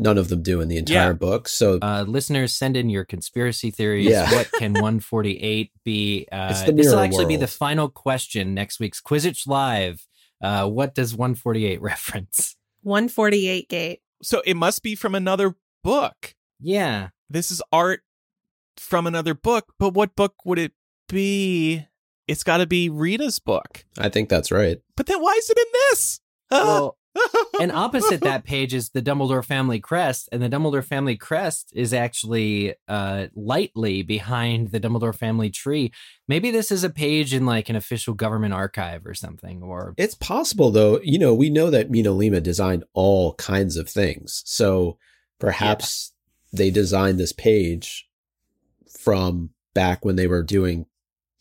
None 0.02 0.18
of 0.18 0.30
them 0.30 0.42
do 0.42 0.60
in 0.62 0.68
the 0.68 0.78
entire 0.78 1.10
Yeah. 1.10 1.14
book. 1.14 1.48
So 1.48 1.78
Uh, 1.82 2.04
listeners, 2.08 2.54
send 2.54 2.76
in 2.76 2.90
your 2.90 3.06
conspiracy 3.06 3.70
theories. 3.72 4.08
Yeah. 4.08 4.30
What 4.34 4.52
can 4.60 4.74
148 4.74 5.72
be? 5.86 6.28
Uh, 6.32 6.48
this 6.50 6.66
will 6.66 6.74
mirror 6.74 7.00
actually 7.06 7.26
be 7.28 7.36
the 7.38 7.48
final 7.48 7.88
question 7.88 8.54
next 8.56 8.80
week's 8.80 9.00
Quizzitch 9.00 9.46
Live. 9.48 10.08
Uh, 10.44 10.68
what 10.68 10.96
does 10.96 11.16
148 11.16 11.80
reference? 11.84 12.56
148 12.82 13.70
gate. 13.70 14.00
So 14.24 14.42
it 14.46 14.56
must 14.56 14.82
be 14.82 14.96
from 14.96 15.14
another 15.14 15.56
book. 15.84 16.34
Yeah. 16.60 17.10
This 17.30 17.52
is 17.52 17.62
art 17.72 18.02
from 18.78 19.06
another 19.06 19.36
book, 19.36 19.74
but 19.78 19.94
what 19.94 20.16
book 20.16 20.34
would 20.46 20.58
it 20.60 20.74
be? 21.10 21.86
It's 22.28 22.44
got 22.44 22.58
to 22.58 22.66
be 22.66 22.90
Rita's 22.90 23.38
book. 23.40 23.86
I 24.00 24.10
think 24.10 24.30
that's 24.30 24.52
right. 24.52 24.80
But 24.96 25.06
then 25.06 25.22
why 25.22 25.34
is 25.34 25.50
it 25.50 25.58
in 25.60 25.66
this? 25.74 26.22
Well, 26.50 26.98
and 27.60 27.72
opposite 27.74 28.22
that 28.22 28.44
page 28.44 28.74
is 28.74 28.90
the 28.90 29.02
Dumbledore 29.02 29.44
family 29.44 29.80
crest, 29.80 30.30
and 30.32 30.42
the 30.42 30.50
Dumbledore 30.50 30.84
family 30.84 31.16
crest 31.16 31.72
is 31.74 31.94
actually 31.94 32.76
uh, 32.88 33.28
lightly 33.36 34.02
behind 34.04 34.72
the 34.72 34.80
Dumbledore 34.80 35.16
family 35.16 35.50
tree. 35.50 35.92
Maybe 36.28 36.52
this 36.52 36.72
is 36.72 36.84
a 36.84 36.90
page 36.90 37.34
in 37.34 37.46
like 37.46 37.70
an 37.70 37.76
official 37.76 38.14
government 38.14 38.54
archive 38.54 39.06
or 39.06 39.14
something, 39.14 39.62
or 39.62 39.94
It's 39.98 40.16
possible 40.16 40.72
though. 40.72 41.00
You 41.02 41.20
know, 41.20 41.34
we 41.34 41.50
know 41.50 41.70
that 41.70 41.92
MinaLima 41.92 42.42
designed 42.42 42.84
all 42.94 43.34
kinds 43.36 43.78
of 43.78 43.90
things. 43.90 44.44
So 44.46 44.98
perhaps 45.40 46.14
they 46.54 46.70
designed 46.70 47.20
this 47.20 47.34
page 47.34 48.08
from 49.00 49.52
back 49.74 50.04
when 50.04 50.16
they 50.16 50.28
were 50.28 50.44
doing 50.44 50.86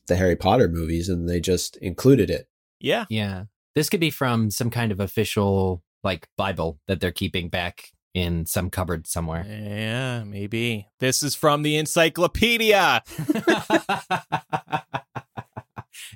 the 0.07 0.17
Harry 0.17 0.37
Potter 0.37 0.69
movies 0.69 1.09
and 1.09 1.29
they 1.29 1.41
just 1.41 1.77
included 1.77 2.31
it. 2.31 2.49
yeah. 2.81 3.05
yeah, 3.09 3.45
this 3.75 3.89
could 3.89 4.01
be 4.01 4.11
from 4.11 4.51
some 4.51 4.71
kind 4.71 4.93
of 4.93 5.01
official 5.01 5.83
like 6.03 6.29
Bible 6.37 6.81
that 6.87 7.01
they're 7.01 7.11
keeping 7.13 7.49
back 7.49 7.91
in 8.15 8.47
some 8.47 8.71
cupboard 8.71 9.07
somewhere. 9.07 9.45
Yeah, 9.47 10.25
maybe. 10.25 10.89
This 10.99 11.23
is 11.23 11.35
from 11.35 11.63
the 11.63 11.77
encyclopedia. 11.77 13.03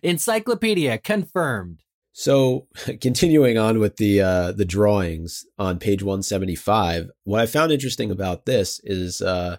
Encyclopedia 0.02 0.98
confirmed. 0.98 1.82
So 2.12 2.68
continuing 3.00 3.58
on 3.58 3.78
with 3.78 3.96
the 3.96 4.20
uh, 4.20 4.52
the 4.52 4.64
drawings 4.64 5.44
on 5.58 5.78
page 5.78 6.02
175, 6.02 7.10
what 7.24 7.40
I 7.40 7.46
found 7.46 7.72
interesting 7.72 8.10
about 8.10 8.46
this 8.46 8.80
is 8.84 9.20
uh, 9.20 9.58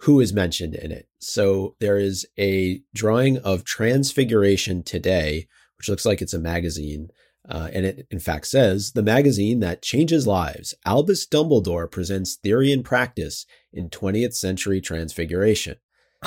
who 0.00 0.20
is 0.20 0.32
mentioned 0.32 0.74
in 0.74 0.92
it. 0.92 1.08
So 1.18 1.76
there 1.80 1.98
is 1.98 2.26
a 2.38 2.82
drawing 2.94 3.38
of 3.38 3.64
Transfiguration 3.64 4.82
Today, 4.82 5.46
which 5.76 5.88
looks 5.88 6.06
like 6.06 6.22
it's 6.22 6.34
a 6.34 6.38
magazine. 6.38 7.10
Uh, 7.48 7.68
and 7.72 7.86
it 7.86 8.06
in 8.10 8.20
fact 8.20 8.46
says 8.46 8.92
the 8.92 9.02
magazine 9.02 9.60
that 9.60 9.82
changes 9.82 10.26
lives. 10.26 10.74
Albus 10.84 11.26
Dumbledore 11.26 11.90
presents 11.90 12.36
theory 12.36 12.72
and 12.72 12.84
practice 12.84 13.46
in 13.72 13.88
20th 13.88 14.34
century 14.34 14.80
transfiguration. 14.80 15.76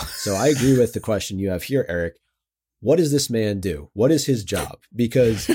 So 0.07 0.35
I 0.35 0.47
agree 0.47 0.77
with 0.77 0.93
the 0.93 0.99
question 0.99 1.37
you 1.37 1.49
have 1.49 1.63
here, 1.63 1.85
Eric. 1.87 2.15
What 2.79 2.97
does 2.97 3.11
this 3.11 3.29
man 3.29 3.59
do? 3.59 3.89
What 3.93 4.11
is 4.11 4.25
his 4.25 4.43
job? 4.43 4.79
Because 4.93 5.47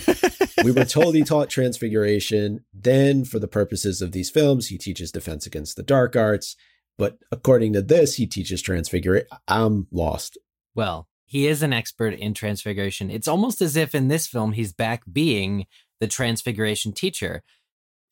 we 0.64 0.70
were 0.70 0.84
told 0.84 1.14
he 1.14 1.24
taught 1.24 1.50
transfiguration. 1.50 2.64
Then, 2.72 3.24
for 3.24 3.38
the 3.38 3.48
purposes 3.48 4.00
of 4.00 4.12
these 4.12 4.30
films, 4.30 4.68
he 4.68 4.78
teaches 4.78 5.12
defense 5.12 5.44
against 5.44 5.76
the 5.76 5.82
dark 5.82 6.16
arts. 6.16 6.56
But 6.96 7.18
according 7.30 7.74
to 7.74 7.82
this, 7.82 8.14
he 8.14 8.26
teaches 8.26 8.62
transfiguration. 8.62 9.28
I'm 9.46 9.88
lost. 9.92 10.38
Well, 10.74 11.08
he 11.28 11.46
is 11.46 11.62
an 11.62 11.74
expert 11.74 12.14
in 12.14 12.32
transfiguration. 12.32 13.10
It's 13.10 13.28
almost 13.28 13.60
as 13.60 13.76
if 13.76 13.94
in 13.94 14.08
this 14.08 14.26
film 14.26 14.52
he's 14.52 14.72
back 14.72 15.02
being 15.10 15.66
the 16.00 16.06
transfiguration 16.06 16.92
teacher. 16.92 17.42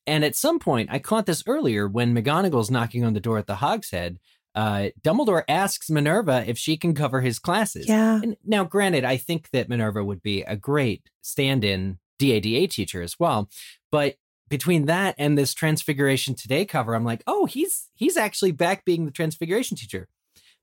And 0.07 0.23
at 0.23 0.37
some 0.37 0.59
point, 0.59 0.91
I 0.93 0.99
caught 0.99 1.25
this 1.25 1.43
earlier 1.47 1.89
when 1.89 2.15
McGonagall's 2.15 2.71
knocking 2.71 3.05
on 3.05 3.15
the 3.15 3.21
door 3.21 3.39
at 3.39 3.47
the 3.47 3.57
Hogshead. 3.57 4.19
Uh, 4.55 4.91
Dumbledore 5.03 5.45
asks 5.49 5.89
Minerva 5.89 6.45
if 6.47 6.59
she 6.59 6.77
can 6.77 6.95
cover 6.95 7.23
his 7.23 7.39
classes. 7.39 7.89
Yeah. 7.89 8.21
And 8.23 8.37
now, 8.45 8.65
granted, 8.65 9.05
I 9.05 9.17
think 9.17 9.49
that 9.51 9.69
Minerva 9.69 10.05
would 10.05 10.23
be 10.23 10.43
a 10.43 10.55
great 10.55 11.09
stand-in 11.23 11.99
DADA 12.19 12.69
teacher 12.69 13.01
as 13.01 13.19
well. 13.19 13.49
But 13.91 14.17
between 14.49 14.87
that 14.87 15.15
and 15.17 15.39
this 15.39 15.55
Transfiguration 15.55 16.35
Today 16.35 16.67
cover, 16.67 16.95
I'm 16.95 17.05
like, 17.05 17.23
oh, 17.27 17.47
he's 17.47 17.89
he's 17.95 18.19
actually 18.19 18.53
back 18.53 18.85
being 18.85 19.07
the 19.07 19.11
Transfiguration 19.11 19.77
teacher. 19.77 20.07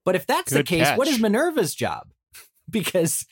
But 0.06 0.16
if 0.16 0.28
that's 0.28 0.52
the 0.52 0.60
Good 0.60 0.68
case, 0.68 0.98
what 0.98 1.08
is. 1.08 1.20
Minerva's 1.20 1.74
job? 1.74 2.12
Because 2.74 3.26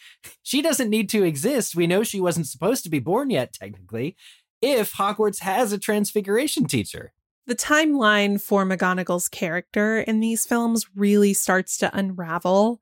she 0.43 0.61
doesn't 0.61 0.89
need 0.89 1.09
to 1.09 1.23
exist. 1.23 1.75
We 1.75 1.87
know 1.87 2.03
she 2.03 2.21
wasn't 2.21 2.47
supposed 2.47 2.83
to 2.85 2.89
be 2.89 2.99
born 2.99 3.29
yet, 3.29 3.51
technically. 3.51 4.15
If 4.61 4.93
Hogwarts 4.93 5.39
has 5.39 5.73
a 5.73 5.77
Transfiguration 5.79 6.65
teacher, 6.65 7.11
The 7.47 7.55
timeline 7.55 8.39
for 8.39 8.65
McGonagall's 8.65 9.27
character 9.27 9.99
in 9.99 10.19
these 10.19 10.45
films 10.45 10.85
really 10.95 11.33
starts 11.33 11.75
to 11.79 11.89
unravel 11.97 12.79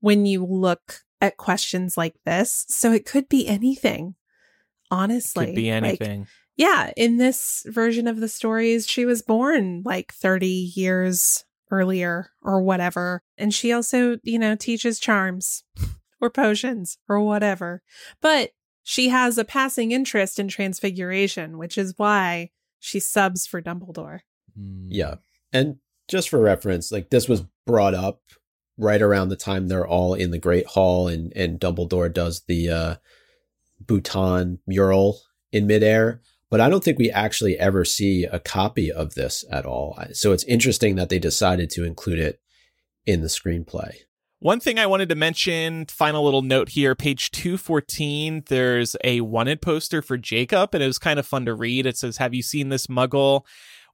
when 0.00 0.26
you 0.26 0.44
look 0.44 1.00
at 1.20 1.38
questions 1.38 1.96
like 1.96 2.14
this. 2.26 2.66
So 2.68 2.92
it 2.92 3.06
could 3.06 3.28
be 3.28 3.48
anything. 3.48 4.14
Honestly. 4.90 5.44
It 5.44 5.46
could 5.48 5.54
be 5.56 5.70
Like, 5.72 5.82
anything. 5.84 6.26
yeah, 6.56 6.90
in 6.96 7.16
this 7.16 7.64
version 7.66 8.06
of 8.06 8.20
the 8.20 8.28
stories, 8.28 8.86
she 8.86 9.06
was 9.06 9.22
born 9.22 9.82
like 9.86 10.12
30 10.12 10.46
years 10.76 11.44
earlier 11.70 12.28
or 12.42 12.60
whatever. 12.60 13.22
And 13.38 13.54
she 13.54 13.72
also, 13.72 14.18
you 14.22 14.38
know, 14.38 14.54
teaches 14.54 14.98
charms 15.00 15.64
or 16.22 16.30
potions 16.30 16.96
or 17.08 17.20
whatever. 17.20 17.82
But 18.22 18.52
she 18.82 19.10
has 19.10 19.36
a 19.36 19.44
passing 19.44 19.90
interest 19.90 20.38
in 20.38 20.48
transfiguration, 20.48 21.58
which 21.58 21.76
is 21.76 21.94
why 21.98 22.50
she 22.78 23.00
subs 23.00 23.46
for 23.46 23.60
Dumbledore. 23.60 24.20
Hmm. 24.56 24.86
Yeah. 24.88 25.16
And 25.52 25.76
just 26.08 26.30
for 26.30 26.40
reference, 26.40 26.90
like 26.90 27.10
this 27.10 27.28
was 27.28 27.44
brought 27.66 27.94
up 27.94 28.22
right 28.78 29.02
around 29.02 29.28
the 29.28 29.36
time 29.36 29.68
they're 29.68 29.86
all 29.86 30.14
in 30.14 30.30
the 30.30 30.38
Great 30.38 30.66
Hall 30.66 31.08
and, 31.08 31.32
and 31.36 31.60
Dumbledore 31.60 32.12
does 32.12 32.42
the 32.48 32.70
uh, 32.70 32.94
Bhutan 33.80 34.60
mural 34.66 35.20
in 35.52 35.66
midair. 35.66 36.22
But 36.50 36.60
I 36.60 36.68
don't 36.68 36.84
think 36.84 36.98
we 36.98 37.10
actually 37.10 37.58
ever 37.58 37.84
see 37.84 38.24
a 38.24 38.38
copy 38.38 38.92
of 38.92 39.14
this 39.14 39.44
at 39.50 39.64
all. 39.64 39.98
So 40.12 40.32
it's 40.32 40.44
interesting 40.44 40.96
that 40.96 41.08
they 41.08 41.18
decided 41.18 41.70
to 41.70 41.84
include 41.84 42.18
it 42.18 42.40
in 43.06 43.22
the 43.22 43.28
screenplay. 43.28 43.94
One 44.42 44.58
thing 44.58 44.76
I 44.76 44.86
wanted 44.86 45.08
to 45.10 45.14
mention, 45.14 45.86
final 45.86 46.24
little 46.24 46.42
note 46.42 46.70
here, 46.70 46.96
page 46.96 47.30
214, 47.30 48.42
there's 48.48 48.96
a 49.04 49.20
wanted 49.20 49.62
poster 49.62 50.02
for 50.02 50.18
Jacob, 50.18 50.74
and 50.74 50.82
it 50.82 50.88
was 50.88 50.98
kind 50.98 51.20
of 51.20 51.26
fun 51.28 51.44
to 51.46 51.54
read. 51.54 51.86
It 51.86 51.96
says, 51.96 52.16
Have 52.16 52.34
you 52.34 52.42
seen 52.42 52.68
this 52.68 52.88
muggle? 52.88 53.42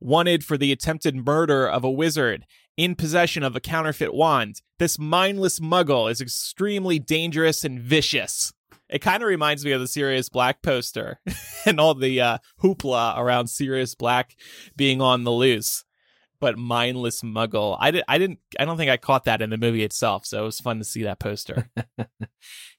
Wanted 0.00 0.42
for 0.42 0.56
the 0.56 0.72
attempted 0.72 1.26
murder 1.26 1.68
of 1.68 1.84
a 1.84 1.90
wizard 1.90 2.46
in 2.78 2.94
possession 2.94 3.42
of 3.42 3.56
a 3.56 3.60
counterfeit 3.60 4.14
wand. 4.14 4.62
This 4.78 4.98
mindless 4.98 5.60
muggle 5.60 6.10
is 6.10 6.22
extremely 6.22 6.98
dangerous 6.98 7.62
and 7.62 7.78
vicious. 7.78 8.50
It 8.88 9.00
kind 9.00 9.22
of 9.22 9.28
reminds 9.28 9.66
me 9.66 9.72
of 9.72 9.82
the 9.82 9.86
Sirius 9.86 10.30
Black 10.30 10.62
poster 10.62 11.20
and 11.66 11.78
all 11.78 11.92
the 11.92 12.22
uh, 12.22 12.38
hoopla 12.62 13.18
around 13.18 13.48
Sirius 13.48 13.94
Black 13.94 14.34
being 14.76 15.02
on 15.02 15.24
the 15.24 15.30
loose 15.30 15.84
but 16.40 16.58
mindless 16.58 17.22
muggle. 17.22 17.76
I 17.80 17.90
did. 17.90 18.04
I 18.08 18.18
didn't. 18.18 18.38
I 18.58 18.64
don't 18.64 18.76
think 18.76 18.90
I 18.90 18.96
caught 18.96 19.24
that 19.24 19.42
in 19.42 19.50
the 19.50 19.56
movie 19.56 19.84
itself. 19.84 20.26
So 20.26 20.42
it 20.42 20.46
was 20.46 20.60
fun 20.60 20.78
to 20.78 20.84
see 20.84 21.02
that 21.04 21.18
poster. 21.18 21.68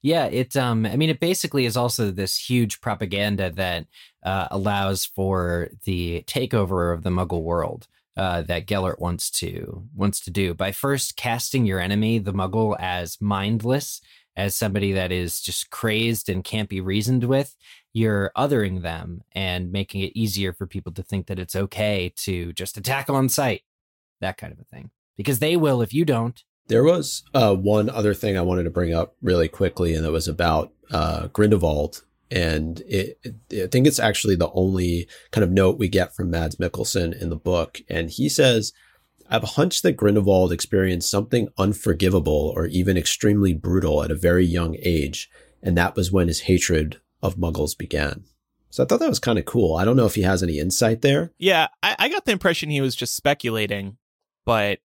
Yeah, 0.02 0.26
it. 0.26 0.56
Um, 0.56 0.86
I 0.86 0.96
mean, 0.96 1.10
it 1.10 1.20
basically 1.20 1.66
is 1.66 1.76
also 1.76 2.12
this 2.12 2.38
huge 2.38 2.80
propaganda 2.80 3.50
that 3.52 3.86
uh, 4.24 4.48
allows 4.50 5.06
for 5.06 5.70
the 5.84 6.24
takeover 6.26 6.94
of 6.94 7.04
the 7.04 7.10
Muggle 7.10 7.44
world 7.44 7.88
uh, 8.16 8.42
that 8.44 8.66
Gellert 8.66 9.00
wants 9.00 9.30
to 9.32 9.88
wants 9.94 10.22
to 10.22 10.32
do 10.32 10.54
by 10.54 10.72
first 10.72 11.18
casting 11.18 11.66
your 11.66 11.80
enemy, 11.80 12.20
the 12.20 12.34
Muggle, 12.34 12.78
as 12.80 13.18
mindless, 13.20 14.02
as 14.38 14.56
somebody 14.56 14.94
that 14.94 15.12
is 15.12 15.42
just 15.42 15.70
crazed 15.70 16.30
and 16.30 16.44
can't 16.44 16.70
be 16.70 16.80
reasoned 16.80 17.26
with. 17.26 17.56
You're 17.94 18.32
othering 18.38 18.82
them 18.82 19.24
and 19.32 19.72
making 19.72 20.02
it 20.02 20.12
easier 20.16 20.54
for 20.54 20.68
people 20.68 20.94
to 20.94 21.04
think 21.04 21.28
that 21.28 21.40
it's 21.40 21.56
okay 21.56 22.14
to 22.18 22.54
just 22.54 22.78
attack 22.78 23.10
on 23.10 23.30
sight, 23.30 23.64
that 24.22 24.38
kind 24.38 24.54
of 24.54 24.60
a 24.60 24.64
thing, 24.64 24.92
because 25.18 25.40
they 25.40 25.56
will 25.56 25.82
if 25.82 25.94
you 25.94 26.06
don't. 26.06 26.44
There 26.68 26.84
was 26.84 27.24
uh, 27.34 27.56
one 27.56 27.90
other 27.90 28.14
thing 28.14 28.38
I 28.38 28.42
wanted 28.42 28.64
to 28.64 28.70
bring 28.70 28.94
up 28.94 29.16
really 29.22 29.48
quickly, 29.48 29.96
and 29.96 30.06
it 30.06 30.12
was 30.12 30.28
about 30.28 30.72
uh, 30.92 31.28
Grindelwald. 31.28 32.04
And 32.32 32.82
it, 32.82 33.20
it, 33.24 33.64
I 33.64 33.68
think 33.68 33.88
it's 33.88 34.00
actually 34.00 34.36
the 34.36 34.52
only 34.52 35.08
kind 35.32 35.44
of 35.44 35.50
note 35.50 35.80
we 35.80 35.90
get 35.90 36.16
from 36.16 36.30
Mads 36.30 36.58
Mikkelsen 36.58 37.20
in 37.20 37.30
the 37.30 37.36
book. 37.36 37.82
And 37.90 38.12
he 38.12 38.30
says, 38.30 38.72
I 39.28 39.34
have 39.34 39.44
a 39.44 39.48
hunch 39.48 39.82
that 39.82 39.98
Grindelwald 39.98 40.52
experienced 40.52 41.10
something 41.10 41.50
unforgivable 41.58 42.54
or 42.56 42.68
even 42.68 42.98
extremely 42.98 43.56
brutal 43.56 44.04
at 44.04 44.12
a 44.12 44.16
very 44.16 44.46
young 44.46 44.76
age, 44.82 45.30
and 45.64 45.76
that 45.76 45.96
was 45.96 46.12
when 46.12 46.28
his 46.28 46.42
hatred 46.42 47.02
of 47.22 47.36
muggles 47.36 47.78
began. 47.78 48.24
So 48.70 48.84
I 48.84 48.86
thought 48.86 49.00
that 49.00 49.10
was 49.10 49.20
kind 49.20 49.40
of 49.40 49.46
cool. 49.46 49.76
I 49.76 49.84
don't 49.86 49.96
know 49.98 50.06
if 50.06 50.16
he 50.16 50.22
has 50.22 50.44
any 50.44 50.60
insight 50.60 51.02
there. 51.02 51.32
Yeah, 51.40 51.68
I, 51.82 51.96
I 52.00 52.10
got 52.10 52.26
the 52.26 52.32
impression 52.32 52.70
he 52.70 52.82
was 52.82 52.96
just 52.96 53.16
speculating, 53.16 53.98
but 54.46 54.80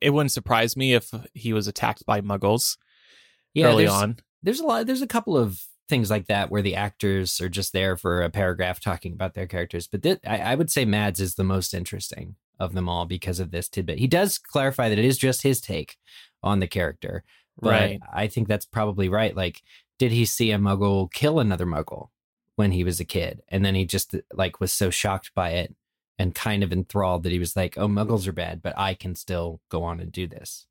it 0.00 0.10
wouldn't 0.10 0.30
surprise 0.32 0.76
me 0.76 0.94
if 0.94 1.12
he 1.34 1.52
was 1.52 1.66
attacked 1.66 2.06
by 2.06 2.20
muggles 2.20 2.76
Yeah, 3.54 3.66
early 3.66 3.84
there's, 3.86 3.92
on. 3.96 4.16
there's 4.42 4.60
a 4.60 4.66
lot. 4.66 4.86
There's 4.86 5.02
a 5.02 5.06
couple 5.08 5.36
of 5.36 5.60
things 5.88 6.10
like 6.10 6.26
that 6.28 6.50
where 6.50 6.62
the 6.62 6.76
actors 6.76 7.40
are 7.40 7.48
just 7.48 7.72
there 7.72 7.96
for 7.96 8.22
a 8.22 8.30
paragraph 8.30 8.78
talking 8.78 9.12
about 9.14 9.34
their 9.34 9.46
characters. 9.46 9.88
But 9.88 10.02
thi- 10.02 10.18
I, 10.24 10.52
I 10.52 10.54
would 10.54 10.70
say 10.70 10.84
Mads 10.84 11.18
is 11.18 11.34
the 11.34 11.44
most 11.44 11.74
interesting 11.74 12.36
of 12.60 12.74
them 12.74 12.88
all 12.88 13.04
because 13.06 13.40
of 13.40 13.50
this 13.50 13.68
tidbit. 13.68 13.98
He 13.98 14.06
does 14.06 14.38
clarify 14.38 14.88
that 14.90 14.98
it 14.98 15.04
is 15.04 15.18
just 15.18 15.42
his 15.42 15.60
take 15.60 15.96
on 16.42 16.60
the 16.60 16.66
character. 16.68 17.24
But 17.60 17.70
Right. 17.70 18.00
I 18.14 18.28
think 18.28 18.46
that's 18.46 18.66
probably 18.66 19.08
right. 19.08 19.34
Like, 19.34 19.62
did 19.98 20.12
he 20.12 20.24
see 20.24 20.50
a 20.52 20.58
muggle 20.58 21.12
kill 21.12 21.40
another 21.40 21.66
muggle 21.66 22.08
when 22.56 22.72
he 22.72 22.84
was 22.84 23.00
a 23.00 23.04
kid? 23.04 23.42
And 23.48 23.64
then 23.64 23.74
he 23.74 23.84
just 23.84 24.14
like 24.32 24.60
was 24.60 24.72
so 24.72 24.90
shocked 24.90 25.32
by 25.34 25.50
it 25.50 25.74
and 26.18 26.34
kind 26.34 26.62
of 26.62 26.72
enthralled 26.72 27.22
that 27.22 27.32
he 27.32 27.38
was 27.38 27.56
like, 27.56 27.78
oh, 27.78 27.88
muggles 27.88 28.26
are 28.26 28.32
bad, 28.32 28.62
but 28.62 28.74
I 28.76 28.94
can 28.94 29.14
still 29.14 29.60
go 29.68 29.84
on 29.84 30.00
and 30.00 30.10
do 30.10 30.26
this. 30.26 30.66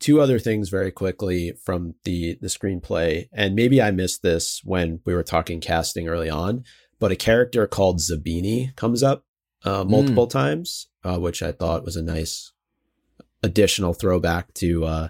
Two 0.00 0.20
other 0.20 0.38
things 0.38 0.70
very 0.70 0.90
quickly 0.90 1.52
from 1.62 1.94
the 2.04 2.38
the 2.40 2.46
screenplay, 2.46 3.28
and 3.34 3.54
maybe 3.54 3.82
I 3.82 3.90
missed 3.90 4.22
this 4.22 4.62
when 4.64 5.00
we 5.04 5.14
were 5.14 5.22
talking 5.22 5.60
casting 5.60 6.08
early 6.08 6.30
on, 6.30 6.64
but 6.98 7.12
a 7.12 7.16
character 7.16 7.66
called 7.66 7.98
Zabini 7.98 8.74
comes 8.76 9.02
up 9.02 9.26
uh, 9.62 9.84
multiple 9.84 10.26
times, 10.26 10.88
uh, 11.04 11.18
which 11.18 11.42
I 11.42 11.52
thought 11.52 11.84
was 11.84 11.96
a 11.96 12.02
nice 12.02 12.52
additional 13.42 13.92
throwback 13.92 14.54
to 14.54 14.86
uh, 14.86 15.08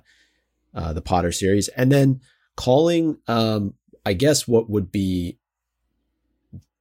uh, 0.75 0.93
the 0.93 1.03
Potter 1.03 1.31
series, 1.31 1.69
and 1.69 1.93
then 1.93 2.21
calling, 2.61 3.17
um, 3.27 3.73
I 4.05 4.13
guess, 4.13 4.47
what 4.47 4.69
would 4.69 4.93
be 4.93 5.39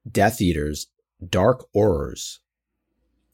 Death 0.10 0.42
Eaters 0.42 0.88
dark 1.28 1.68
horrors. 1.74 2.40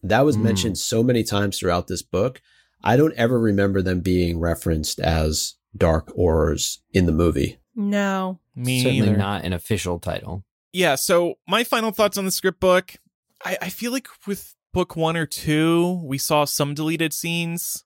That 0.04 0.26
was 0.26 0.38
Mm. 0.38 0.42
mentioned 0.44 0.78
so 0.78 1.02
many 1.04 1.24
times 1.24 1.58
throughout 1.60 1.88
this 1.88 2.02
book. 2.02 2.42
I 2.84 2.98
don't 2.98 3.14
ever 3.16 3.40
remember 3.40 3.82
them 3.82 4.02
being 4.02 4.40
referenced 4.40 5.00
as 5.00 5.56
dark 5.76 6.12
horrors 6.16 6.82
in 6.94 7.06
the 7.06 7.12
movie. 7.12 7.58
No. 7.76 8.40
Me 8.56 8.82
Certainly 8.84 9.02
neither. 9.08 9.18
not 9.18 9.44
an 9.46 9.54
official 9.54 10.00
title. 10.00 10.44
Yeah, 10.74 10.96
so 10.96 11.36
my 11.48 11.64
final 11.64 11.92
thoughts 11.92 12.18
on 12.18 12.26
the 12.26 12.32
script 12.32 12.60
book. 12.60 12.96
I, 13.44 13.58
I 13.62 13.70
feel 13.70 13.92
like 13.92 14.08
with 14.28 14.56
book 14.74 14.96
one 14.96 15.16
or 15.18 15.26
two, 15.26 16.02
we 16.04 16.18
saw 16.18 16.46
some 16.46 16.74
deleted 16.74 17.14
scenes 17.14 17.85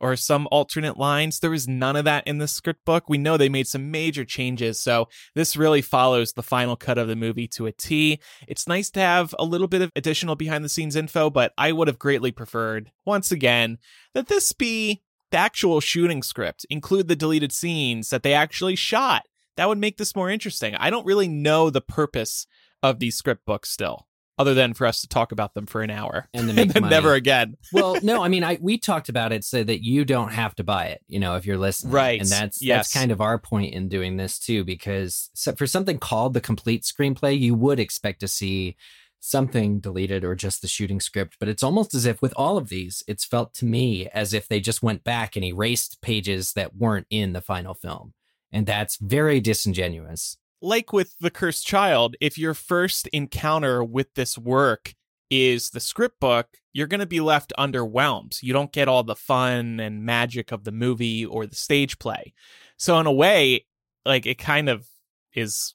or 0.00 0.16
some 0.16 0.48
alternate 0.50 0.96
lines. 0.96 1.38
There 1.38 1.50
was 1.50 1.68
none 1.68 1.96
of 1.96 2.04
that 2.06 2.26
in 2.26 2.38
the 2.38 2.48
script 2.48 2.84
book. 2.84 3.08
We 3.08 3.18
know 3.18 3.36
they 3.36 3.48
made 3.48 3.68
some 3.68 3.90
major 3.90 4.24
changes, 4.24 4.80
so 4.80 5.08
this 5.34 5.56
really 5.56 5.82
follows 5.82 6.32
the 6.32 6.42
final 6.42 6.76
cut 6.76 6.98
of 6.98 7.08
the 7.08 7.16
movie 7.16 7.48
to 7.48 7.66
a 7.66 7.72
T. 7.72 8.20
It's 8.48 8.66
nice 8.66 8.90
to 8.90 9.00
have 9.00 9.34
a 9.38 9.44
little 9.44 9.68
bit 9.68 9.82
of 9.82 9.90
additional 9.94 10.36
behind 10.36 10.64
the 10.64 10.68
scenes 10.68 10.96
info, 10.96 11.30
but 11.30 11.52
I 11.58 11.72
would 11.72 11.88
have 11.88 11.98
greatly 11.98 12.32
preferred, 12.32 12.90
once 13.04 13.30
again, 13.30 13.78
that 14.14 14.28
this 14.28 14.52
be 14.52 15.02
the 15.30 15.38
actual 15.38 15.80
shooting 15.80 16.22
script, 16.22 16.66
include 16.70 17.08
the 17.08 17.16
deleted 17.16 17.52
scenes 17.52 18.10
that 18.10 18.22
they 18.22 18.34
actually 18.34 18.76
shot. 18.76 19.26
That 19.56 19.68
would 19.68 19.78
make 19.78 19.98
this 19.98 20.16
more 20.16 20.30
interesting. 20.30 20.74
I 20.74 20.90
don't 20.90 21.06
really 21.06 21.28
know 21.28 21.70
the 21.70 21.80
purpose 21.80 22.46
of 22.82 22.98
these 22.98 23.16
script 23.16 23.44
books 23.44 23.70
still, 23.70 24.06
other 24.40 24.54
than 24.54 24.74
for 24.74 24.86
us 24.86 25.00
to 25.02 25.08
talk 25.08 25.32
about 25.32 25.54
them 25.54 25.66
for 25.66 25.82
an 25.82 25.90
hour 25.90 26.28
And 26.34 26.48
to 26.48 26.54
make 26.58 26.72
then 26.72 26.82
money. 26.82 26.94
never 26.94 27.14
again. 27.14 27.56
well, 27.72 27.96
no, 28.02 28.22
I 28.22 28.28
mean, 28.34 28.42
I 28.44 28.58
we 28.60 28.78
talked 28.78 29.08
about 29.08 29.32
it 29.32 29.44
so 29.44 29.62
that 29.62 29.84
you 29.84 30.04
don't 30.04 30.32
have 30.32 30.54
to 30.56 30.64
buy 30.64 30.86
it. 30.86 31.02
You 31.08 31.20
know, 31.20 31.36
if 31.36 31.44
you're 31.46 31.58
listening, 31.58 31.92
Right, 31.92 32.20
And 32.20 32.28
that's 32.28 32.60
yes. 32.62 32.78
that's 32.90 32.92
kind 32.94 33.10
of 33.12 33.20
our 33.20 33.38
point 33.38 33.74
in 33.74 33.88
doing 33.88 34.16
this 34.16 34.38
too, 34.38 34.64
because 34.64 35.30
for 35.56 35.66
something 35.66 35.98
called 35.98 36.34
the 36.34 36.40
complete 36.40 36.82
screenplay, 36.82 37.38
you 37.38 37.54
would 37.54 37.78
expect 37.80 38.20
to 38.20 38.28
see 38.28 38.76
something 39.22 39.80
deleted 39.80 40.24
or 40.24 40.34
just 40.34 40.62
the 40.62 40.68
shooting 40.68 40.98
script. 41.00 41.36
But 41.38 41.48
it's 41.48 41.62
almost 41.62 41.94
as 41.94 42.06
if 42.06 42.22
with 42.22 42.32
all 42.36 42.56
of 42.56 42.70
these, 42.70 43.02
it's 43.06 43.24
felt 43.24 43.52
to 43.54 43.66
me 43.66 44.08
as 44.14 44.32
if 44.32 44.48
they 44.48 44.60
just 44.60 44.82
went 44.82 45.04
back 45.04 45.36
and 45.36 45.44
erased 45.44 46.00
pages 46.00 46.54
that 46.54 46.74
weren't 46.76 47.06
in 47.10 47.34
the 47.34 47.42
final 47.42 47.74
film, 47.74 48.14
and 48.50 48.64
that's 48.66 48.96
very 48.96 49.38
disingenuous. 49.40 50.38
Like 50.62 50.92
with 50.92 51.16
The 51.18 51.30
Cursed 51.30 51.66
Child, 51.66 52.16
if 52.20 52.36
your 52.36 52.54
first 52.54 53.06
encounter 53.08 53.82
with 53.82 54.12
this 54.14 54.36
work 54.36 54.94
is 55.30 55.70
the 55.70 55.80
script 55.80 56.20
book, 56.20 56.48
you're 56.72 56.86
going 56.86 57.00
to 57.00 57.06
be 57.06 57.20
left 57.20 57.52
underwhelmed. 57.58 58.42
You 58.42 58.52
don't 58.52 58.72
get 58.72 58.88
all 58.88 59.02
the 59.02 59.16
fun 59.16 59.80
and 59.80 60.04
magic 60.04 60.52
of 60.52 60.64
the 60.64 60.72
movie 60.72 61.24
or 61.24 61.46
the 61.46 61.54
stage 61.54 61.98
play. 61.98 62.34
So, 62.76 62.98
in 63.00 63.06
a 63.06 63.12
way, 63.12 63.66
like 64.04 64.26
it 64.26 64.38
kind 64.38 64.68
of 64.68 64.86
is 65.34 65.74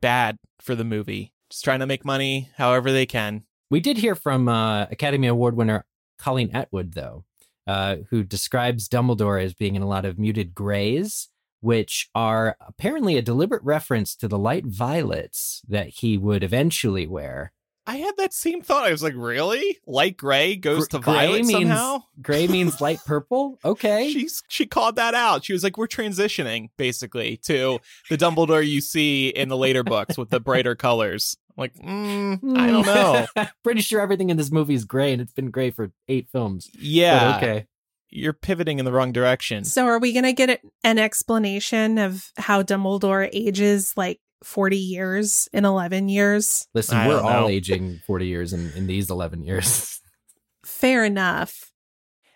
bad 0.00 0.36
for 0.60 0.74
the 0.74 0.84
movie. 0.84 1.32
Just 1.50 1.64
trying 1.64 1.80
to 1.80 1.86
make 1.86 2.04
money 2.04 2.50
however 2.56 2.92
they 2.92 3.06
can. 3.06 3.44
We 3.70 3.80
did 3.80 3.96
hear 3.96 4.14
from 4.14 4.48
uh, 4.48 4.84
Academy 4.84 5.26
Award 5.26 5.56
winner 5.56 5.84
Colleen 6.18 6.50
Atwood, 6.54 6.92
though, 6.92 7.24
uh, 7.66 7.96
who 8.10 8.22
describes 8.24 8.88
Dumbledore 8.88 9.42
as 9.42 9.54
being 9.54 9.74
in 9.74 9.82
a 9.82 9.88
lot 9.88 10.04
of 10.04 10.18
muted 10.18 10.54
grays, 10.54 11.28
which 11.60 12.08
are 12.14 12.56
apparently 12.66 13.16
a 13.16 13.22
deliberate 13.22 13.62
reference 13.62 14.14
to 14.16 14.28
the 14.28 14.38
light 14.38 14.66
violets 14.66 15.62
that 15.68 15.88
he 15.88 16.16
would 16.18 16.42
eventually 16.42 17.06
wear. 17.06 17.52
I 17.86 17.96
had 17.96 18.18
that 18.18 18.34
same 18.34 18.60
thought. 18.60 18.84
I 18.84 18.90
was 18.90 19.02
like, 19.02 19.14
really? 19.16 19.78
Light 19.86 20.18
gray 20.18 20.56
goes 20.56 20.88
Gr- 20.88 20.98
to 20.98 21.02
violet 21.04 21.46
means- 21.46 21.52
somehow? 21.52 22.02
Gray 22.20 22.46
means 22.46 22.80
light 22.82 23.00
purple. 23.06 23.58
Okay. 23.64 24.10
She's 24.12 24.42
she 24.48 24.66
called 24.66 24.96
that 24.96 25.14
out. 25.14 25.42
She 25.44 25.54
was 25.54 25.64
like, 25.64 25.78
"We're 25.78 25.86
transitioning 25.86 26.68
basically 26.76 27.38
to 27.44 27.78
the 28.10 28.18
Dumbledore 28.18 28.66
you 28.66 28.82
see 28.82 29.28
in 29.28 29.48
the 29.48 29.56
later 29.56 29.82
books 29.82 30.18
with 30.18 30.28
the 30.28 30.38
brighter 30.38 30.74
colors." 30.74 31.38
I'm 31.56 31.62
like, 31.62 31.74
mm, 31.76 32.58
I 32.58 32.66
don't 32.66 32.84
know. 32.86 33.26
Pretty 33.64 33.80
sure 33.80 34.02
everything 34.02 34.28
in 34.28 34.36
this 34.36 34.52
movie 34.52 34.74
is 34.74 34.84
gray, 34.84 35.12
and 35.14 35.22
it's 35.22 35.32
been 35.32 35.50
gray 35.50 35.70
for 35.70 35.90
eight 36.08 36.28
films. 36.30 36.68
But 36.70 36.82
Yeah, 36.82 37.36
okay. 37.38 37.66
You're 38.10 38.32
pivoting 38.32 38.78
in 38.78 38.84
the 38.84 38.92
wrong 38.92 39.12
direction. 39.12 39.64
So 39.64 39.86
are 39.86 39.98
we 39.98 40.12
going 40.12 40.24
to 40.24 40.32
get 40.32 40.60
an 40.84 40.98
explanation 40.98 41.98
of 41.98 42.32
how 42.36 42.62
Dumbledore 42.62 43.28
ages 43.32 43.92
like 43.96 44.20
40 44.42 44.76
years 44.76 45.48
in 45.52 45.64
11 45.64 46.08
years? 46.08 46.66
Listen, 46.74 46.98
I 46.98 47.08
we're 47.08 47.20
all 47.20 47.42
know. 47.42 47.48
aging 47.48 48.00
40 48.06 48.26
years 48.26 48.52
in, 48.52 48.72
in 48.74 48.86
these 48.86 49.10
11 49.10 49.42
years. 49.42 50.00
Fair 50.64 51.04
enough. 51.04 51.72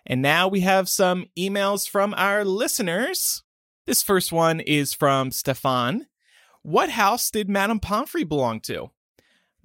And 0.05 0.21
now 0.21 0.47
we 0.47 0.61
have 0.61 0.89
some 0.89 1.27
emails 1.37 1.89
from 1.89 2.13
our 2.17 2.43
listeners. 2.43 3.41
This 3.85 4.03
first 4.03 4.31
one 4.31 4.59
is 4.59 4.93
from 4.93 5.31
Stefan. 5.31 6.07
What 6.61 6.89
house 6.89 7.29
did 7.29 7.49
Madame 7.49 7.79
Pomfrey 7.79 8.23
belong 8.23 8.59
to? 8.61 8.91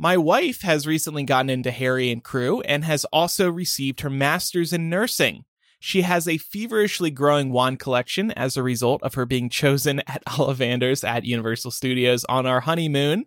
My 0.01 0.17
wife 0.17 0.63
has 0.63 0.87
recently 0.87 1.25
gotten 1.25 1.51
into 1.51 1.73
Harry 1.73 2.13
and 2.13 2.23
Crew 2.23 2.61
and 2.61 2.85
has 2.85 3.05
also 3.07 3.51
received 3.51 4.01
her 4.01 4.11
master's 4.11 4.73
in 4.73 4.89
nursing. 4.89 5.45
She 5.81 6.03
has 6.03 6.27
a 6.27 6.39
feverishly 6.39 7.11
growing 7.11 7.53
wand 7.53 7.79
collection 7.79 8.33
as 8.33 8.57
a 8.57 8.63
result 8.63 9.03
of 9.03 9.15
her 9.15 9.27
being 9.27 9.49
chosen 9.49 10.01
at 10.07 10.25
Ollivander's 10.39 11.05
at 11.05 11.25
Universal 11.25 11.71
Studios 11.71 12.25
on 12.25 12.47
our 12.47 12.61
honeymoon. 12.61 13.27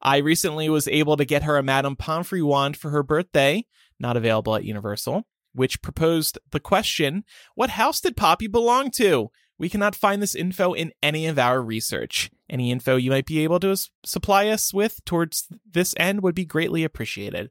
I 0.00 0.16
recently 0.16 0.68
was 0.68 0.88
able 0.88 1.16
to 1.16 1.24
get 1.24 1.44
her 1.44 1.56
a 1.56 1.62
Madame 1.62 1.96
Pomfrey 1.96 2.42
wand 2.42 2.76
for 2.76 2.90
her 2.90 3.02
birthday, 3.02 3.66
not 4.00 4.16
available 4.16 4.56
at 4.56 4.64
Universal, 4.64 5.26
which 5.52 5.82
proposed 5.82 6.38
the 6.50 6.60
question 6.60 7.24
What 7.54 7.70
house 7.70 8.00
did 8.00 8.16
Poppy 8.16 8.46
belong 8.46 8.90
to? 8.92 9.30
We 9.58 9.68
cannot 9.68 9.94
find 9.94 10.20
this 10.20 10.34
info 10.34 10.72
in 10.72 10.92
any 11.02 11.26
of 11.26 11.38
our 11.38 11.62
research. 11.62 12.30
Any 12.50 12.72
info 12.72 12.96
you 12.96 13.10
might 13.10 13.26
be 13.26 13.44
able 13.44 13.60
to 13.60 13.76
supply 14.04 14.48
us 14.48 14.74
with 14.74 15.04
towards 15.04 15.46
this 15.70 15.94
end 15.98 16.22
would 16.22 16.34
be 16.34 16.44
greatly 16.44 16.82
appreciated. 16.82 17.50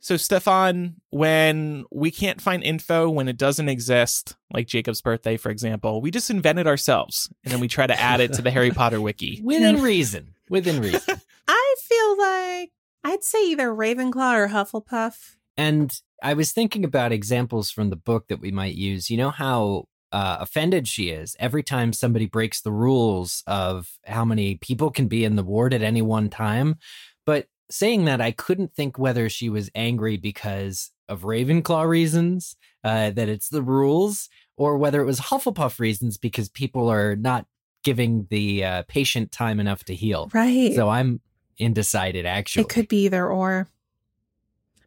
So, 0.00 0.16
Stefan, 0.16 0.96
when 1.10 1.84
we 1.90 2.10
can't 2.10 2.40
find 2.40 2.62
info, 2.62 3.10
when 3.10 3.28
it 3.28 3.36
doesn't 3.36 3.68
exist, 3.68 4.36
like 4.52 4.66
Jacob's 4.66 5.00
birthday, 5.00 5.36
for 5.36 5.50
example, 5.50 6.00
we 6.00 6.10
just 6.10 6.30
invent 6.30 6.58
it 6.58 6.66
ourselves 6.66 7.28
and 7.44 7.52
then 7.52 7.60
we 7.60 7.68
try 7.68 7.86
to 7.86 8.00
add 8.00 8.20
it 8.20 8.32
to 8.34 8.42
the 8.42 8.50
Harry 8.50 8.70
Potter 8.70 9.00
wiki. 9.00 9.40
Within 9.44 9.82
reason. 9.82 10.34
Within 10.48 10.80
reason. 10.80 11.20
I 11.48 11.74
feel 11.80 12.18
like 12.18 12.70
I'd 13.04 13.24
say 13.24 13.50
either 13.50 13.68
Ravenclaw 13.68 14.34
or 14.34 14.48
Hufflepuff. 14.48 15.36
And 15.56 16.00
I 16.22 16.34
was 16.34 16.52
thinking 16.52 16.84
about 16.84 17.12
examples 17.12 17.70
from 17.70 17.90
the 17.90 17.96
book 17.96 18.28
that 18.28 18.40
we 18.40 18.50
might 18.50 18.74
use. 18.74 19.10
You 19.10 19.16
know 19.16 19.30
how 19.30 19.86
uh, 20.12 20.38
offended 20.40 20.88
she 20.88 21.10
is 21.10 21.36
every 21.38 21.62
time 21.62 21.92
somebody 21.92 22.26
breaks 22.26 22.60
the 22.60 22.72
rules 22.72 23.42
of 23.46 23.98
how 24.06 24.24
many 24.24 24.54
people 24.56 24.90
can 24.90 25.08
be 25.08 25.24
in 25.24 25.36
the 25.36 25.42
ward 25.42 25.74
at 25.74 25.82
any 25.82 26.02
one 26.02 26.30
time. 26.30 26.76
But 27.26 27.46
saying 27.70 28.04
that, 28.06 28.20
I 28.20 28.30
couldn't 28.30 28.74
think 28.74 28.98
whether 28.98 29.28
she 29.28 29.48
was 29.48 29.70
angry 29.74 30.16
because 30.16 30.90
of 31.08 31.22
Ravenclaw 31.22 31.86
reasons, 31.88 32.56
uh, 32.84 33.10
that 33.10 33.28
it's 33.28 33.48
the 33.48 33.62
rules, 33.62 34.28
or 34.56 34.76
whether 34.76 35.00
it 35.00 35.06
was 35.06 35.20
Hufflepuff 35.20 35.78
reasons 35.78 36.18
because 36.18 36.48
people 36.48 36.90
are 36.90 37.16
not 37.16 37.46
giving 37.84 38.26
the 38.30 38.64
uh, 38.64 38.82
patient 38.88 39.32
time 39.32 39.60
enough 39.60 39.84
to 39.84 39.94
heal. 39.94 40.28
Right. 40.34 40.74
So 40.74 40.88
I'm 40.88 41.20
undecided, 41.60 42.26
actually. 42.26 42.62
it 42.62 42.68
could 42.68 42.88
be 42.88 43.04
either 43.04 43.26
or. 43.26 43.68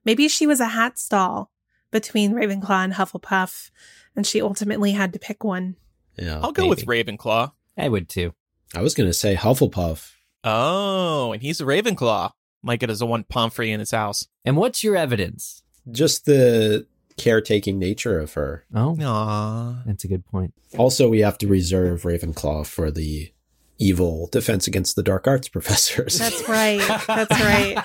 Maybe 0.04 0.28
she 0.28 0.48
was 0.48 0.60
a 0.60 0.68
hat 0.68 0.98
stall 0.98 1.52
between 1.92 2.34
Ravenclaw 2.34 2.84
and 2.84 2.94
Hufflepuff, 2.94 3.70
and 4.16 4.26
she 4.26 4.42
ultimately 4.42 4.92
had 4.92 5.14
to 5.14 5.20
pick 5.20 5.44
one. 5.44 5.76
Yeah. 6.18 6.40
I'll 6.42 6.52
go 6.52 6.68
with 6.68 6.86
Ravenclaw. 6.86 7.52
I 7.78 7.90
would 7.90 8.10
too. 8.10 8.34
I 8.74 8.82
was 8.82 8.94
going 8.94 9.10
to 9.10 9.14
say 9.14 9.36
Hufflepuff. 9.36 10.12
Oh, 10.44 11.34
and 11.34 11.42
he's 11.42 11.62
a 11.62 11.66
Ravenclaw. 11.66 12.32
Might 12.64 12.80
get 12.80 12.89
us 12.89 13.01
a 13.01 13.05
one 13.05 13.24
Pomfrey 13.24 13.72
in 13.72 13.80
his 13.80 13.91
house. 13.91 14.28
And 14.45 14.55
what's 14.57 14.84
your 14.84 14.95
evidence? 14.95 15.64
Just 15.91 16.26
the 16.26 16.86
caretaking 17.18 17.78
nature 17.80 18.20
of 18.20 18.34
her. 18.34 18.66
Oh, 18.74 18.95
Aww. 18.99 19.86
that's 19.86 20.03
a 20.03 20.07
good 20.07 20.26
point. 20.26 20.53
Also, 20.78 21.09
we 21.09 21.20
have 21.20 21.38
to 21.39 21.47
reserve 21.47 22.03
Ravenclaw 22.03 22.66
for 22.68 22.91
the 22.91 23.32
evil 23.80 24.28
defense 24.32 24.68
against 24.68 24.95
the 24.95 25.03
dark 25.03 25.28
arts 25.28 25.47
professors. 25.55 26.18
That's 26.20 26.47
right. 26.47 26.80
That's 27.07 27.32
right. 27.41 27.84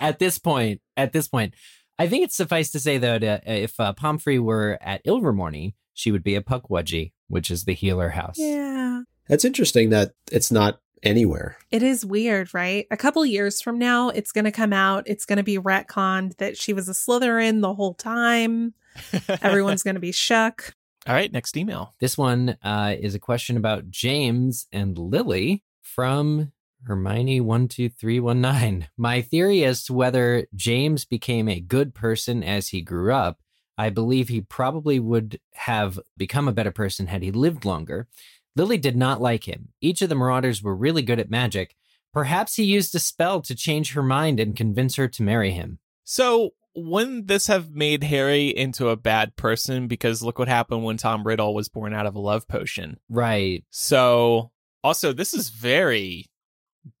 at 0.00 0.18
this 0.18 0.38
point, 0.38 0.80
at 0.96 1.12
this 1.12 1.28
point, 1.28 1.54
I 1.98 2.08
think 2.08 2.24
it's 2.24 2.36
suffice 2.36 2.70
to 2.72 2.80
say 2.80 2.98
that 2.98 3.22
uh, 3.24 3.38
if 3.46 3.78
uh, 3.80 3.92
Pomfrey 3.94 4.38
were 4.38 4.78
at 4.80 5.04
Ilvermorny, 5.04 5.74
she 5.94 6.10
would 6.10 6.22
be 6.22 6.34
a 6.34 6.42
Pukwudgie, 6.42 7.12
which 7.28 7.50
is 7.50 7.64
the 7.64 7.72
healer 7.74 8.10
house. 8.10 8.36
yeah. 8.38 9.02
That's 9.28 9.44
interesting 9.44 9.90
that 9.90 10.12
it's 10.30 10.52
not 10.52 10.78
anywhere. 11.02 11.56
It 11.70 11.82
is 11.82 12.04
weird, 12.04 12.52
right? 12.54 12.86
A 12.90 12.96
couple 12.96 13.24
years 13.24 13.60
from 13.60 13.78
now, 13.78 14.08
it's 14.10 14.32
going 14.32 14.44
to 14.44 14.52
come 14.52 14.72
out. 14.72 15.04
It's 15.06 15.24
going 15.24 15.38
to 15.38 15.42
be 15.42 15.58
retconned 15.58 16.36
that 16.38 16.56
she 16.56 16.72
was 16.72 16.88
a 16.88 16.92
Slytherin 16.92 17.60
the 17.60 17.74
whole 17.74 17.94
time. 17.94 18.74
Everyone's 19.42 19.82
going 19.82 19.94
to 19.94 20.00
be 20.00 20.12
shook. 20.12 20.74
All 21.06 21.14
right, 21.14 21.32
next 21.32 21.56
email. 21.56 21.94
This 22.00 22.18
one 22.18 22.56
uh, 22.62 22.96
is 22.98 23.14
a 23.14 23.20
question 23.20 23.56
about 23.56 23.90
James 23.90 24.66
and 24.72 24.98
Lily 24.98 25.62
from 25.82 26.52
Hermione 26.84 27.40
one 27.40 27.68
two 27.68 27.88
three 27.88 28.20
one 28.20 28.40
nine. 28.40 28.88
My 28.96 29.22
theory 29.22 29.64
as 29.64 29.84
to 29.84 29.92
whether 29.92 30.46
James 30.54 31.04
became 31.04 31.48
a 31.48 31.60
good 31.60 31.94
person 31.94 32.42
as 32.42 32.68
he 32.68 32.80
grew 32.80 33.12
up, 33.12 33.40
I 33.78 33.90
believe 33.90 34.28
he 34.28 34.40
probably 34.40 34.98
would 34.98 35.38
have 35.54 36.00
become 36.16 36.48
a 36.48 36.52
better 36.52 36.70
person 36.70 37.06
had 37.06 37.22
he 37.22 37.30
lived 37.30 37.64
longer. 37.64 38.08
Lily 38.56 38.78
did 38.78 38.96
not 38.96 39.20
like 39.20 39.46
him. 39.46 39.68
Each 39.80 40.02
of 40.02 40.08
the 40.08 40.14
Marauders 40.14 40.62
were 40.62 40.74
really 40.74 41.02
good 41.02 41.20
at 41.20 41.30
magic. 41.30 41.76
Perhaps 42.12 42.56
he 42.56 42.64
used 42.64 42.94
a 42.94 42.98
spell 42.98 43.42
to 43.42 43.54
change 43.54 43.92
her 43.92 44.02
mind 44.02 44.40
and 44.40 44.56
convince 44.56 44.96
her 44.96 45.06
to 45.06 45.22
marry 45.22 45.50
him. 45.50 45.78
So, 46.04 46.50
wouldn't 46.74 47.26
this 47.26 47.46
have 47.46 47.70
made 47.70 48.04
Harry 48.04 48.48
into 48.48 48.88
a 48.88 48.96
bad 48.96 49.36
person? 49.36 49.86
Because 49.86 50.22
look 50.22 50.38
what 50.38 50.48
happened 50.48 50.84
when 50.84 50.96
Tom 50.96 51.24
Riddle 51.24 51.54
was 51.54 51.68
born 51.68 51.94
out 51.94 52.06
of 52.06 52.14
a 52.14 52.20
love 52.20 52.48
potion. 52.48 52.98
Right. 53.10 53.64
So, 53.70 54.50
also, 54.82 55.12
this 55.12 55.34
is 55.34 55.50
very 55.50 56.26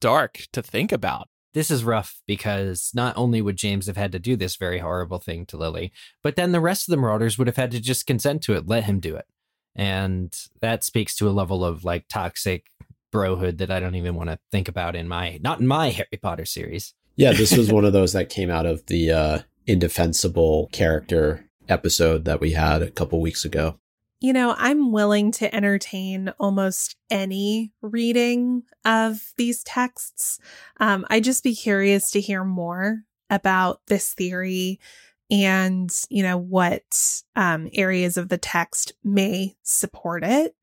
dark 0.00 0.42
to 0.52 0.62
think 0.62 0.92
about. 0.92 1.28
This 1.54 1.70
is 1.70 1.84
rough 1.84 2.20
because 2.26 2.90
not 2.94 3.16
only 3.16 3.40
would 3.40 3.56
James 3.56 3.86
have 3.86 3.96
had 3.96 4.12
to 4.12 4.18
do 4.18 4.36
this 4.36 4.56
very 4.56 4.80
horrible 4.80 5.18
thing 5.18 5.46
to 5.46 5.56
Lily, 5.56 5.90
but 6.22 6.36
then 6.36 6.52
the 6.52 6.60
rest 6.60 6.86
of 6.86 6.90
the 6.90 6.98
Marauders 6.98 7.38
would 7.38 7.46
have 7.46 7.56
had 7.56 7.70
to 7.70 7.80
just 7.80 8.06
consent 8.06 8.42
to 8.42 8.52
it, 8.52 8.66
let 8.66 8.84
him 8.84 9.00
do 9.00 9.16
it. 9.16 9.24
And 9.76 10.34
that 10.60 10.82
speaks 10.82 11.14
to 11.16 11.28
a 11.28 11.30
level 11.30 11.64
of 11.64 11.84
like 11.84 12.08
toxic 12.08 12.66
brohood 13.12 13.58
that 13.58 13.70
I 13.70 13.78
don't 13.78 13.94
even 13.94 14.14
want 14.14 14.30
to 14.30 14.38
think 14.50 14.68
about 14.68 14.96
in 14.96 15.06
my 15.06 15.38
not 15.42 15.60
in 15.60 15.66
my 15.66 15.90
Harry 15.90 16.18
Potter 16.20 16.44
series. 16.44 16.94
Yeah, 17.14 17.32
this 17.32 17.56
was 17.56 17.70
one 17.70 17.84
of 17.84 17.92
those 17.94 18.12
that 18.14 18.28
came 18.28 18.50
out 18.50 18.66
of 18.66 18.84
the 18.86 19.10
uh, 19.10 19.38
indefensible 19.66 20.68
character 20.72 21.48
episode 21.68 22.24
that 22.24 22.40
we 22.40 22.52
had 22.52 22.82
a 22.82 22.90
couple 22.90 23.20
weeks 23.20 23.44
ago. 23.44 23.78
You 24.20 24.32
know, 24.32 24.54
I'm 24.56 24.92
willing 24.92 25.30
to 25.32 25.54
entertain 25.54 26.32
almost 26.40 26.96
any 27.10 27.72
reading 27.82 28.62
of 28.84 29.20
these 29.36 29.62
texts. 29.62 30.38
Um, 30.80 31.04
I'd 31.10 31.24
just 31.24 31.44
be 31.44 31.54
curious 31.54 32.10
to 32.12 32.20
hear 32.20 32.42
more 32.42 33.02
about 33.28 33.82
this 33.88 34.14
theory 34.14 34.80
and, 35.30 35.90
you 36.08 36.22
know, 36.22 36.36
what 36.36 37.22
um, 37.34 37.68
areas 37.72 38.16
of 38.16 38.28
the 38.28 38.38
text 38.38 38.92
may 39.02 39.56
support 39.62 40.24
it. 40.24 40.54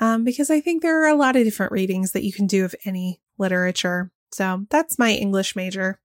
Um, 0.00 0.24
because 0.24 0.50
I 0.50 0.60
think 0.60 0.82
there 0.82 1.02
are 1.02 1.08
a 1.08 1.16
lot 1.16 1.36
of 1.36 1.44
different 1.44 1.72
readings 1.72 2.12
that 2.12 2.22
you 2.22 2.32
can 2.32 2.46
do 2.46 2.64
of 2.64 2.74
any 2.84 3.20
literature. 3.36 4.10
So 4.30 4.66
that's 4.70 4.98
my 4.98 5.12
English 5.12 5.56
major 5.56 5.98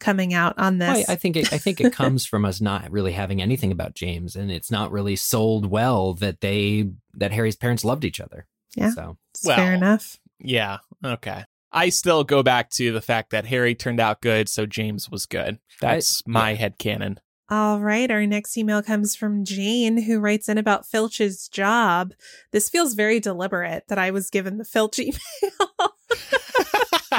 coming 0.00 0.34
out 0.34 0.58
on 0.58 0.78
Well, 0.78 0.94
this. 0.94 1.08
I, 1.08 1.14
I 1.14 1.16
think 1.16 1.36
it, 1.36 1.52
I 1.52 1.58
think 1.58 1.80
it 1.80 1.92
comes 1.94 2.26
from 2.26 2.44
us 2.44 2.60
not 2.60 2.90
really 2.90 3.12
having 3.12 3.40
anything 3.40 3.72
about 3.72 3.94
James, 3.94 4.36
and 4.36 4.50
it's 4.50 4.70
not 4.70 4.92
really 4.92 5.16
sold 5.16 5.66
well 5.66 6.14
that 6.14 6.40
they 6.40 6.90
that 7.14 7.32
Harry's 7.32 7.56
parents 7.56 7.84
loved 7.84 8.04
each 8.04 8.20
other. 8.20 8.46
Yeah. 8.76 8.90
So 8.90 9.16
It's 9.32 9.46
fair 9.46 9.72
enough. 9.72 10.18
Yeah, 10.38 10.78
okay. 11.04 11.44
I 11.72 11.88
still 11.88 12.22
go 12.22 12.42
back 12.42 12.70
to 12.70 12.92
the 12.92 13.00
fact 13.00 13.30
that 13.30 13.46
Harry 13.46 13.74
turned 13.74 13.98
out 13.98 14.20
good, 14.20 14.48
so 14.48 14.66
James 14.66 15.10
was 15.10 15.26
good. 15.26 15.58
That's 15.80 16.22
my 16.26 16.54
head 16.54 16.78
headcanon. 16.78 17.18
All 17.50 17.80
right. 17.80 18.10
Our 18.10 18.26
next 18.26 18.56
email 18.56 18.82
comes 18.82 19.14
from 19.14 19.44
Jane, 19.44 20.02
who 20.02 20.18
writes 20.18 20.48
in 20.48 20.56
about 20.56 20.86
Filch's 20.86 21.48
job. 21.48 22.14
This 22.52 22.70
feels 22.70 22.94
very 22.94 23.20
deliberate 23.20 23.84
that 23.88 23.98
I 23.98 24.10
was 24.10 24.30
given 24.30 24.56
the 24.56 24.64
Filch 24.64 24.98
email. 24.98 25.18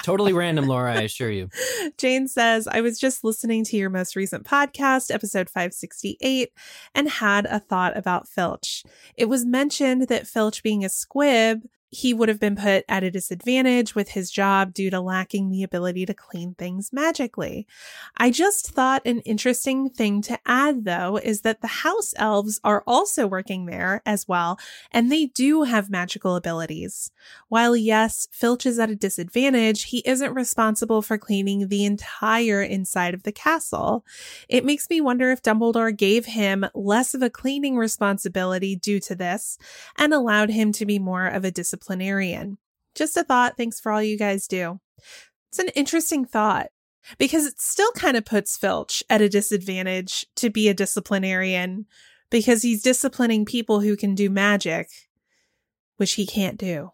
totally 0.03 0.33
random, 0.33 0.67
Laura. 0.67 0.93
I 0.93 1.01
assure 1.01 1.31
you. 1.31 1.49
Jane 1.97 2.27
says, 2.27 2.67
I 2.67 2.81
was 2.81 2.99
just 2.99 3.23
listening 3.23 3.63
to 3.65 3.77
your 3.77 3.89
most 3.89 4.15
recent 4.15 4.45
podcast, 4.45 5.13
episode 5.13 5.47
568, 5.47 6.51
and 6.93 7.09
had 7.09 7.45
a 7.45 7.59
thought 7.59 7.95
about 7.95 8.27
Filch. 8.27 8.83
It 9.15 9.25
was 9.25 9.45
mentioned 9.45 10.07
that 10.07 10.27
Filch 10.27 10.63
being 10.63 10.83
a 10.83 10.89
squib, 10.89 11.61
he 11.89 12.13
would 12.13 12.29
have 12.29 12.39
been 12.39 12.55
put 12.55 12.83
at 12.89 13.03
a 13.03 13.11
disadvantage 13.11 13.95
with 13.95 14.09
his 14.09 14.31
job 14.31 14.73
due 14.73 14.89
to 14.89 14.99
lacking 14.99 15.49
the 15.49 15.63
ability 15.63 16.05
to 16.05 16.13
clean 16.13 16.53
things 16.55 16.91
magically. 16.91 17.67
I 18.17 18.31
just 18.31 18.71
thought 18.71 19.05
an 19.05 19.19
interesting 19.21 19.89
thing 19.89 20.21
to 20.23 20.39
add, 20.45 20.85
though, 20.85 21.17
is 21.17 21.41
that 21.41 21.61
the 21.61 21.67
house 21.67 22.13
elves 22.17 22.59
are 22.63 22.83
also 22.85 23.27
working 23.27 23.65
there 23.65 24.01
as 24.05 24.27
well, 24.27 24.59
and 24.91 25.11
they 25.11 25.27
do 25.27 25.63
have 25.63 25.89
magical 25.89 26.35
abilities. 26.35 27.11
While, 27.47 27.75
yes, 27.75 28.27
Filch 28.31 28.65
is 28.65 28.79
at 28.79 28.89
a 28.89 28.95
disadvantage, 28.95 29.83
he 29.83 29.99
isn't 29.99 30.33
responsible 30.33 31.01
for 31.01 31.17
cleaning 31.17 31.67
the 31.67 31.85
entire 31.85 32.61
inside 32.61 33.13
of 33.13 33.23
the 33.23 33.31
castle. 33.31 34.05
It 34.49 34.65
makes 34.65 34.89
me 34.89 35.01
wonder 35.01 35.31
if 35.31 35.41
Dumbledore 35.41 35.95
gave 35.95 36.25
him 36.25 36.65
less 36.73 37.13
of 37.13 37.21
a 37.21 37.29
cleaning 37.29 37.77
responsibility 37.77 38.75
due 38.75 38.99
to 39.01 39.15
this 39.15 39.57
and 39.97 40.13
allowed 40.13 40.49
him 40.49 40.71
to 40.73 40.85
be 40.85 40.99
more 40.99 41.27
of 41.27 41.45
a 41.45 41.51
disciplinarian. 41.75 42.57
Just 42.95 43.17
a 43.17 43.23
thought. 43.23 43.57
Thanks 43.57 43.79
for 43.79 43.91
all 43.91 44.01
you 44.01 44.17
guys 44.17 44.47
do. 44.47 44.79
It's 45.49 45.59
an 45.59 45.69
interesting 45.69 46.25
thought 46.25 46.67
because 47.17 47.45
it 47.45 47.59
still 47.59 47.91
kind 47.91 48.17
of 48.17 48.25
puts 48.25 48.57
Filch 48.57 49.03
at 49.09 49.21
a 49.21 49.29
disadvantage 49.29 50.25
to 50.37 50.49
be 50.49 50.69
a 50.69 50.73
disciplinarian 50.73 51.85
because 52.29 52.63
he's 52.63 52.81
disciplining 52.81 53.45
people 53.45 53.81
who 53.81 53.95
can 53.95 54.15
do 54.15 54.29
magic, 54.29 54.87
which 55.97 56.13
he 56.13 56.25
can't 56.25 56.57
do. 56.57 56.91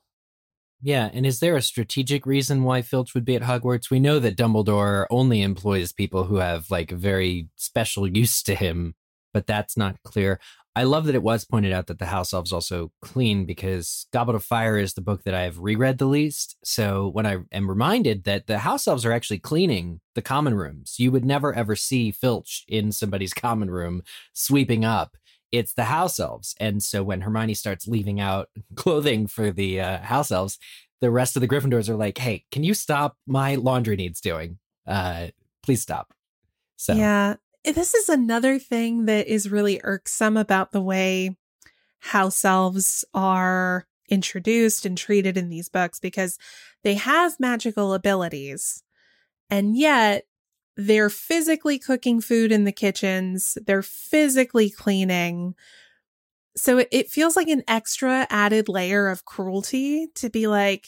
Yeah, 0.83 1.11
and 1.13 1.27
is 1.27 1.39
there 1.39 1.55
a 1.55 1.61
strategic 1.61 2.25
reason 2.25 2.63
why 2.63 2.81
Filch 2.81 3.13
would 3.13 3.23
be 3.23 3.35
at 3.35 3.43
Hogwarts? 3.43 3.91
We 3.91 3.99
know 3.99 4.17
that 4.17 4.35
Dumbledore 4.35 5.05
only 5.11 5.43
employs 5.43 5.93
people 5.93 6.23
who 6.23 6.37
have 6.37 6.71
like 6.71 6.89
very 6.89 7.49
special 7.55 8.07
use 8.07 8.41
to 8.43 8.55
him, 8.55 8.95
but 9.31 9.45
that's 9.45 9.77
not 9.77 10.01
clear. 10.03 10.39
I 10.75 10.83
love 10.83 11.05
that 11.05 11.15
it 11.15 11.23
was 11.23 11.43
pointed 11.43 11.73
out 11.73 11.87
that 11.87 11.99
the 11.99 12.05
house 12.05 12.33
elves 12.33 12.53
also 12.53 12.91
clean 13.01 13.45
because 13.45 14.07
Goblet 14.13 14.35
of 14.35 14.43
Fire 14.43 14.77
is 14.77 14.93
the 14.93 15.01
book 15.01 15.23
that 15.23 15.33
I've 15.33 15.59
reread 15.59 15.97
the 15.97 16.05
least. 16.05 16.55
So 16.63 17.09
when 17.09 17.25
I 17.25 17.39
am 17.51 17.69
reminded 17.69 18.23
that 18.23 18.47
the 18.47 18.59
house 18.59 18.87
elves 18.87 19.05
are 19.05 19.11
actually 19.11 19.39
cleaning 19.39 19.99
the 20.15 20.21
common 20.21 20.55
rooms, 20.55 20.95
you 20.97 21.11
would 21.11 21.25
never 21.25 21.53
ever 21.53 21.75
see 21.75 22.11
Filch 22.11 22.63
in 22.69 22.93
somebody's 22.93 23.33
common 23.47 23.69
room 23.69 24.01
sweeping 24.33 24.85
up. 24.85 25.17
It's 25.51 25.73
the 25.73 25.85
house 25.85 26.17
elves. 26.17 26.55
And 26.61 26.81
so 26.81 27.03
when 27.03 27.21
Hermione 27.21 27.55
starts 27.55 27.85
leaving 27.85 28.21
out 28.21 28.49
clothing 28.75 29.27
for 29.27 29.51
the 29.51 29.81
uh, 29.81 29.97
house 29.99 30.31
elves, 30.31 30.57
the 31.01 31.11
rest 31.11 31.35
of 31.35 31.41
the 31.41 31.47
Gryffindors 31.49 31.89
are 31.89 31.97
like, 31.97 32.17
"Hey, 32.17 32.45
can 32.51 32.63
you 32.63 32.73
stop? 32.73 33.17
My 33.27 33.55
laundry 33.55 33.97
needs 33.97 34.21
doing. 34.21 34.59
Uh, 34.87 35.27
please 35.63 35.81
stop." 35.81 36.13
So 36.77 36.93
Yeah. 36.93 37.35
Eh, 37.63 37.71
this 37.71 37.93
is 37.93 38.09
another 38.09 38.57
thing 38.59 39.05
that 39.05 39.27
is 39.27 39.51
really 39.51 39.79
irksome 39.83 40.37
about 40.37 40.71
the 40.71 40.81
way 40.81 41.35
house 41.99 42.43
elves 42.43 43.05
are 43.13 43.85
introduced 44.09 44.85
and 44.85 44.97
treated 44.97 45.37
in 45.37 45.49
these 45.49 45.69
books 45.69 45.99
because 45.99 46.37
they 46.83 46.95
have 46.95 47.39
magical 47.39 47.93
abilities 47.93 48.83
and 49.49 49.77
yet 49.77 50.25
they're 50.75 51.09
physically 51.09 51.77
cooking 51.77 52.21
food 52.21 52.51
in 52.51 52.63
the 52.63 52.71
kitchens, 52.71 53.57
they're 53.67 53.83
physically 53.83 54.69
cleaning. 54.69 55.53
So 56.55 56.79
it, 56.79 56.87
it 56.91 57.09
feels 57.09 57.35
like 57.35 57.49
an 57.49 57.63
extra 57.67 58.25
added 58.29 58.67
layer 58.69 59.07
of 59.09 59.25
cruelty 59.25 60.07
to 60.15 60.29
be 60.29 60.47
like, 60.47 60.87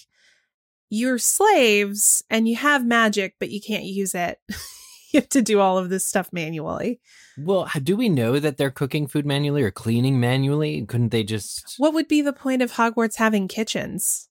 you're 0.90 1.20
slaves 1.20 2.24
and 2.30 2.48
you 2.48 2.56
have 2.56 2.86
magic, 2.86 3.36
but 3.40 3.50
you 3.50 3.62
can't 3.62 3.84
use 3.84 4.16
it. 4.16 4.40
you 5.14 5.20
have 5.22 5.30
to 5.30 5.42
do 5.42 5.60
all 5.60 5.78
of 5.78 5.90
this 5.90 6.04
stuff 6.06 6.34
manually. 6.34 7.00
Well, 7.38 7.70
do 7.82 7.96
we 7.96 8.10
know 8.10 8.40
that 8.40 8.58
they're 8.58 8.72
cooking 8.72 9.08
food 9.08 9.26
manually 9.26 9.64
or 9.64 9.72
cleaning 9.72 10.20
manually? 10.20 10.86
Couldn't 10.86 11.10
they 11.10 11.24
just? 11.24 11.76
What 11.78 11.94
would 11.94 12.08
be 12.08 12.22
the 12.22 12.34
point 12.34 12.62
of 12.62 12.74
Hogwarts 12.74 13.16
having 13.18 13.48
kitchens 13.48 14.28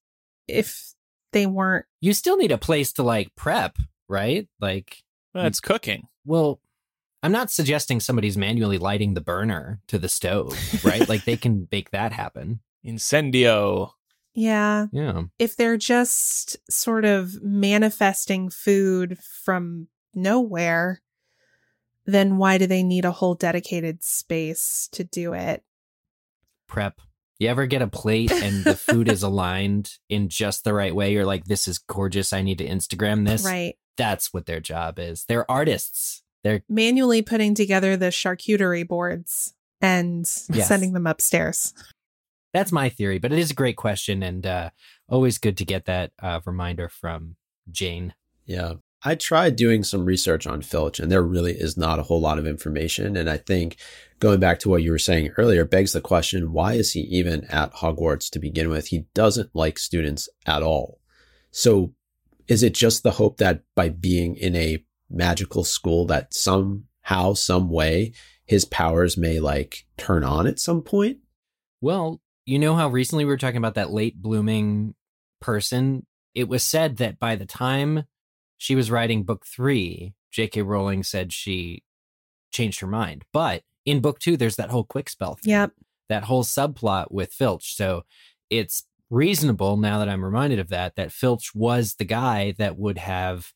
if 0.47 0.93
they 1.33 1.47
weren't? 1.47 1.87
You 2.01 2.12
still 2.12 2.37
need 2.37 2.53
a 2.53 2.59
place 2.59 2.93
to 2.95 3.03
like 3.03 3.35
prep, 3.37 3.76
right? 4.09 4.49
Like, 4.61 5.03
Well, 5.35 5.47
it's 5.47 5.61
cooking. 5.61 6.09
well, 6.24 6.61
I'm 7.24 7.33
not 7.33 7.51
suggesting 7.53 8.01
somebody's 8.01 8.37
manually 8.37 8.78
lighting 8.78 9.14
the 9.14 9.20
burner 9.20 9.80
to 9.87 9.99
the 9.99 10.09
stove, 10.09 10.59
right? 10.85 11.09
like 11.09 11.24
they 11.24 11.37
can 11.37 11.68
make 11.70 11.91
that 11.93 12.12
happen. 12.12 12.61
Incendio. 12.85 13.91
Yeah. 14.35 14.87
Yeah. 14.93 15.22
If 15.39 15.57
they're 15.57 15.76
just 15.76 16.57
sort 16.70 17.05
of 17.05 17.41
manifesting 17.43 18.49
food 18.51 19.18
from 19.45 19.89
nowhere, 20.15 21.01
then 22.07 22.37
why 22.37 22.59
do 22.59 22.67
they 22.67 22.83
need 22.83 23.05
a 23.05 23.13
whole 23.13 23.35
dedicated 23.35 24.03
space 24.03 24.89
to 24.93 25.05
do 25.05 25.33
it? 25.35 25.63
Prep. 26.67 27.01
You 27.39 27.49
ever 27.49 27.67
get 27.67 27.83
a 27.83 27.87
plate 27.89 28.31
and 28.33 28.65
the 28.65 28.77
food 28.77 29.09
is 29.11 29.23
aligned 29.25 29.95
in 30.09 30.29
just 30.29 30.65
the 30.65 30.73
right 30.75 30.95
way? 30.95 31.13
You're 31.13 31.27
like, 31.27 31.45
this 31.45 31.67
is 31.67 31.79
gorgeous. 31.79 32.33
I 32.33 32.43
need 32.43 32.59
to 32.59 32.69
Instagram 32.69 33.27
this. 33.27 33.45
Right. 33.45 33.75
That's 33.97 34.33
what 34.33 34.47
their 34.47 34.61
job 34.61 34.99
is. 34.99 35.25
They're 35.27 35.51
artists. 35.51 36.23
They're 36.45 36.63
Manually 36.69 37.23
putting 37.23 37.55
together 37.55 37.97
the 37.97 38.07
charcuterie 38.07 38.87
boards 38.87 39.55
and 39.81 40.21
Yes. 40.53 40.69
sending 40.69 40.93
them 40.93 41.07
upstairs. 41.07 41.75
that's 42.53 42.71
my 42.73 42.89
theory, 42.89 43.19
but 43.19 43.33
it 43.33 43.39
is 43.39 43.51
a 43.51 43.55
great 43.55 43.77
question 43.77 44.23
and 44.23 44.47
uh, 44.47 44.71
always 45.09 45.39
good 45.39 45.57
to 45.57 45.65
get 45.65 45.87
that 45.87 46.13
uh, 46.23 46.41
reminder 46.45 46.89
from 46.89 47.37
Jane. 47.71 48.15
Yeah. 48.45 48.75
I 49.05 49.16
tried 49.16 49.57
doing 49.57 49.82
some 49.82 50.05
research 50.05 50.46
on 50.46 50.62
Filch, 50.62 51.00
and 51.00 51.11
there 51.11 51.22
really 51.22 51.53
is 51.53 51.76
not 51.76 51.98
a 51.98 52.05
whole 52.05 52.20
lot 52.20 52.38
of 52.38 52.46
information. 52.46 53.16
And 53.16 53.28
I 53.28 53.36
think 53.36 53.76
going 54.20 54.38
back 54.38 54.61
to 54.61 54.68
what 54.68 54.82
you 54.82 54.92
were 54.92 54.98
saying 54.98 55.32
earlier 55.36 55.64
begs 55.64 55.92
the 55.92 56.00
question 56.00 56.53
why 56.53 56.74
is 56.74 56.92
he 56.92 57.00
even 57.00 57.44
at 57.46 57.74
Hogwarts 57.74 58.30
to 58.30 58.38
begin 58.38 58.70
with? 58.70 58.88
He 58.88 59.07
doesn't 59.14 59.50
like 59.55 59.78
students 59.78 60.28
at 60.46 60.62
all. 60.62 61.00
So 61.50 61.94
is 62.46 62.62
it 62.62 62.74
just 62.74 63.03
the 63.03 63.12
hope 63.12 63.38
that 63.38 63.62
by 63.74 63.88
being 63.88 64.36
in 64.36 64.55
a 64.55 64.84
magical 65.11 65.64
school 65.64 66.07
that 66.07 66.32
somehow, 66.32 67.34
some 67.34 67.70
way, 67.70 68.12
his 68.46 68.64
powers 68.64 69.16
may 69.16 69.40
like 69.40 69.86
turn 69.96 70.22
on 70.22 70.46
at 70.46 70.61
some 70.61 70.82
point? 70.82 71.18
Well, 71.80 72.20
you 72.44 72.59
know 72.59 72.76
how 72.76 72.88
recently 72.88 73.24
we 73.24 73.30
were 73.30 73.38
talking 73.38 73.57
about 73.57 73.74
that 73.74 73.90
late 73.90 74.20
blooming 74.20 74.94
person? 75.40 76.07
It 76.34 76.48
was 76.48 76.62
said 76.62 76.98
that 76.98 77.18
by 77.18 77.36
the 77.36 77.46
time 77.46 78.05
she 78.63 78.77
was 78.77 78.93
writing 78.93 79.25
book 79.25 79.45
three, 79.45 80.15
J.K. 80.31 80.63
Rowling 80.63 81.03
said 81.03 81.33
she 81.33 81.83
changed 82.53 82.79
her 82.79 82.87
mind. 82.87 83.25
But 83.33 83.65
in 83.85 83.99
book 84.01 84.21
two, 84.21 84.37
there's 84.37 84.55
that 84.55 84.71
whole 84.71 84.85
quick 84.85 85.09
spell 85.09 85.35
thing, 85.35 85.51
Yep. 85.51 85.73
that 86.09 86.23
whole 86.23 86.45
subplot 86.45 87.11
with 87.11 87.33
Filch. 87.33 87.75
So 87.75 88.05
it's 88.51 88.87
reasonable 89.11 89.77
now 89.79 89.99
that 89.99 90.09
I'm 90.09 90.25
reminded 90.25 90.61
of 90.61 90.69
that, 90.69 90.95
that 90.95 91.11
Filch 91.11 91.53
was 91.57 91.97
the 91.97 92.05
guy 92.05 92.55
that 92.59 92.79
would 92.79 92.99
have 92.99 93.53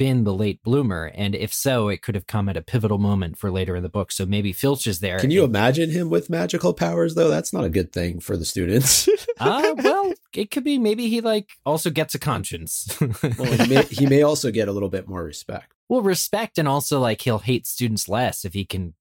been 0.00 0.24
the 0.24 0.32
late 0.32 0.62
bloomer. 0.62 1.12
And 1.14 1.34
if 1.34 1.52
so, 1.52 1.88
it 1.90 2.00
could 2.00 2.14
have 2.14 2.26
come 2.26 2.48
at 2.48 2.56
a 2.56 2.62
pivotal 2.62 2.96
moment 2.96 3.36
for 3.36 3.50
later 3.50 3.76
in 3.76 3.82
the 3.82 3.90
book. 3.90 4.10
So 4.10 4.24
maybe 4.24 4.50
Filch 4.54 4.86
is 4.86 5.00
there. 5.00 5.18
Can 5.18 5.30
you 5.30 5.44
and- 5.44 5.54
imagine 5.54 5.90
him 5.90 6.08
with 6.08 6.30
magical 6.30 6.72
powers, 6.72 7.16
though? 7.16 7.28
That's 7.28 7.52
not 7.52 7.64
a 7.64 7.68
good 7.68 7.92
thing 7.92 8.18
for 8.18 8.34
the 8.34 8.46
students. 8.46 9.06
uh, 9.38 9.74
well, 9.84 10.14
it 10.32 10.50
could 10.50 10.64
be 10.64 10.78
maybe 10.78 11.10
he 11.10 11.20
like 11.20 11.50
also 11.66 11.90
gets 11.90 12.14
a 12.14 12.18
conscience. 12.18 12.96
well, 12.98 13.52
he 13.52 13.68
may, 13.68 13.82
he 13.82 14.06
may 14.06 14.22
also 14.22 14.50
get 14.50 14.68
a 14.68 14.72
little 14.72 14.88
bit 14.88 15.06
more 15.06 15.22
respect. 15.22 15.74
well, 15.90 16.00
respect 16.00 16.56
and 16.56 16.66
also 16.66 16.98
like 16.98 17.20
he'll 17.20 17.40
hate 17.40 17.66
students 17.66 18.08
less 18.08 18.46
if 18.46 18.54
he 18.54 18.64
can 18.64 18.94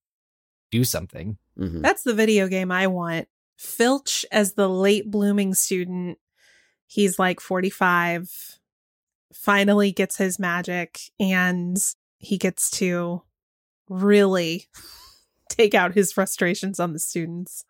do 0.70 0.84
something. 0.84 1.38
Mhm. 1.58 1.82
That's 1.82 2.04
the 2.04 2.14
video 2.14 2.50
game 2.50 2.74
I 2.74 2.88
want. 2.88 3.30
Filch 3.58 4.26
as 4.34 4.56
the 4.56 4.68
late 4.68 5.10
blooming 5.10 5.54
student. 5.54 6.18
He's 6.88 7.18
like 7.18 7.39
45, 7.39 8.59
finally 9.34 9.91
gets 9.91 10.17
his 10.17 10.39
magic, 10.39 10.99
and 11.19 11.77
he 12.17 12.38
gets 12.38 12.69
to 12.71 13.23
really 13.89 14.67
take 15.49 15.73
out 15.73 15.93
his 15.93 16.11
frustrations 16.11 16.80
on 16.80 16.93
the 16.93 16.99
students. 16.99 17.65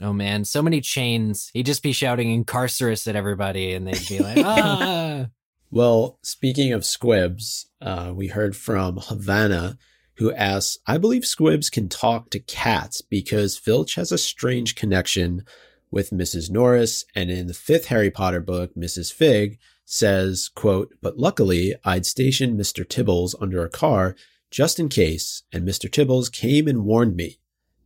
Oh 0.00 0.12
man, 0.12 0.44
so 0.44 0.62
many 0.62 0.80
chains. 0.80 1.50
He'd 1.54 1.66
just 1.66 1.82
be 1.82 1.92
shouting 1.92 2.30
incarcerus 2.30 3.06
at 3.06 3.14
everybody 3.14 3.72
and 3.72 3.86
they'd 3.86 4.08
be 4.08 4.18
like, 4.18 4.38
ah. 4.44 5.26
Well, 5.70 6.18
speaking 6.22 6.72
of 6.72 6.84
squibs, 6.84 7.66
uh, 7.80 8.12
we 8.14 8.26
heard 8.26 8.56
from 8.56 8.98
Havana 8.98 9.78
who 10.16 10.32
asks, 10.32 10.78
I 10.86 10.98
believe 10.98 11.24
squibs 11.24 11.70
can 11.70 11.88
talk 11.88 12.30
to 12.30 12.38
cats 12.38 13.00
because 13.00 13.56
Filch 13.56 13.94
has 13.94 14.12
a 14.12 14.18
strange 14.18 14.74
connection 14.74 15.44
with 15.90 16.10
Mrs. 16.10 16.50
Norris. 16.50 17.04
And 17.14 17.30
in 17.30 17.46
the 17.46 17.54
fifth 17.54 17.86
Harry 17.86 18.10
Potter 18.10 18.40
book, 18.40 18.74
Mrs. 18.74 19.12
Fig 19.12 19.58
says, 19.92 20.48
quote, 20.54 20.94
but 21.00 21.18
luckily 21.18 21.74
I'd 21.84 22.06
stationed 22.06 22.58
Mr. 22.58 22.86
Tibbles 22.86 23.34
under 23.40 23.64
a 23.64 23.70
car 23.70 24.16
just 24.50 24.78
in 24.78 24.88
case, 24.88 25.42
and 25.52 25.66
Mr. 25.66 25.90
Tibbles 25.90 26.30
came 26.30 26.68
and 26.68 26.84
warned 26.84 27.16
me. 27.16 27.38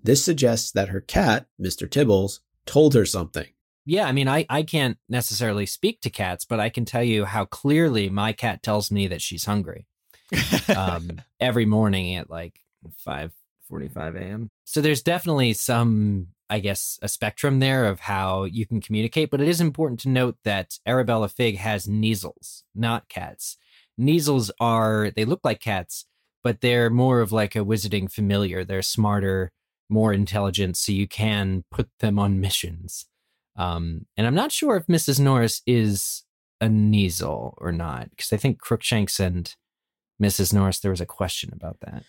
This 0.02 0.24
suggests 0.24 0.70
that 0.72 0.88
her 0.88 1.00
cat, 1.00 1.46
Mr. 1.60 1.88
Tibbles, 1.88 2.40
told 2.64 2.94
her 2.94 3.06
something. 3.06 3.46
Yeah, 3.84 4.06
I 4.06 4.12
mean, 4.12 4.26
I, 4.26 4.46
I 4.50 4.64
can't 4.64 4.98
necessarily 5.08 5.64
speak 5.64 6.00
to 6.00 6.10
cats, 6.10 6.44
but 6.44 6.58
I 6.58 6.68
can 6.68 6.84
tell 6.84 7.04
you 7.04 7.24
how 7.24 7.44
clearly 7.44 8.08
my 8.10 8.32
cat 8.32 8.62
tells 8.62 8.90
me 8.90 9.06
that 9.06 9.22
she's 9.22 9.44
hungry. 9.44 9.86
um, 10.76 11.20
every 11.40 11.66
morning 11.66 12.16
at 12.16 12.28
like 12.28 12.60
5:45 13.06 14.20
a.m. 14.20 14.48
So 14.64 14.80
there's 14.80 15.02
definitely 15.02 15.52
some, 15.52 16.28
I 16.48 16.60
guess, 16.60 16.98
a 17.02 17.08
spectrum 17.08 17.58
there 17.58 17.86
of 17.86 18.00
how 18.00 18.44
you 18.44 18.66
can 18.66 18.80
communicate. 18.80 19.30
But 19.30 19.40
it 19.40 19.48
is 19.48 19.60
important 19.60 20.00
to 20.00 20.08
note 20.08 20.36
that 20.44 20.78
Arabella 20.86 21.28
Fig 21.28 21.58
has 21.58 21.86
Kneazles, 21.86 22.62
not 22.74 23.08
cats. 23.08 23.56
Kneazles 24.00 24.50
are 24.60 25.10
they 25.10 25.24
look 25.24 25.40
like 25.42 25.60
cats, 25.60 26.06
but 26.44 26.60
they're 26.60 26.90
more 26.90 27.20
of 27.20 27.32
like 27.32 27.56
a 27.56 27.64
wizarding 27.64 28.10
familiar. 28.10 28.64
They're 28.64 28.82
smarter, 28.82 29.52
more 29.88 30.12
intelligent, 30.12 30.76
so 30.76 30.92
you 30.92 31.08
can 31.08 31.64
put 31.70 31.88
them 32.00 32.18
on 32.18 32.40
missions. 32.40 33.06
Um, 33.56 34.06
and 34.16 34.26
I'm 34.26 34.34
not 34.34 34.52
sure 34.52 34.76
if 34.76 34.86
Mrs. 34.86 35.18
Norris 35.18 35.62
is 35.66 36.24
a 36.60 36.66
Kneazle 36.66 37.54
or 37.56 37.72
not, 37.72 38.10
because 38.10 38.32
I 38.32 38.36
think 38.36 38.60
Crookshanks 38.60 39.18
and 39.18 39.54
Mrs. 40.22 40.52
Norris, 40.52 40.78
there 40.78 40.90
was 40.90 41.00
a 41.00 41.06
question 41.06 41.50
about 41.52 41.78
that. 41.80 42.04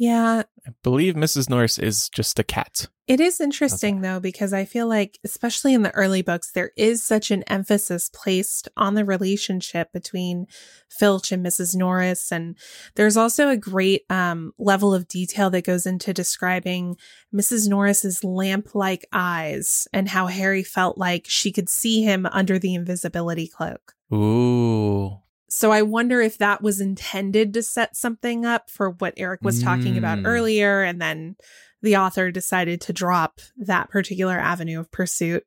Yeah, 0.00 0.44
I 0.66 0.70
believe 0.82 1.14
Mrs. 1.14 1.50
Norris 1.50 1.78
is 1.78 2.08
just 2.08 2.38
a 2.38 2.42
cat. 2.42 2.86
It 3.06 3.20
is 3.20 3.38
interesting 3.38 4.00
though, 4.00 4.18
because 4.18 4.54
I 4.54 4.64
feel 4.64 4.86
like, 4.86 5.18
especially 5.24 5.74
in 5.74 5.82
the 5.82 5.94
early 5.94 6.22
books, 6.22 6.52
there 6.52 6.70
is 6.74 7.04
such 7.04 7.30
an 7.30 7.42
emphasis 7.48 8.08
placed 8.08 8.66
on 8.78 8.94
the 8.94 9.04
relationship 9.04 9.92
between 9.92 10.46
Filch 10.88 11.32
and 11.32 11.44
Mrs. 11.44 11.76
Norris. 11.76 12.32
And 12.32 12.56
there's 12.94 13.18
also 13.18 13.50
a 13.50 13.58
great 13.58 14.04
um, 14.08 14.52
level 14.56 14.94
of 14.94 15.06
detail 15.06 15.50
that 15.50 15.66
goes 15.66 15.84
into 15.84 16.14
describing 16.14 16.96
Mrs. 17.34 17.68
Norris's 17.68 18.24
lamp 18.24 18.74
like 18.74 19.06
eyes 19.12 19.86
and 19.92 20.08
how 20.08 20.28
Harry 20.28 20.62
felt 20.62 20.96
like 20.96 21.26
she 21.28 21.52
could 21.52 21.68
see 21.68 22.02
him 22.02 22.24
under 22.24 22.58
the 22.58 22.74
invisibility 22.74 23.48
cloak. 23.48 23.92
Ooh. 24.14 25.18
So 25.52 25.72
I 25.72 25.82
wonder 25.82 26.20
if 26.20 26.38
that 26.38 26.62
was 26.62 26.80
intended 26.80 27.52
to 27.54 27.62
set 27.62 27.96
something 27.96 28.46
up 28.46 28.70
for 28.70 28.90
what 28.90 29.14
Eric 29.16 29.40
was 29.42 29.60
talking 29.62 29.98
about 29.98 30.18
Mm. 30.20 30.26
earlier. 30.26 30.82
And 30.82 31.02
then 31.02 31.34
the 31.82 31.96
author 31.96 32.30
decided 32.30 32.80
to 32.82 32.92
drop 32.92 33.40
that 33.56 33.90
particular 33.90 34.38
avenue 34.38 34.78
of 34.78 34.92
pursuit. 34.92 35.44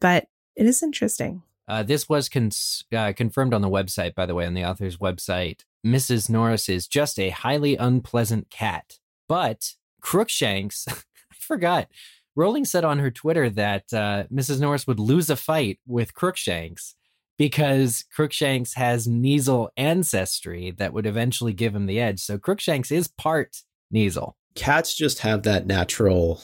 But 0.00 0.28
it 0.54 0.66
is 0.66 0.82
interesting. 0.82 1.42
Uh, 1.66 1.82
this 1.82 2.08
was 2.08 2.28
cons- 2.28 2.84
uh, 2.92 3.12
confirmed 3.16 3.52
on 3.54 3.62
the 3.62 3.68
website, 3.70 4.14
by 4.14 4.26
the 4.26 4.34
way, 4.34 4.46
on 4.46 4.54
the 4.54 4.64
author's 4.64 4.98
website. 4.98 5.60
Mrs. 5.84 6.30
Norris 6.30 6.68
is 6.68 6.86
just 6.86 7.18
a 7.18 7.30
highly 7.30 7.76
unpleasant 7.76 8.48
cat. 8.50 8.98
But 9.28 9.74
Crookshanks, 10.00 10.86
I 10.88 10.94
forgot. 11.36 11.88
Rowling 12.36 12.64
said 12.64 12.84
on 12.84 12.98
her 13.00 13.10
Twitter 13.10 13.50
that 13.50 13.92
uh, 13.92 14.24
Mrs. 14.32 14.60
Norris 14.60 14.86
would 14.86 15.00
lose 15.00 15.28
a 15.30 15.36
fight 15.36 15.80
with 15.86 16.14
Crookshanks 16.14 16.94
because 17.42 18.04
Crookshanks 18.14 18.74
has 18.74 19.08
Kneazle 19.08 19.70
ancestry 19.76 20.70
that 20.78 20.92
would 20.92 21.06
eventually 21.06 21.52
give 21.52 21.74
him 21.74 21.86
the 21.86 21.98
edge. 21.98 22.20
So 22.20 22.38
Crookshanks 22.38 22.92
is 22.92 23.08
part 23.08 23.56
Kneazle. 23.92 24.34
cats 24.54 24.94
just 24.94 25.18
have 25.18 25.42
that 25.42 25.66
natural 25.66 26.40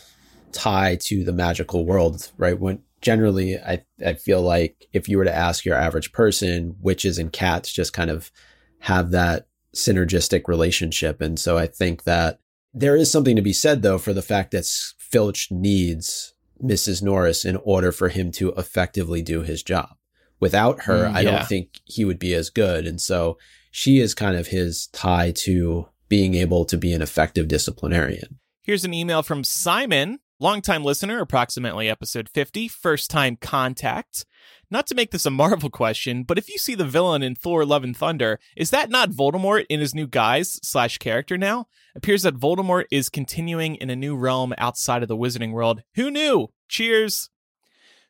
tie 0.50 0.96
to 1.02 1.22
the 1.22 1.32
magical 1.32 1.86
world, 1.86 2.32
right? 2.36 2.58
When 2.58 2.82
generally 3.00 3.56
I, 3.58 3.84
I 4.04 4.14
feel 4.14 4.42
like 4.42 4.88
if 4.92 5.08
you 5.08 5.18
were 5.18 5.24
to 5.24 5.32
ask 5.32 5.64
your 5.64 5.76
average 5.76 6.10
person, 6.10 6.74
witches 6.80 7.16
and 7.16 7.32
cats 7.32 7.72
just 7.72 7.92
kind 7.92 8.10
of 8.10 8.32
have 8.80 9.12
that 9.12 9.46
synergistic 9.76 10.48
relationship. 10.48 11.20
And 11.20 11.38
so 11.38 11.56
I 11.56 11.68
think 11.68 12.02
that 12.04 12.40
there 12.74 12.96
is 12.96 13.08
something 13.08 13.36
to 13.36 13.42
be 13.42 13.52
said 13.52 13.82
though 13.82 13.98
for 13.98 14.12
the 14.12 14.20
fact 14.20 14.50
that 14.50 14.66
Filch 14.98 15.52
needs 15.52 16.34
Mrs. 16.60 17.04
Norris 17.04 17.44
in 17.44 17.54
order 17.58 17.92
for 17.92 18.08
him 18.08 18.32
to 18.32 18.50
effectively 18.54 19.22
do 19.22 19.42
his 19.42 19.62
job. 19.62 19.97
Without 20.40 20.82
her, 20.84 21.04
Mm, 21.06 21.14
I 21.14 21.20
yeah. 21.20 21.30
don't 21.30 21.46
think 21.48 21.80
he 21.84 22.04
would 22.04 22.18
be 22.18 22.34
as 22.34 22.50
good. 22.50 22.86
And 22.86 23.00
so 23.00 23.38
she 23.70 23.98
is 24.00 24.14
kind 24.14 24.36
of 24.36 24.48
his 24.48 24.86
tie 24.88 25.32
to 25.36 25.88
being 26.08 26.34
able 26.34 26.64
to 26.66 26.76
be 26.78 26.92
an 26.92 27.02
effective 27.02 27.48
disciplinarian. 27.48 28.38
Here's 28.62 28.84
an 28.84 28.94
email 28.94 29.22
from 29.22 29.44
Simon 29.44 30.20
Longtime 30.40 30.84
listener, 30.84 31.20
approximately 31.20 31.88
episode 31.88 32.28
50, 32.28 32.68
first 32.68 33.10
time 33.10 33.36
contact. 33.36 34.24
Not 34.70 34.86
to 34.86 34.94
make 34.94 35.10
this 35.10 35.26
a 35.26 35.30
Marvel 35.30 35.68
question, 35.82 36.22
but 36.22 36.38
if 36.38 36.48
you 36.48 36.58
see 36.58 36.74
the 36.76 36.84
villain 36.84 37.22
in 37.24 37.34
Thor 37.34 37.64
Love 37.66 37.82
and 37.82 37.96
Thunder, 37.96 38.38
is 38.56 38.70
that 38.70 38.88
not 38.90 39.10
Voldemort 39.10 39.64
in 39.68 39.80
his 39.80 39.94
new 39.96 40.06
guise 40.06 40.60
slash 40.62 40.98
character 40.98 41.36
now? 41.36 41.66
Appears 41.96 42.22
that 42.22 42.38
Voldemort 42.38 42.84
is 42.92 43.08
continuing 43.08 43.74
in 43.74 43.90
a 43.90 43.96
new 43.96 44.14
realm 44.16 44.54
outside 44.58 45.02
of 45.02 45.08
the 45.08 45.16
wizarding 45.16 45.50
world. 45.50 45.82
Who 45.96 46.10
knew? 46.10 46.48
Cheers. 46.68 47.30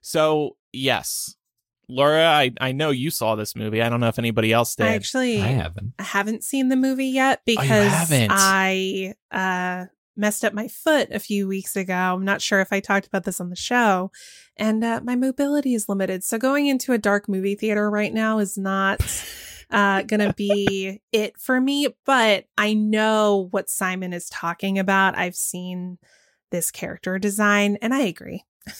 So, 0.03 0.57
yes. 0.73 1.35
Laura, 1.89 2.27
I, 2.27 2.53
I 2.61 2.73
know 2.73 2.91
you 2.91 3.11
saw 3.11 3.35
this 3.35 3.57
movie. 3.57 3.81
I 3.81 3.89
don't 3.89 4.01
know 4.01 4.09
if 4.09 4.19
anybody 4.19 4.53
else 4.53 4.75
did. 4.75 4.87
I 4.87 4.95
actually 4.95 5.41
I 5.41 5.49
haven't. 5.49 5.95
I 5.99 6.03
haven't 6.03 6.45
seen 6.45 6.69
the 6.69 6.77
movie 6.77 7.07
yet 7.07 7.41
because 7.47 7.89
haven't? 7.89 8.31
I 8.31 9.15
uh, 9.31 9.87
messed 10.15 10.45
up 10.45 10.53
my 10.53 10.69
foot 10.69 11.09
a 11.11 11.19
few 11.19 11.49
weeks 11.49 11.77
ago. 11.77 11.95
I'm 11.95 12.25
not 12.25 12.43
sure 12.43 12.61
if 12.61 12.73
I 12.73 12.81
talked 12.81 13.07
about 13.07 13.25
this 13.25 13.41
on 13.41 13.49
the 13.49 13.57
show, 13.57 14.11
and 14.57 14.85
uh, 14.85 15.01
my 15.03 15.17
mobility 15.17 15.75
is 15.75 15.89
limited. 15.89 16.25
So 16.25 16.37
going 16.37 16.67
into 16.67 16.93
a 16.93 16.99
dark 16.99 17.27
movie 17.29 17.55
theater 17.55 17.91
right 17.91 18.13
now 18.13 18.39
is 18.39 18.59
not 18.59 19.01
uh, 19.71 20.03
going 20.03 20.21
to 20.21 20.35
be 20.35 21.01
it 21.11 21.41
for 21.41 21.59
me. 21.59 21.89
But 22.05 22.45
I 22.59 22.75
know 22.75 23.49
what 23.51 23.71
Simon 23.71 24.13
is 24.13 24.29
talking 24.29 24.79
about. 24.79 25.17
I've 25.17 25.37
seen 25.37 25.97
this 26.51 26.71
character 26.71 27.19
design, 27.19 27.79
and 27.81 27.95
I 27.95 28.01
agree. 28.01 28.45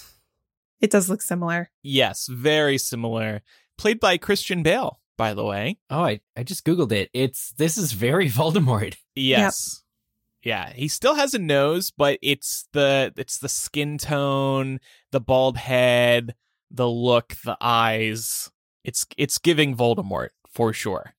it 0.81 0.91
does 0.91 1.09
look 1.11 1.23
similar. 1.23 1.71
yes, 1.83 2.27
very 2.27 2.79
similar. 2.79 3.43
Played 3.77 4.01
by 4.01 4.17
Christian 4.19 4.63
Bale, 4.63 5.01
by 5.17 5.35
the 5.35 5.45
way. 5.45 5.79
Oh, 5.89 6.03
I, 6.03 6.21
I 6.37 6.43
just 6.43 6.65
Googled 6.65 6.93
it. 6.93 7.11
It's 7.13 7.53
this 7.53 7.77
is 7.79 7.93
very 7.93 8.29
Voldemort. 8.31 8.97
Yes. 9.15 9.83
Yeah, 10.43 10.73
he 10.73 10.89
still 10.89 11.15
has 11.15 11.35
a 11.35 11.39
nose, 11.39 11.91
but 11.91 12.19
it's 12.23 12.69
the 12.73 13.13
it's 13.17 13.39
the 13.39 13.49
skin 13.49 13.99
tone, 13.99 14.79
the 15.13 15.21
bald 15.21 15.57
head, 15.57 16.35
the 16.71 16.89
look, 16.89 17.35
the 17.45 17.57
eyes. 17.61 18.51
It's 18.85 19.07
it's 19.17 19.39
giving 19.39 19.77
Voldemort 19.77 20.29
for 20.49 20.73
sure. 20.73 21.15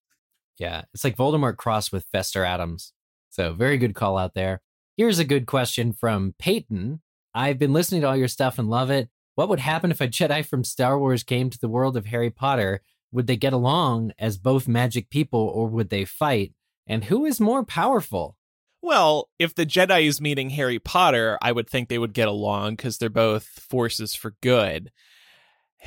Yeah, 0.58 0.84
it's 0.94 1.04
like 1.04 1.18
Voldemort 1.18 1.58
crossed 1.58 1.92
with 1.92 2.06
Fester 2.12 2.44
Addams. 2.44 2.94
So 3.30 3.54
very 3.54 3.78
good 3.78 3.96
call 3.96 4.18
out 4.18 4.34
there. 4.34 4.62
Here's 4.98 5.20
a 5.20 5.26
good 5.26 5.46
question 5.46 5.94
from 5.94 6.36
Peyton. 6.40 7.02
I've 7.34 7.60
been 7.60 7.74
listening 7.74 8.02
to 8.02 8.08
all 8.08 8.18
your 8.18 8.28
stuff 8.28 8.58
and 8.60 8.70
love 8.70 8.90
it. 8.90 9.10
What 9.40 9.48
would 9.48 9.62
happen 9.62 9.90
if 9.90 10.02
a 10.02 10.08
Jedi 10.10 10.46
from 10.46 10.66
Star 10.66 11.00
Wars 11.00 11.24
came 11.24 11.50
to 11.50 11.58
the 11.58 11.70
world 11.70 11.96
of 11.96 12.08
Harry 12.08 12.30
Potter? 12.30 12.82
Would 13.14 13.28
they 13.28 13.38
get 13.38 13.54
along 13.54 14.12
as 14.20 14.38
both 14.38 14.68
magic 14.68 15.10
people 15.10 15.40
or 15.40 15.70
would 15.70 15.90
they 15.90 16.04
fight? 16.04 16.52
And 16.86 17.06
who 17.06 17.24
is 17.24 17.40
more 17.40 17.64
powerful? 17.64 18.36
Well, 18.82 19.30
if 19.40 19.56
the 19.56 19.66
Jedi 19.66 20.08
is 20.08 20.20
meeting 20.20 20.50
Harry 20.50 20.78
Potter, 20.78 21.38
I 21.42 21.54
would 21.54 21.70
think 21.70 21.88
they 21.88 21.98
would 21.98 22.12
get 22.12 22.28
along 22.28 22.72
because 22.72 22.98
they're 22.98 23.10
both 23.10 23.46
forces 23.46 24.14
for 24.14 24.36
good. 24.42 24.92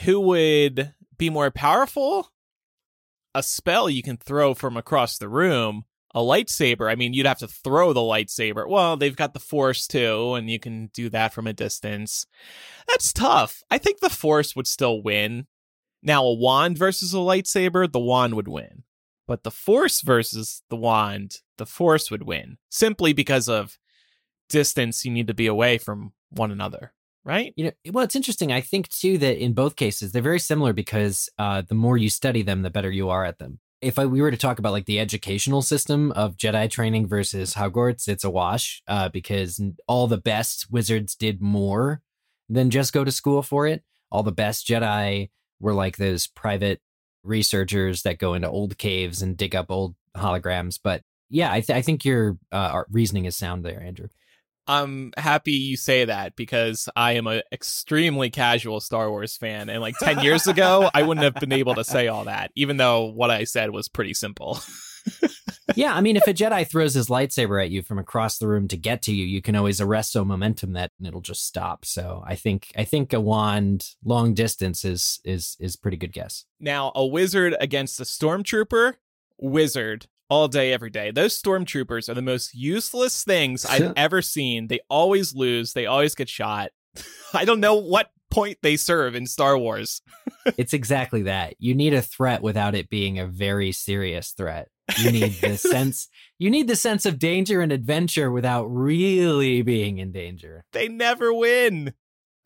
Who 0.05 0.19
would 0.21 0.95
be 1.19 1.29
more 1.29 1.51
powerful? 1.51 2.31
A 3.35 3.43
spell 3.43 3.91
you 3.91 4.03
can 4.03 4.17
throw 4.17 4.55
from 4.55 4.79
across 4.79 5.19
the 5.19 5.29
room. 5.29 5.85
A 6.15 6.21
lightsaber, 6.21 6.91
I 6.91 6.95
mean, 6.95 7.15
you'd 7.15 7.27
have 7.27 7.39
to 7.39 7.49
throw 7.49 7.93
the 7.93 8.01
lightsaber. 8.01 8.69
Well, 8.69 8.97
they've 8.97 9.17
got 9.17 9.33
the 9.33 9.41
Force 9.41 9.87
too, 9.87 10.35
and 10.35 10.51
you 10.51 10.59
can 10.59 10.91
do 10.93 11.09
that 11.09 11.33
from 11.33 11.47
a 11.47 11.55
distance. 11.55 12.27
That's 12.87 13.13
tough. 13.13 13.63
I 13.71 13.79
think 13.79 14.01
the 14.01 14.11
Force 14.11 14.55
would 14.55 14.67
still 14.67 15.03
win. 15.03 15.47
Now, 16.03 16.25
a 16.25 16.35
wand 16.35 16.77
versus 16.77 17.15
a 17.15 17.19
lightsaber, 17.19 17.91
the 17.91 17.99
wand 17.99 18.35
would 18.35 18.49
win. 18.49 18.83
But 19.27 19.45
the 19.45 19.51
Force 19.51 20.03
versus 20.03 20.63
the 20.69 20.77
wand, 20.77 21.39
the 21.57 21.67
Force 21.67 22.11
would 22.11 22.25
win 22.25 22.59
simply 22.71 23.13
because 23.13 23.49
of 23.49 23.79
distance. 24.49 25.05
You 25.05 25.13
need 25.13 25.29
to 25.29 25.35
be 25.35 25.47
away 25.47 25.79
from 25.79 26.13
one 26.29 26.51
another, 26.51 26.93
right? 27.25 27.55
You 27.57 27.67
know, 27.67 27.73
well, 27.93 28.05
it's 28.05 28.17
interesting. 28.17 28.53
I 28.53 28.61
think 28.61 28.89
too 28.89 29.17
that 29.19 29.43
in 29.43 29.55
both 29.55 29.77
cases 29.77 30.13
they're 30.13 30.21
very 30.21 30.41
similar 30.41 30.73
because 30.73 31.31
uh, 31.39 31.63
the 31.63 31.75
more 31.75 31.97
you 31.97 32.11
study 32.11 32.43
them, 32.43 32.63
the 32.63 32.71
better 32.71 32.91
you 32.91 33.09
are 33.09 33.25
at 33.25 33.39
them. 33.39 33.61
If 33.83 33.99
I, 33.99 34.07
we 34.07 34.23
were 34.23 34.31
to 34.31 34.37
talk 34.37 34.61
about 34.61 34.73
like 34.73 34.87
the 34.87 35.01
educational 35.01 35.61
system 35.61 36.13
of 36.13 36.37
Jedi 36.37 36.71
training 36.71 37.09
versus 37.09 37.55
Hogwarts, 37.55 38.07
it's 38.07 38.23
a 38.23 38.31
wash 38.31 38.81
uh, 38.87 39.09
because 39.09 39.61
all 39.89 40.07
the 40.07 40.19
best 40.19 40.71
wizards 40.71 41.17
did 41.17 41.43
more 41.43 42.01
than 42.49 42.71
just 42.71 42.93
go 42.93 43.03
to 43.03 43.11
school 43.11 43.43
for 43.43 43.67
it. 43.67 43.83
All 44.11 44.23
the 44.23 44.31
best 44.31 44.69
Jedi 44.69 45.31
were 45.59 45.75
like 45.75 45.97
those 45.97 46.29
private 46.29 46.81
researchers 47.25 48.03
that 48.03 48.19
go 48.19 48.35
into 48.35 48.49
old 48.49 48.79
caves 48.79 49.21
and 49.21 49.37
dig 49.37 49.55
up 49.55 49.67
old 49.69 49.97
holograms. 50.17 50.79
But 50.83 51.03
yeah, 51.29 51.51
I, 51.51 51.61
th- 51.61 51.77
I 51.77 51.83
think 51.83 52.05
your 52.05 52.39
uh, 52.53 52.83
reasoning 52.91 53.25
is 53.25 53.37
sound 53.37 53.65
there, 53.65 53.83
Andrew. 53.83 54.09
I'm 54.67 55.13
happy 55.17 55.53
you 55.53 55.77
say 55.77 56.05
that 56.05 56.37
because 56.37 56.89
I 56.95 57.13
am 57.13 57.27
an 57.27 57.43
extremely 57.51 58.31
casual 58.31 58.81
Star 58.81 59.11
Wars 59.11 59.37
fan. 59.37 59.69
And 59.69 59.81
like 59.81 59.97
10 59.99 60.21
years 60.21 60.47
ago, 60.47 60.89
I 60.95 61.03
wouldn't 61.03 61.25
have 61.25 61.35
been 61.35 61.53
able 61.53 61.75
to 61.75 61.85
say 61.85 62.09
all 62.09 62.25
that, 62.25 62.51
even 62.55 62.77
though 62.77 63.07
what 63.07 63.31
I 63.31 63.45
said 63.45 63.71
was 63.71 63.89
pretty 63.89 64.15
simple. 64.15 64.61
yeah, 65.75 65.95
I 65.95 66.01
mean, 66.01 66.17
if 66.17 66.27
a 66.27 66.35
Jedi 66.35 66.69
throws 66.69 66.95
his 66.95 67.09
lightsaber 67.09 67.63
at 67.63 67.71
you 67.71 67.83
from 67.83 67.99
across 67.99 68.39
the 68.39 68.49
room 68.49 68.69
to 68.69 68.77
get 68.77 69.03
to 69.03 69.15
you, 69.15 69.25
you 69.25 69.43
can 69.43 69.57
always 69.57 69.81
arrest 69.81 70.15
arresto 70.15 70.27
momentum 70.27 70.73
that 70.75 70.93
and 70.99 71.07
it'll 71.07 71.21
just 71.21 71.47
stop. 71.47 71.85
So 71.85 72.23
I 72.27 72.37
think 72.37 72.71
I 72.77 72.85
think 72.85 73.13
a 73.13 73.21
wand 73.21 73.87
long 74.05 74.35
distance 74.35 74.85
is 74.85 75.21
is 75.25 75.57
is 75.61 75.77
pretty 75.77 75.97
good 75.97 76.13
guess. 76.13 76.45
Now, 76.61 76.93
a 76.95 77.07
wizard 77.07 77.57
against 77.61 78.01
a 78.01 78.05
stormtrooper, 78.05 78.95
wizard 79.39 80.07
all 80.33 80.49
day, 80.49 80.73
every 80.73 80.89
day. 80.89 81.11
Those 81.11 81.39
stormtroopers 81.39 82.09
are 82.09 82.15
the 82.15 82.23
most 82.23 82.55
useless 82.55 83.23
things 83.23 83.67
I've 83.67 83.93
ever 83.97 84.23
seen. 84.23 84.69
They 84.69 84.81
always 84.89 85.35
lose, 85.35 85.75
they 85.75 85.85
always 85.85 86.15
get 86.15 86.31
shot. 86.31 86.71
I 87.35 87.45
don't 87.45 87.61
know 87.61 87.75
what 87.75 88.09
point 88.31 88.57
they 88.63 88.79
serve 88.79 89.15
in 89.15 89.27
Star 89.27 89.59
Wars. 89.59 90.01
it's 90.57 90.73
exactly 90.73 91.25
that. 91.25 91.57
You 91.59 91.75
need 91.75 91.93
a 91.93 92.01
threat 92.01 92.41
without 92.41 92.75
it 92.75 92.89
being 92.89 93.19
a 93.19 93.27
very 93.27 93.73
serious 93.73 94.31
threat. 94.31 94.69
You 94.97 95.13
need 95.13 95.33
the 95.43 95.57
sense 95.59 96.09
you 96.39 96.49
need 96.49 96.67
the 96.67 96.77
sense 96.77 97.05
of 97.05 97.19
danger 97.19 97.61
and 97.61 97.71
adventure 97.71 98.33
without 98.33 98.65
really 98.69 99.61
being 99.61 99.99
in 99.99 100.13
danger. 100.13 100.65
They 100.73 100.89
never 100.89 101.35
win. 101.35 101.93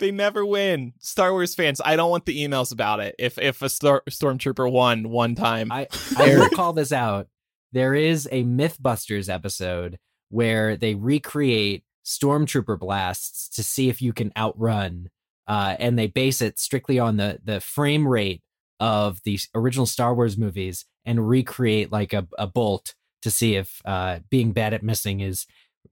They 0.00 0.10
never 0.10 0.44
win. 0.44 0.94
Star 0.98 1.30
Wars 1.30 1.54
fans, 1.54 1.80
I 1.84 1.94
don't 1.94 2.10
want 2.10 2.26
the 2.26 2.44
emails 2.44 2.72
about 2.72 2.98
it. 2.98 3.14
If 3.16 3.38
if 3.38 3.62
a 3.62 3.68
star- 3.68 4.02
stormtrooper 4.10 4.70
won 4.70 5.08
one 5.08 5.36
time. 5.36 5.70
I, 5.70 5.86
I 6.18 6.36
will 6.36 6.50
call 6.50 6.72
this 6.72 6.90
out. 6.90 7.28
There 7.76 7.94
is 7.94 8.26
a 8.32 8.42
Mythbusters 8.42 9.28
episode 9.28 9.98
where 10.30 10.78
they 10.78 10.94
recreate 10.94 11.84
stormtrooper 12.06 12.78
blasts 12.78 13.50
to 13.50 13.62
see 13.62 13.90
if 13.90 14.00
you 14.00 14.14
can 14.14 14.32
outrun 14.34 15.10
uh, 15.46 15.76
and 15.78 15.98
they 15.98 16.06
base 16.06 16.40
it 16.40 16.58
strictly 16.58 16.98
on 16.98 17.18
the 17.18 17.38
the 17.44 17.60
frame 17.60 18.08
rate 18.08 18.40
of 18.80 19.20
the 19.24 19.38
original 19.54 19.84
Star 19.84 20.14
Wars 20.14 20.38
movies 20.38 20.86
and 21.04 21.28
recreate 21.28 21.92
like 21.92 22.14
a, 22.14 22.26
a 22.38 22.46
bolt 22.46 22.94
to 23.20 23.30
see 23.30 23.56
if 23.56 23.82
uh, 23.84 24.20
being 24.30 24.52
bad 24.52 24.72
at 24.72 24.82
missing 24.82 25.20
is 25.20 25.46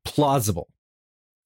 plausible. 0.07 0.69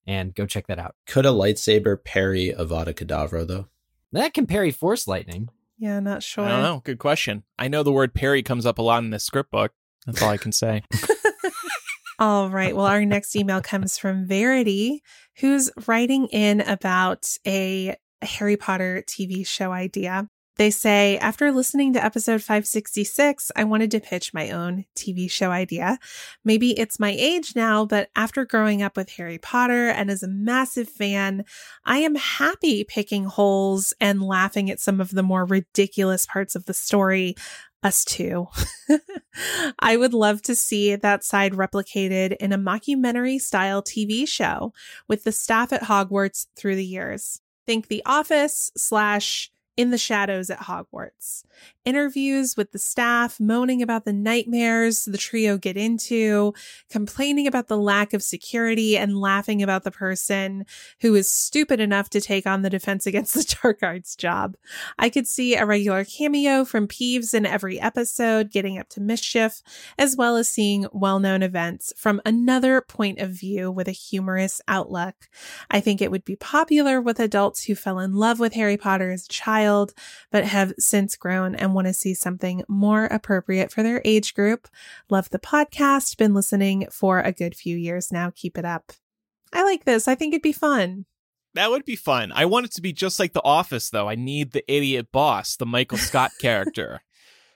And 0.06 0.36
go 0.36 0.46
check 0.46 0.68
that 0.68 0.78
out. 0.78 0.94
Could 1.08 1.26
a 1.26 1.30
lightsaber 1.30 2.04
parry 2.04 2.54
Avada 2.56 2.94
Kedavra 2.94 3.44
though? 3.44 3.66
That 4.12 4.34
can 4.34 4.46
parry 4.46 4.70
Force 4.70 5.08
lightning. 5.08 5.48
Yeah, 5.78 5.98
not 5.98 6.22
sure. 6.22 6.44
I 6.44 6.48
don't 6.48 6.62
know. 6.62 6.80
Good 6.84 7.00
question. 7.00 7.42
I 7.58 7.66
know 7.66 7.82
the 7.82 7.90
word 7.90 8.14
parry 8.14 8.44
comes 8.44 8.66
up 8.66 8.78
a 8.78 8.82
lot 8.82 9.02
in 9.02 9.10
this 9.10 9.24
script 9.24 9.50
book. 9.50 9.72
That's 10.08 10.22
all 10.22 10.30
I 10.30 10.38
can 10.38 10.52
say. 10.52 10.82
All 12.18 12.48
right. 12.48 12.74
Well, 12.74 12.86
our 12.86 13.04
next 13.04 13.36
email 13.36 13.60
comes 13.60 13.98
from 13.98 14.26
Verity, 14.26 15.02
who's 15.36 15.70
writing 15.86 16.28
in 16.28 16.62
about 16.62 17.36
a 17.46 17.94
Harry 18.22 18.56
Potter 18.56 19.04
TV 19.06 19.46
show 19.46 19.70
idea. 19.70 20.26
They 20.56 20.70
say, 20.70 21.18
after 21.18 21.52
listening 21.52 21.92
to 21.92 22.04
episode 22.04 22.42
566, 22.42 23.52
I 23.54 23.62
wanted 23.62 23.92
to 23.92 24.00
pitch 24.00 24.34
my 24.34 24.50
own 24.50 24.86
TV 24.96 25.30
show 25.30 25.52
idea. 25.52 25.98
Maybe 26.44 26.76
it's 26.76 26.98
my 26.98 27.10
age 27.16 27.54
now, 27.54 27.84
but 27.84 28.08
after 28.16 28.44
growing 28.44 28.82
up 28.82 28.96
with 28.96 29.10
Harry 29.10 29.38
Potter 29.38 29.88
and 29.88 30.10
as 30.10 30.24
a 30.24 30.28
massive 30.28 30.88
fan, 30.88 31.44
I 31.84 31.98
am 31.98 32.16
happy 32.16 32.82
picking 32.82 33.26
holes 33.26 33.94
and 34.00 34.20
laughing 34.20 34.68
at 34.68 34.80
some 34.80 35.00
of 35.00 35.12
the 35.12 35.22
more 35.22 35.44
ridiculous 35.44 36.26
parts 36.26 36.56
of 36.56 36.64
the 36.64 36.74
story 36.74 37.36
us 37.82 38.04
too. 38.04 38.48
I 39.78 39.96
would 39.96 40.14
love 40.14 40.42
to 40.42 40.54
see 40.54 40.96
that 40.96 41.24
side 41.24 41.52
replicated 41.52 42.36
in 42.40 42.52
a 42.52 42.58
mockumentary 42.58 43.40
style 43.40 43.82
TV 43.82 44.26
show 44.26 44.72
with 45.06 45.24
the 45.24 45.32
staff 45.32 45.72
at 45.72 45.82
Hogwarts 45.82 46.46
through 46.56 46.76
the 46.76 46.84
years. 46.84 47.40
Think 47.66 47.88
The 47.88 48.02
Office 48.06 48.72
slash 48.76 49.50
in 49.78 49.90
the 49.90 49.96
shadows 49.96 50.50
at 50.50 50.58
Hogwarts. 50.58 51.44
Interviews 51.84 52.56
with 52.56 52.72
the 52.72 52.80
staff, 52.80 53.38
moaning 53.38 53.80
about 53.80 54.04
the 54.04 54.12
nightmares 54.12 55.04
the 55.04 55.16
trio 55.16 55.56
get 55.56 55.76
into, 55.76 56.52
complaining 56.90 57.46
about 57.46 57.68
the 57.68 57.78
lack 57.78 58.12
of 58.12 58.22
security, 58.22 58.98
and 58.98 59.16
laughing 59.16 59.62
about 59.62 59.84
the 59.84 59.92
person 59.92 60.66
who 61.00 61.14
is 61.14 61.30
stupid 61.30 61.78
enough 61.78 62.10
to 62.10 62.20
take 62.20 62.44
on 62.44 62.62
the 62.62 62.68
defense 62.68 63.06
against 63.06 63.34
the 63.34 63.56
dark 63.62 63.78
arts 63.80 64.16
job. 64.16 64.56
I 64.98 65.08
could 65.08 65.28
see 65.28 65.54
a 65.54 65.64
regular 65.64 66.04
cameo 66.04 66.64
from 66.64 66.88
Peeves 66.88 67.32
in 67.32 67.46
every 67.46 67.80
episode 67.80 68.50
getting 68.50 68.78
up 68.78 68.88
to 68.90 69.00
mischief, 69.00 69.62
as 69.96 70.16
well 70.16 70.36
as 70.36 70.48
seeing 70.48 70.86
well 70.92 71.20
known 71.20 71.44
events 71.44 71.92
from 71.96 72.20
another 72.26 72.80
point 72.80 73.20
of 73.20 73.30
view 73.30 73.70
with 73.70 73.86
a 73.86 73.92
humorous 73.92 74.60
outlook. 74.66 75.28
I 75.70 75.78
think 75.78 76.02
it 76.02 76.10
would 76.10 76.24
be 76.24 76.34
popular 76.34 77.00
with 77.00 77.20
adults 77.20 77.64
who 77.64 77.76
fell 77.76 78.00
in 78.00 78.14
love 78.14 78.40
with 78.40 78.54
Harry 78.54 78.76
Potter 78.76 79.12
as 79.12 79.24
a 79.24 79.28
child, 79.28 79.67
but 80.30 80.44
have 80.44 80.72
since 80.78 81.16
grown 81.16 81.54
and 81.54 81.74
want 81.74 81.86
to 81.86 81.92
see 81.92 82.14
something 82.14 82.62
more 82.68 83.04
appropriate 83.06 83.70
for 83.72 83.82
their 83.82 84.02
age 84.04 84.34
group. 84.34 84.68
Love 85.10 85.30
the 85.30 85.38
podcast. 85.38 86.16
Been 86.16 86.34
listening 86.34 86.86
for 86.90 87.20
a 87.20 87.32
good 87.32 87.54
few 87.54 87.76
years 87.76 88.10
now. 88.10 88.32
Keep 88.34 88.58
it 88.58 88.64
up. 88.64 88.92
I 89.52 89.62
like 89.64 89.84
this. 89.84 90.08
I 90.08 90.14
think 90.14 90.34
it'd 90.34 90.42
be 90.42 90.52
fun. 90.52 91.06
That 91.54 91.70
would 91.70 91.84
be 91.84 91.96
fun. 91.96 92.32
I 92.32 92.44
want 92.44 92.66
it 92.66 92.72
to 92.72 92.82
be 92.82 92.92
just 92.92 93.18
like 93.18 93.32
The 93.32 93.44
Office, 93.44 93.90
though. 93.90 94.08
I 94.08 94.14
need 94.14 94.52
the 94.52 94.64
idiot 94.72 95.08
boss, 95.12 95.56
the 95.56 95.66
Michael 95.66 95.98
Scott 95.98 96.30
character. 96.40 97.00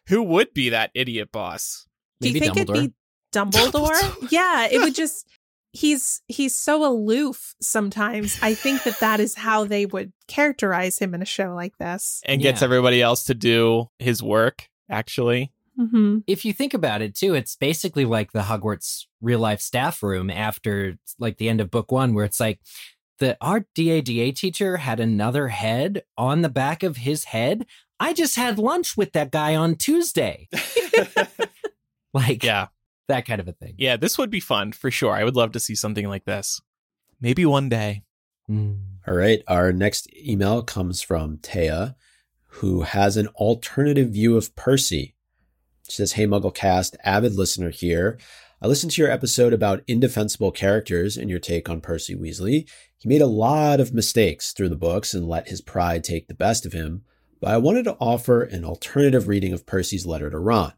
Who 0.08 0.22
would 0.22 0.54
be 0.54 0.70
that 0.70 0.90
idiot 0.94 1.30
boss? 1.30 1.86
Do 2.20 2.28
you 2.28 2.40
think 2.40 2.54
Dumbledore. 2.54 2.76
it'd 2.76 2.90
be 2.90 2.94
Dumbledore? 3.32 3.92
Dumbledore. 3.92 4.28
yeah, 4.30 4.68
it 4.70 4.80
would 4.80 4.94
just 5.02 5.26
he's 5.72 6.20
he's 6.28 6.54
so 6.54 6.84
aloof 6.86 7.54
sometimes. 7.60 8.38
I 8.42 8.54
think 8.54 8.82
that 8.84 9.00
that 9.00 9.20
is 9.20 9.34
how 9.34 9.64
they 9.64 9.86
would 9.86 10.12
characterize 10.28 10.98
him 10.98 11.14
in 11.14 11.22
a 11.22 11.26
show 11.26 11.54
like 11.54 11.76
this. 11.78 12.20
And 12.24 12.40
gets 12.42 12.60
Yeah. 12.60 12.66
everybody 12.66 13.00
else 13.02 13.24
to 13.24 13.34
do 13.34 13.88
his 13.98 14.22
work, 14.22 14.68
actually. 14.90 15.52
hmm 15.76 16.18
if 16.26 16.44
you 16.44 16.52
think 16.52 16.74
about 16.74 17.00
it 17.02 17.14
too, 17.14 17.34
it's 17.34 17.56
basically 17.56 18.04
like 18.04 18.32
the 18.32 18.42
Hogwarts 18.42 19.06
real 19.22 19.38
life 19.40 19.60
staff 19.60 20.02
room 20.02 20.30
after 20.30 20.98
like 21.18 21.38
the 21.38 21.48
end 21.48 21.60
of 21.62 21.70
book 21.70 21.90
one, 21.90 22.12
where 22.14 22.24
it's 22.26 22.38
like 22.40 22.60
the 23.18 23.36
our 23.40 23.64
DADA 23.74 24.32
teacher 24.32 24.76
had 24.78 25.00
another 25.00 25.48
head 25.48 26.02
on 26.18 26.42
the 26.42 26.48
back 26.50 26.82
of 26.82 26.98
his 26.98 27.24
head. 27.24 27.64
I 27.98 28.12
just 28.12 28.36
had 28.36 28.58
lunch 28.58 28.96
with 28.96 29.12
that 29.12 29.30
guy 29.30 29.54
on 29.56 29.76
Tuesday. 29.76 30.48
Like 32.14 32.44
Yeah. 32.44 32.66
That 33.08 33.26
kind 33.26 33.40
of 33.40 33.48
a 33.48 33.52
thing. 33.52 33.74
Yeah, 33.78 33.96
this 33.96 34.18
would 34.18 34.30
be 34.30 34.40
fun 34.40 34.72
for 34.72 34.90
sure. 34.90 35.12
I 35.12 35.24
would 35.24 35.36
love 35.36 35.52
to 35.52 35.60
see 35.60 35.74
something 35.74 36.08
like 36.08 36.24
this. 36.24 36.60
Maybe 37.20 37.44
one 37.44 37.68
day. 37.68 38.02
Mm. 38.50 38.80
All 39.06 39.14
right. 39.14 39.42
Our 39.48 39.72
next 39.72 40.08
email 40.16 40.62
comes 40.62 41.02
from 41.02 41.38
Taya, 41.38 41.94
who 42.46 42.82
has 42.82 43.16
an 43.16 43.28
alternative 43.28 44.10
view 44.10 44.36
of 44.36 44.54
Percy. 44.54 45.14
She 45.88 45.96
says, 45.96 46.12
Hey, 46.12 46.26
Mugglecast, 46.26 46.96
avid 47.04 47.34
listener 47.34 47.70
here. 47.70 48.18
I 48.60 48.68
listened 48.68 48.92
to 48.92 49.02
your 49.02 49.10
episode 49.10 49.52
about 49.52 49.82
indefensible 49.88 50.52
characters 50.52 51.16
and 51.16 51.28
your 51.28 51.40
take 51.40 51.68
on 51.68 51.80
Percy 51.80 52.14
Weasley. 52.14 52.68
He 52.96 53.08
made 53.08 53.20
a 53.20 53.26
lot 53.26 53.80
of 53.80 53.92
mistakes 53.92 54.52
through 54.52 54.68
the 54.68 54.76
books 54.76 55.14
and 55.14 55.26
let 55.26 55.48
his 55.48 55.60
pride 55.60 56.04
take 56.04 56.28
the 56.28 56.34
best 56.34 56.64
of 56.64 56.72
him, 56.72 57.02
but 57.40 57.50
I 57.50 57.56
wanted 57.56 57.84
to 57.86 57.96
offer 57.98 58.42
an 58.42 58.64
alternative 58.64 59.26
reading 59.26 59.52
of 59.52 59.66
Percy's 59.66 60.06
letter 60.06 60.30
to 60.30 60.38
Ron. 60.38 60.74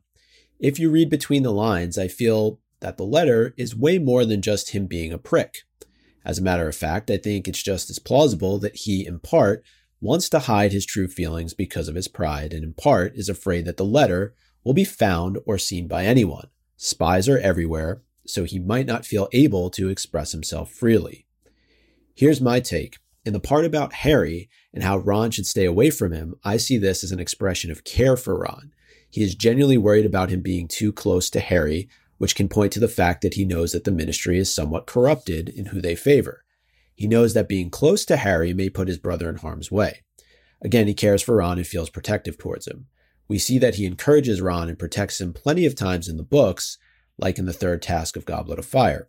If 0.64 0.78
you 0.78 0.88
read 0.88 1.10
between 1.10 1.42
the 1.42 1.52
lines, 1.52 1.98
I 1.98 2.08
feel 2.08 2.58
that 2.80 2.96
the 2.96 3.04
letter 3.04 3.52
is 3.58 3.76
way 3.76 3.98
more 3.98 4.24
than 4.24 4.40
just 4.40 4.70
him 4.70 4.86
being 4.86 5.12
a 5.12 5.18
prick. 5.18 5.58
As 6.24 6.38
a 6.38 6.42
matter 6.42 6.66
of 6.66 6.74
fact, 6.74 7.10
I 7.10 7.18
think 7.18 7.46
it's 7.46 7.62
just 7.62 7.90
as 7.90 7.98
plausible 7.98 8.58
that 8.60 8.74
he, 8.74 9.06
in 9.06 9.18
part, 9.18 9.62
wants 10.00 10.30
to 10.30 10.38
hide 10.38 10.72
his 10.72 10.86
true 10.86 11.06
feelings 11.06 11.52
because 11.52 11.86
of 11.86 11.96
his 11.96 12.08
pride, 12.08 12.54
and 12.54 12.64
in 12.64 12.72
part 12.72 13.14
is 13.14 13.28
afraid 13.28 13.66
that 13.66 13.76
the 13.76 13.84
letter 13.84 14.34
will 14.64 14.72
be 14.72 14.86
found 14.86 15.36
or 15.44 15.58
seen 15.58 15.86
by 15.86 16.06
anyone. 16.06 16.48
Spies 16.78 17.28
are 17.28 17.36
everywhere, 17.36 18.00
so 18.26 18.44
he 18.44 18.58
might 18.58 18.86
not 18.86 19.04
feel 19.04 19.28
able 19.34 19.68
to 19.68 19.90
express 19.90 20.32
himself 20.32 20.70
freely. 20.70 21.26
Here's 22.14 22.40
my 22.40 22.60
take. 22.60 22.96
In 23.26 23.34
the 23.34 23.38
part 23.38 23.66
about 23.66 23.92
Harry 23.92 24.48
and 24.72 24.82
how 24.82 24.96
Ron 24.96 25.30
should 25.30 25.46
stay 25.46 25.66
away 25.66 25.90
from 25.90 26.12
him, 26.12 26.36
I 26.42 26.56
see 26.56 26.78
this 26.78 27.04
as 27.04 27.12
an 27.12 27.20
expression 27.20 27.70
of 27.70 27.84
care 27.84 28.16
for 28.16 28.38
Ron. 28.38 28.73
He 29.14 29.22
is 29.22 29.36
genuinely 29.36 29.78
worried 29.78 30.06
about 30.06 30.30
him 30.30 30.40
being 30.40 30.66
too 30.66 30.92
close 30.92 31.30
to 31.30 31.38
Harry, 31.38 31.88
which 32.18 32.34
can 32.34 32.48
point 32.48 32.72
to 32.72 32.80
the 32.80 32.88
fact 32.88 33.22
that 33.22 33.34
he 33.34 33.44
knows 33.44 33.70
that 33.70 33.84
the 33.84 33.92
ministry 33.92 34.38
is 34.38 34.52
somewhat 34.52 34.88
corrupted 34.88 35.48
in 35.50 35.66
who 35.66 35.80
they 35.80 35.94
favor. 35.94 36.44
He 36.96 37.06
knows 37.06 37.32
that 37.32 37.48
being 37.48 37.70
close 37.70 38.04
to 38.06 38.16
Harry 38.16 38.52
may 38.52 38.68
put 38.70 38.88
his 38.88 38.98
brother 38.98 39.28
in 39.28 39.36
harm's 39.36 39.70
way. 39.70 40.02
Again, 40.62 40.88
he 40.88 40.94
cares 40.94 41.22
for 41.22 41.36
Ron 41.36 41.58
and 41.58 41.66
feels 41.66 41.90
protective 41.90 42.36
towards 42.36 42.66
him. 42.66 42.86
We 43.28 43.38
see 43.38 43.56
that 43.58 43.76
he 43.76 43.86
encourages 43.86 44.40
Ron 44.40 44.68
and 44.68 44.76
protects 44.76 45.20
him 45.20 45.32
plenty 45.32 45.64
of 45.64 45.76
times 45.76 46.08
in 46.08 46.16
the 46.16 46.24
books, 46.24 46.76
like 47.16 47.38
in 47.38 47.46
the 47.46 47.52
third 47.52 47.82
task 47.82 48.16
of 48.16 48.24
Goblet 48.24 48.58
of 48.58 48.66
Fire. 48.66 49.08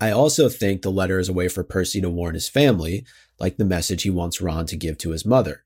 I 0.00 0.12
also 0.12 0.48
think 0.48 0.80
the 0.80 0.90
letter 0.90 1.18
is 1.18 1.28
a 1.28 1.34
way 1.34 1.48
for 1.48 1.62
Percy 1.62 2.00
to 2.00 2.08
warn 2.08 2.32
his 2.32 2.48
family, 2.48 3.04
like 3.38 3.58
the 3.58 3.66
message 3.66 4.04
he 4.04 4.08
wants 4.10 4.40
Ron 4.40 4.64
to 4.64 4.78
give 4.78 4.96
to 4.96 5.10
his 5.10 5.26
mother. 5.26 5.62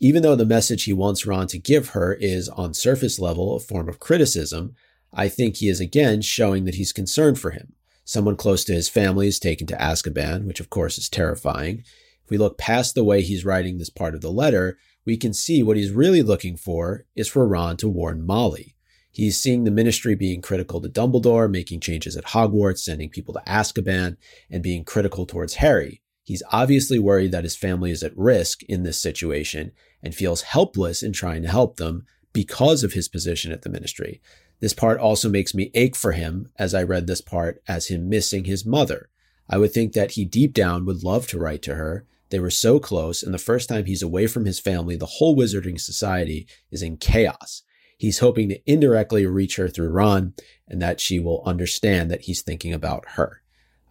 Even 0.00 0.22
though 0.22 0.36
the 0.36 0.44
message 0.44 0.84
he 0.84 0.92
wants 0.92 1.26
Ron 1.26 1.46
to 1.48 1.58
give 1.58 1.90
her 1.90 2.14
is, 2.14 2.48
on 2.48 2.74
surface 2.74 3.18
level, 3.18 3.56
a 3.56 3.60
form 3.60 3.88
of 3.88 4.00
criticism, 4.00 4.74
I 5.12 5.28
think 5.28 5.56
he 5.56 5.68
is 5.68 5.80
again 5.80 6.20
showing 6.22 6.64
that 6.64 6.74
he's 6.74 6.92
concerned 6.92 7.38
for 7.38 7.52
him. 7.52 7.74
Someone 8.04 8.36
close 8.36 8.64
to 8.64 8.74
his 8.74 8.88
family 8.88 9.28
is 9.28 9.38
taken 9.38 9.66
to 9.68 9.76
Azkaban, 9.76 10.46
which 10.46 10.60
of 10.60 10.68
course 10.68 10.98
is 10.98 11.08
terrifying. 11.08 11.84
If 12.24 12.30
we 12.30 12.36
look 12.38 12.58
past 12.58 12.94
the 12.94 13.04
way 13.04 13.22
he's 13.22 13.44
writing 13.44 13.78
this 13.78 13.90
part 13.90 14.14
of 14.14 14.20
the 14.20 14.32
letter, 14.32 14.78
we 15.06 15.16
can 15.16 15.32
see 15.32 15.62
what 15.62 15.76
he's 15.76 15.90
really 15.90 16.22
looking 16.22 16.56
for 16.56 17.06
is 17.14 17.28
for 17.28 17.46
Ron 17.46 17.76
to 17.78 17.88
warn 17.88 18.26
Molly. 18.26 18.74
He's 19.10 19.38
seeing 19.38 19.64
the 19.64 19.70
ministry 19.70 20.16
being 20.16 20.42
critical 20.42 20.80
to 20.80 20.88
Dumbledore, 20.88 21.48
making 21.48 21.80
changes 21.80 22.16
at 22.16 22.24
Hogwarts, 22.24 22.78
sending 22.78 23.10
people 23.10 23.32
to 23.34 23.42
Azkaban, 23.46 24.16
and 24.50 24.62
being 24.62 24.84
critical 24.84 25.24
towards 25.24 25.54
Harry. 25.54 26.02
He's 26.24 26.42
obviously 26.50 26.98
worried 26.98 27.32
that 27.32 27.44
his 27.44 27.54
family 27.54 27.90
is 27.90 28.02
at 28.02 28.16
risk 28.16 28.62
in 28.64 28.82
this 28.82 29.00
situation 29.00 29.72
and 30.02 30.14
feels 30.14 30.42
helpless 30.42 31.02
in 31.02 31.12
trying 31.12 31.42
to 31.42 31.48
help 31.48 31.76
them 31.76 32.06
because 32.32 32.82
of 32.82 32.94
his 32.94 33.08
position 33.08 33.52
at 33.52 33.62
the 33.62 33.70
ministry. 33.70 34.20
This 34.60 34.72
part 34.72 34.98
also 34.98 35.28
makes 35.28 35.54
me 35.54 35.70
ache 35.74 35.94
for 35.94 36.12
him 36.12 36.48
as 36.58 36.74
I 36.74 36.82
read 36.82 37.06
this 37.06 37.20
part 37.20 37.62
as 37.68 37.88
him 37.88 38.08
missing 38.08 38.44
his 38.44 38.64
mother. 38.64 39.10
I 39.48 39.58
would 39.58 39.72
think 39.72 39.92
that 39.92 40.12
he 40.12 40.24
deep 40.24 40.54
down 40.54 40.86
would 40.86 41.04
love 41.04 41.26
to 41.28 41.38
write 41.38 41.60
to 41.62 41.74
her. 41.74 42.06
They 42.30 42.40
were 42.40 42.50
so 42.50 42.80
close, 42.80 43.22
and 43.22 43.34
the 43.34 43.38
first 43.38 43.68
time 43.68 43.84
he's 43.84 44.02
away 44.02 44.26
from 44.26 44.46
his 44.46 44.58
family, 44.58 44.96
the 44.96 45.06
whole 45.06 45.36
Wizarding 45.36 45.78
Society 45.78 46.46
is 46.70 46.82
in 46.82 46.96
chaos. 46.96 47.62
He's 47.98 48.20
hoping 48.20 48.48
to 48.48 48.60
indirectly 48.70 49.26
reach 49.26 49.56
her 49.56 49.68
through 49.68 49.90
Ron 49.90 50.34
and 50.66 50.80
that 50.80 51.00
she 51.00 51.20
will 51.20 51.42
understand 51.44 52.10
that 52.10 52.22
he's 52.22 52.42
thinking 52.42 52.72
about 52.72 53.04
her. 53.10 53.42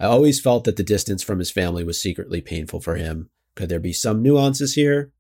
I 0.03 0.07
always 0.07 0.41
felt 0.41 0.65
that 0.65 0.75
the 0.75 0.83
distance 0.83 1.23
from 1.23 1.39
his 1.39 1.49
family 1.49 1.85
was 1.85 2.01
secretly 2.01 2.41
painful 2.41 2.81
for 2.81 2.95
him. 2.97 3.29
Could 3.55 3.69
there 3.69 3.79
be 3.79 3.93
some 3.93 4.21
nuances 4.21 4.73
here? 4.75 5.13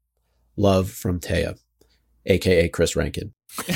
Love 0.57 0.89
from 0.89 1.21
Taya, 1.21 1.57
aka 2.25 2.67
Chris 2.67 2.95
Rankin. 2.95 3.33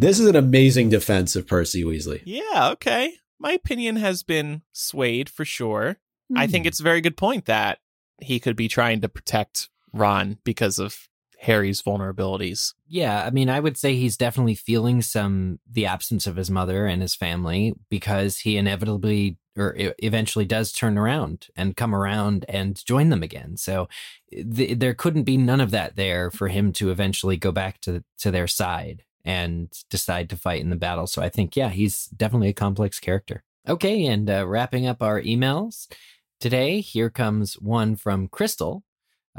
This 0.00 0.20
is 0.20 0.26
an 0.28 0.36
amazing 0.36 0.90
defense 0.90 1.34
of 1.34 1.46
Percy 1.48 1.82
Weasley. 1.82 2.22
yeah, 2.24 2.68
okay. 2.70 3.14
My 3.40 3.52
opinion 3.52 3.96
has 3.96 4.22
been 4.22 4.62
swayed 4.72 5.28
for 5.28 5.44
sure. 5.44 5.96
I 6.36 6.46
think 6.46 6.64
Hmm. 6.64 6.68
it's 6.68 6.78
a 6.80 6.84
very 6.84 7.00
good 7.00 7.16
point 7.16 7.46
that 7.46 7.78
he 8.20 8.38
could 8.38 8.54
be 8.56 8.68
trying 8.68 9.00
to 9.00 9.08
protect 9.08 9.70
Ron 9.92 10.38
because 10.44 10.78
of 10.78 11.08
Harry's 11.40 11.80
vulnerabilities. 11.82 12.74
Yeah, 12.88 13.24
I 13.24 13.30
mean, 13.30 13.48
I 13.48 13.60
would 13.60 13.76
say 13.76 13.94
he's 13.94 14.16
definitely 14.16 14.56
feeling 14.56 15.02
some 15.02 15.60
the 15.70 15.86
absence 15.86 16.26
of 16.26 16.36
his 16.36 16.50
mother 16.50 16.86
and 16.86 17.00
his 17.00 17.14
family 17.14 17.74
because 17.88 18.38
he 18.38 18.56
inevitably 18.56 19.38
or 19.56 19.74
eventually 19.98 20.44
does 20.44 20.72
turn 20.72 20.98
around 20.98 21.48
and 21.56 21.76
come 21.76 21.94
around 21.94 22.44
and 22.48 22.84
join 22.84 23.08
them 23.08 23.22
again. 23.22 23.56
So 23.56 23.88
th- 24.30 24.78
there 24.78 24.94
couldn't 24.94 25.24
be 25.24 25.36
none 25.36 25.60
of 25.60 25.70
that 25.70 25.96
there 25.96 26.30
for 26.30 26.48
him 26.48 26.72
to 26.74 26.90
eventually 26.90 27.36
go 27.36 27.52
back 27.52 27.80
to 27.82 28.02
to 28.18 28.30
their 28.30 28.48
side 28.48 29.04
and 29.24 29.68
decide 29.90 30.30
to 30.30 30.36
fight 30.36 30.60
in 30.60 30.70
the 30.70 30.76
battle. 30.76 31.06
So 31.06 31.22
I 31.22 31.28
think 31.28 31.54
yeah, 31.54 31.68
he's 31.68 32.06
definitely 32.06 32.48
a 32.48 32.54
complex 32.54 32.98
character. 32.98 33.44
Okay, 33.68 34.06
and 34.06 34.28
uh, 34.28 34.46
wrapping 34.46 34.86
up 34.86 35.02
our 35.02 35.20
emails 35.20 35.86
today, 36.40 36.80
here 36.80 37.10
comes 37.10 37.54
one 37.54 37.94
from 37.94 38.26
Crystal 38.26 38.82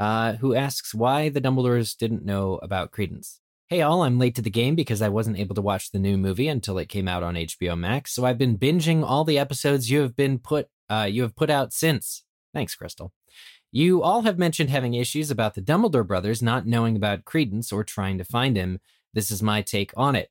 uh, 0.00 0.32
who 0.36 0.54
asks 0.54 0.94
why 0.94 1.28
the 1.28 1.42
Dumbledores 1.42 1.96
didn't 1.96 2.24
know 2.24 2.58
about 2.62 2.90
Credence. 2.90 3.40
Hey, 3.68 3.82
all, 3.82 4.02
I'm 4.02 4.18
late 4.18 4.34
to 4.36 4.42
the 4.42 4.50
game 4.50 4.74
because 4.74 5.02
I 5.02 5.10
wasn't 5.10 5.38
able 5.38 5.54
to 5.54 5.60
watch 5.60 5.92
the 5.92 5.98
new 5.98 6.16
movie 6.16 6.48
until 6.48 6.78
it 6.78 6.88
came 6.88 7.06
out 7.06 7.22
on 7.22 7.34
HBO 7.34 7.78
Max. 7.78 8.12
So 8.12 8.24
I've 8.24 8.38
been 8.38 8.58
binging 8.58 9.04
all 9.04 9.24
the 9.24 9.38
episodes 9.38 9.90
you 9.90 10.00
have 10.00 10.16
been 10.16 10.38
put 10.38 10.68
uh, 10.88 11.06
you 11.08 11.22
have 11.22 11.36
put 11.36 11.50
out 11.50 11.72
since. 11.72 12.24
Thanks, 12.52 12.74
Crystal. 12.74 13.12
You 13.70 14.02
all 14.02 14.22
have 14.22 14.38
mentioned 14.38 14.70
having 14.70 14.94
issues 14.94 15.30
about 15.30 15.54
the 15.54 15.62
Dumbledore 15.62 16.04
brothers 16.04 16.42
not 16.42 16.66
knowing 16.66 16.96
about 16.96 17.24
Credence 17.24 17.70
or 17.70 17.84
trying 17.84 18.18
to 18.18 18.24
find 18.24 18.56
him. 18.56 18.80
This 19.14 19.30
is 19.30 19.42
my 19.42 19.62
take 19.62 19.92
on 19.96 20.16
it. 20.16 20.30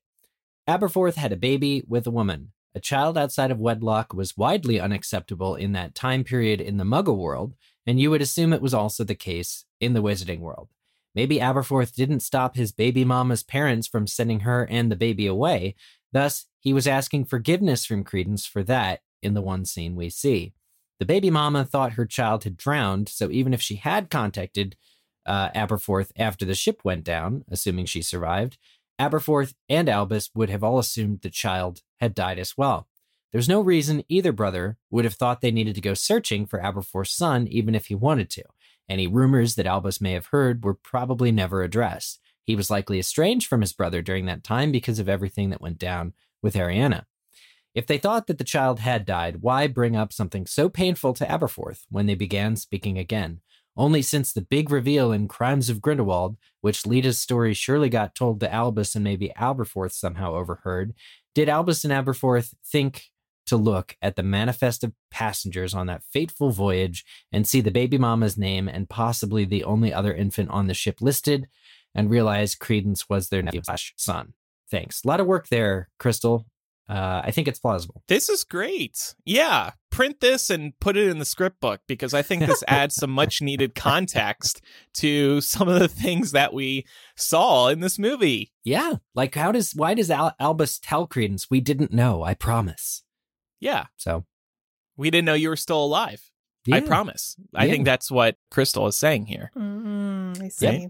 Aberforth 0.67 1.15
had 1.15 1.31
a 1.31 1.37
baby 1.37 1.83
with 1.87 2.05
a 2.05 2.11
woman. 2.11 2.51
A 2.75 2.81
child 2.81 3.17
outside 3.17 3.51
of 3.51 3.59
wedlock 3.59 4.13
was 4.13 4.35
widely 4.35 4.79
unacceptable 4.79 5.55
in 5.55 5.71
that 5.71 5.95
time 5.95 6.23
period 6.23 6.59
in 6.59 6.77
the 6.77 6.83
Muggle 6.83 7.17
world, 7.17 7.53
and 7.85 7.99
you 7.99 8.09
would 8.09 8.21
assume 8.21 8.53
it 8.53 8.61
was 8.61 8.73
also 8.73 9.03
the 9.03 9.15
case 9.15 9.65
in 9.79 9.93
the 9.93 10.01
wizarding 10.01 10.39
world. 10.39 10.69
Maybe 11.15 11.37
Aberforth 11.37 11.93
didn't 11.93 12.19
stop 12.21 12.55
his 12.55 12.71
baby 12.71 13.03
mama's 13.03 13.43
parents 13.43 13.87
from 13.87 14.07
sending 14.07 14.41
her 14.41 14.67
and 14.69 14.91
the 14.91 14.95
baby 14.95 15.25
away. 15.25 15.75
Thus, 16.11 16.45
he 16.59 16.73
was 16.73 16.87
asking 16.87 17.25
forgiveness 17.25 17.85
from 17.85 18.03
Credence 18.03 18.45
for 18.45 18.63
that 18.63 19.01
in 19.21 19.33
the 19.33 19.41
one 19.41 19.65
scene 19.65 19.95
we 19.95 20.09
see. 20.09 20.53
The 20.99 21.05
baby 21.05 21.29
mama 21.29 21.63
thought 21.63 21.93
her 21.93 22.05
child 22.05 22.43
had 22.43 22.57
drowned, 22.57 23.09
so 23.09 23.31
even 23.31 23.53
if 23.53 23.61
she 23.61 23.75
had 23.75 24.09
contacted 24.09 24.75
uh, 25.25 25.49
Aberforth 25.51 26.11
after 26.17 26.45
the 26.45 26.55
ship 26.55 26.81
went 26.83 27.03
down, 27.03 27.45
assuming 27.49 27.85
she 27.85 28.01
survived, 28.01 28.57
Aberforth 28.99 29.53
and 29.69 29.87
Albus 29.87 30.29
would 30.35 30.49
have 30.49 30.63
all 30.63 30.77
assumed 30.77 31.21
the 31.21 31.29
child 31.29 31.81
had 32.01 32.13
died 32.13 32.37
as 32.37 32.57
well. 32.57 32.88
There's 33.31 33.49
no 33.49 33.61
reason 33.61 34.03
either 34.09 34.31
brother 34.31 34.77
would 34.89 35.05
have 35.05 35.13
thought 35.13 35.41
they 35.41 35.51
needed 35.51 35.75
to 35.75 35.81
go 35.81 35.93
searching 35.93 36.45
for 36.45 36.59
Aberforth's 36.59 37.15
son, 37.15 37.47
even 37.47 37.75
if 37.75 37.87
he 37.87 37.95
wanted 37.95 38.29
to. 38.31 38.43
Any 38.89 39.05
rumors 39.05 39.55
that 39.55 39.67
Albus 39.67 40.01
may 40.01 40.13
have 40.13 40.27
heard 40.27 40.63
were 40.63 40.73
probably 40.73 41.31
never 41.31 41.61
addressed. 41.61 42.19
He 42.43 42.55
was 42.55 42.71
likely 42.71 42.97
estranged 42.97 43.47
from 43.47 43.61
his 43.61 43.73
brother 43.73 44.01
during 44.01 44.25
that 44.25 44.43
time 44.43 44.71
because 44.71 44.97
of 44.97 45.07
everything 45.07 45.51
that 45.51 45.61
went 45.61 45.77
down 45.77 46.13
with 46.41 46.55
Ariana. 46.55 47.03
If 47.75 47.85
they 47.85 47.99
thought 47.99 48.25
that 48.25 48.39
the 48.39 48.43
child 48.43 48.79
had 48.79 49.05
died, 49.05 49.41
why 49.41 49.67
bring 49.67 49.95
up 49.95 50.11
something 50.11 50.47
so 50.47 50.67
painful 50.67 51.13
to 51.13 51.25
Aberforth 51.25 51.81
when 51.89 52.07
they 52.07 52.15
began 52.15 52.55
speaking 52.55 52.97
again? 52.97 53.41
Only 53.77 54.01
since 54.01 54.33
the 54.33 54.41
big 54.41 54.71
reveal 54.71 55.11
in 55.11 55.27
Crimes 55.27 55.69
of 55.69 55.79
Grindelwald, 55.79 56.37
which 56.61 56.87
Leta's 56.87 57.19
story 57.19 57.53
surely 57.53 57.89
got 57.89 58.15
told 58.15 58.39
to 58.39 58.51
Albus 58.51 58.95
and 58.95 59.03
maybe 59.03 59.31
Aberforth 59.37 59.91
somehow 59.91 60.33
overheard, 60.33 60.95
did 61.35 61.47
Albus 61.47 61.85
and 61.85 61.93
Aberforth 61.93 62.55
think 62.65 63.11
to 63.49 63.57
look 63.57 63.95
at 64.01 64.15
the 64.15 64.23
manifest 64.23 64.83
of 64.83 64.93
passengers 65.11 65.73
on 65.73 65.87
that 65.87 66.03
fateful 66.03 66.51
voyage 66.51 67.05
and 67.31 67.47
see 67.47 67.61
the 67.61 67.71
baby 67.71 67.97
mama's 67.97 68.37
name 68.37 68.67
and 68.67 68.89
possibly 68.89 69.45
the 69.45 69.63
only 69.63 69.93
other 69.93 70.13
infant 70.13 70.49
on 70.49 70.67
the 70.67 70.73
ship 70.73 71.01
listed 71.01 71.47
and 71.93 72.09
realize 72.09 72.55
Credence 72.55 73.09
was 73.09 73.29
their 73.29 73.41
nephew 73.41 73.61
slash 73.63 73.93
son. 73.97 74.33
Thanks. 74.69 75.03
A 75.03 75.07
lot 75.07 75.19
of 75.19 75.27
work 75.27 75.47
there, 75.49 75.89
Crystal. 75.97 76.45
Uh, 76.89 77.21
I 77.23 77.29
think 77.29 77.47
it's 77.47 77.59
plausible. 77.59 78.01
This 78.07 78.29
is 78.29 78.43
great. 78.43 79.13
Yeah, 79.23 79.73
print 79.91 80.21
this 80.21 80.49
and 80.49 80.73
put 80.79 80.97
it 80.97 81.07
in 81.07 81.19
the 81.19 81.25
script 81.25 81.61
book 81.61 81.81
because 81.87 82.15
I 82.15 82.23
think 82.23 82.47
this 82.47 82.63
adds 82.67 82.95
some 82.95 83.11
much 83.11 83.43
needed 83.43 83.75
context 83.75 84.61
to 84.95 85.39
some 85.39 85.67
of 85.67 85.79
the 85.79 85.87
things 85.87 86.31
that 86.31 86.51
we 86.51 86.87
saw 87.15 87.67
in 87.67 87.81
this 87.81 87.99
movie. 87.99 88.51
Yeah, 88.63 88.95
like 89.13 89.35
how 89.35 89.51
does 89.51 89.73
why 89.75 89.93
does 89.93 90.09
Al- 90.09 90.35
Albus 90.39 90.79
tell 90.79 91.05
Credence 91.05 91.47
we 91.51 91.61
didn't 91.61 91.93
know? 91.93 92.23
I 92.23 92.33
promise. 92.33 93.03
Yeah, 93.59 93.87
So 93.97 94.25
we 94.97 95.09
didn't 95.09 95.25
know 95.25 95.33
you 95.33 95.49
were 95.49 95.55
still 95.55 95.83
alive. 95.83 96.21
I 96.71 96.77
yeah. 96.77 96.87
promise. 96.87 97.35
I 97.55 97.69
think 97.69 97.85
that's 97.85 98.11
what 98.11 98.35
Crystal 98.51 98.85
is 98.87 98.97
saying 98.97 99.25
here. 99.25 99.49
Mm, 99.57 100.43
I 100.43 100.49
see. 100.49 100.89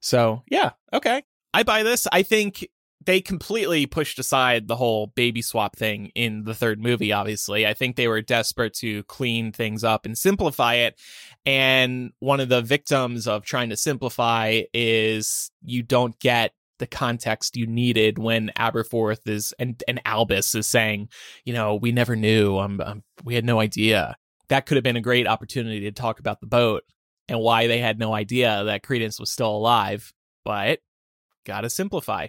So, 0.00 0.42
yeah, 0.48 0.72
okay. 0.92 1.22
I 1.54 1.62
buy 1.62 1.82
this. 1.84 2.06
I 2.12 2.22
think 2.22 2.68
they 3.06 3.20
completely 3.20 3.86
pushed 3.86 4.18
aside 4.18 4.66
the 4.66 4.76
whole 4.76 5.06
baby 5.06 5.40
swap 5.40 5.76
thing 5.76 6.10
in 6.14 6.44
the 6.44 6.54
third 6.54 6.80
movie, 6.80 7.12
obviously. 7.12 7.66
I 7.66 7.72
think 7.72 7.96
they 7.96 8.08
were 8.08 8.20
desperate 8.20 8.74
to 8.74 9.04
clean 9.04 9.52
things 9.52 9.84
up 9.84 10.04
and 10.04 10.18
simplify 10.18 10.74
it. 10.74 10.98
And 11.46 12.12
one 12.18 12.40
of 12.40 12.48
the 12.48 12.62
victims 12.62 13.28
of 13.28 13.44
trying 13.44 13.70
to 13.70 13.76
simplify 13.76 14.62
is 14.74 15.50
you 15.62 15.82
don't 15.82 16.18
get 16.18 16.52
the 16.78 16.86
context 16.86 17.56
you 17.56 17.66
needed 17.66 18.18
when 18.18 18.50
Aberforth 18.58 19.28
is 19.28 19.54
and, 19.58 19.82
and 19.88 20.00
Albus 20.04 20.54
is 20.54 20.66
saying, 20.66 21.08
you 21.44 21.52
know, 21.52 21.74
we 21.74 21.92
never 21.92 22.16
knew. 22.16 22.58
Um, 22.58 22.80
um, 22.80 23.02
we 23.24 23.34
had 23.34 23.44
no 23.44 23.60
idea. 23.60 24.16
That 24.48 24.66
could 24.66 24.76
have 24.76 24.84
been 24.84 24.96
a 24.96 25.00
great 25.02 25.26
opportunity 25.26 25.80
to 25.80 25.92
talk 25.92 26.20
about 26.20 26.40
the 26.40 26.46
boat 26.46 26.84
and 27.28 27.40
why 27.40 27.66
they 27.66 27.78
had 27.78 27.98
no 27.98 28.14
idea 28.14 28.64
that 28.64 28.82
Credence 28.82 29.18
was 29.18 29.30
still 29.30 29.50
alive. 29.50 30.12
But 30.44 30.80
gotta 31.44 31.70
simplify. 31.70 32.28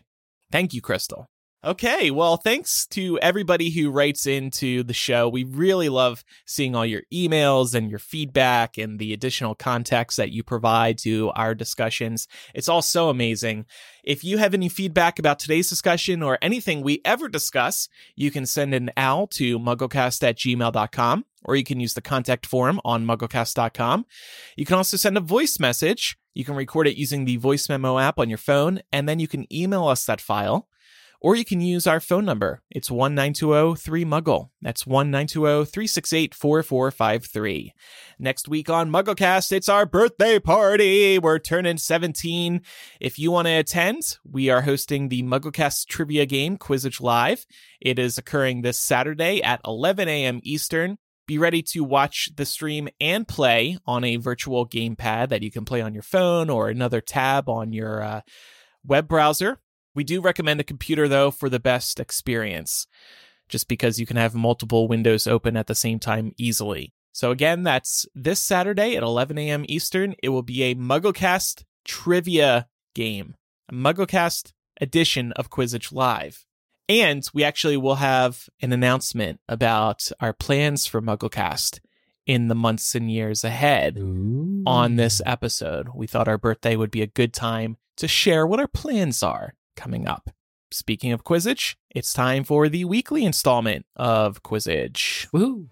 Thank 0.52 0.74
you, 0.74 0.82
Crystal. 0.82 1.30
Okay, 1.66 2.12
well, 2.12 2.38
thanks 2.38 2.86
to 2.88 3.18
everybody 3.20 3.72
who 3.72 3.90
writes 3.90 4.28
into 4.28 4.84
the 4.84 4.94
show. 4.94 5.28
We 5.28 5.44
really 5.44 5.90
love 5.90 6.24
seeing 6.46 6.76
all 6.76 6.86
your 6.86 7.02
emails 7.12 7.74
and 7.74 7.90
your 7.90 7.98
feedback 7.98 8.78
and 8.78 9.00
the 9.00 9.12
additional 9.12 9.56
context 9.56 10.18
that 10.18 10.32
you 10.32 10.44
provide 10.44 11.00
to 11.00 11.32
our 11.36 11.56
discussions. 11.56 12.28
It's 12.54 12.70
all 12.70 12.84
so 12.84 13.10
amazing. 13.10 13.66
If 14.04 14.24
you 14.24 14.38
have 14.38 14.54
any 14.54 14.70
feedback 14.70 15.18
about 15.18 15.40
today's 15.40 15.68
discussion 15.68 16.22
or 16.22 16.38
anything 16.44 16.82
we 16.82 17.02
ever 17.04 17.28
discuss, 17.28 17.90
you 18.16 18.30
can 18.30 18.46
send 18.46 18.76
an 18.76 18.92
owl 18.96 19.26
to 19.28 19.58
mugglecast 19.58 20.22
at 20.22 20.38
gmail.com 20.38 21.26
or 21.44 21.56
you 21.56 21.64
can 21.64 21.80
use 21.80 21.96
the 21.96 22.02
contact 22.02 22.46
form 22.46 22.80
on 22.86 23.06
mugglecast.com. 23.08 24.06
You 24.56 24.66
can 24.66 24.76
also 24.76 24.96
send 24.96 25.18
a 25.18 25.22
voice 25.22 25.60
message. 25.60 26.20
You 26.36 26.46
can 26.46 26.56
record 26.56 26.88
it 26.88 26.98
using 26.98 27.26
the 27.26 27.38
voice 27.38 27.68
memo 27.68 27.98
app 27.98 28.20
on 28.20 28.30
your 28.30 28.38
phone, 28.38 28.82
and 28.92 29.10
then 29.10 29.20
you 29.20 29.28
can 29.28 29.52
email 29.52 29.88
us 29.88 30.06
that 30.06 30.22
file. 30.22 30.68
Or 31.20 31.36
you 31.36 31.44
can 31.44 31.62
use 31.62 31.88
our 31.88 32.00
phone 32.00 32.26
number. 32.26 32.62
It's 32.70 32.90
1-920-3-MUGGLE. 32.90 34.52
That's 34.62 34.84
1-920-368-4453. 34.84 37.72
Next 38.20 38.48
week 38.48 38.70
on 38.70 38.92
MuggleCast, 38.92 39.52
it's 39.52 39.68
our 39.68 39.88
birthday 39.88 40.38
party. 40.40 41.18
We're 41.18 41.40
turning 41.40 41.78
17. 41.78 42.62
If 43.00 43.18
you 43.18 43.32
want 43.32 43.48
to 43.48 43.54
attend, 43.54 44.20
we 44.24 44.50
are 44.50 44.62
hosting 44.62 45.10
the 45.10 45.24
MuggleCast 45.24 45.88
trivia 45.88 46.28
game 46.28 46.58
Quizzitch 46.58 47.02
Live. 47.02 47.48
It 47.82 47.98
is 47.98 48.20
occurring 48.20 48.62
this 48.62 48.78
Saturday 48.78 49.42
at 49.42 49.62
11 49.66 50.08
a.m. 50.08 50.40
Eastern. 50.44 51.00
Be 51.28 51.38
ready 51.38 51.62
to 51.64 51.84
watch 51.84 52.30
the 52.36 52.46
stream 52.46 52.88
and 53.02 53.28
play 53.28 53.78
on 53.86 54.06
a 54.06 54.16
virtual 54.16 54.68
gamepad 54.68 55.30
that 55.30 55.44
you 55.44 55.52
can 55.52 55.66
play 55.66 55.82
on 55.82 55.94
your 55.94 56.04
phone 56.04 56.50
or 56.50 56.70
another 56.70 57.02
tab 57.02 57.50
on 57.50 57.74
your 57.74 58.02
uh, 58.02 58.22
web 58.86 59.10
browser. 59.10 59.60
We 59.98 60.04
do 60.04 60.22
recommend 60.22 60.60
a 60.60 60.64
computer, 60.64 61.08
though, 61.08 61.32
for 61.32 61.50
the 61.50 61.60
best 61.60 62.00
experience, 62.00 62.86
just 63.50 63.68
because 63.68 64.00
you 64.00 64.06
can 64.06 64.16
have 64.16 64.36
multiple 64.36 64.88
windows 64.88 65.26
open 65.26 65.58
at 65.58 65.66
the 65.66 65.74
same 65.74 65.98
time 65.98 66.34
easily. 66.38 66.94
So, 67.14 67.32
again, 67.32 67.64
that's 67.64 68.06
this 68.14 68.40
Saturday 68.40 68.96
at 68.96 69.02
11 69.02 69.40
a.m. 69.40 69.66
Eastern. 69.68 70.14
It 70.22 70.30
will 70.30 70.44
be 70.44 70.62
a 70.62 70.76
MuggleCast 70.76 71.64
trivia 71.84 72.68
game, 72.94 73.34
a 73.70 73.74
MuggleCast 73.74 74.54
edition 74.80 75.32
of 75.32 75.50
Quizzitch 75.50 75.92
Live. 75.92 76.46
And 76.88 77.28
we 77.34 77.44
actually 77.44 77.78
will 77.78 77.96
have 77.96 78.48
an 78.62 78.72
announcement 78.72 79.40
about 79.50 80.12
our 80.20 80.32
plans 80.32 80.86
for 80.86 81.02
MuggleCast 81.02 81.80
in 82.28 82.50
the 82.50 82.56
months 82.56 82.94
and 82.94 83.10
years 83.10 83.44
ahead 83.44 83.98
on 83.98 84.96
this 84.96 85.24
episode. 85.26 85.90
We 85.96 86.06
thought 86.06 86.28
our 86.28 86.38
birthday 86.38 86.76
would 86.76 86.92
be 86.92 87.02
a 87.02 87.08
good 87.08 87.34
time 87.34 87.78
to 87.96 88.08
share 88.08 88.46
what 88.46 88.60
our 88.60 88.68
plans 88.68 89.24
are 89.24 89.56
coming 89.78 90.06
up. 90.06 90.30
Speaking 90.70 91.14
of 91.14 91.24
Quizzitch, 91.24 91.76
it's 91.96 92.12
time 92.12 92.44
for 92.44 92.68
the 92.68 92.84
weekly 92.84 93.24
installment 93.24 93.86
of 93.96 94.44
Quizzitch. 94.44 95.30
Woohoo. 95.30 95.70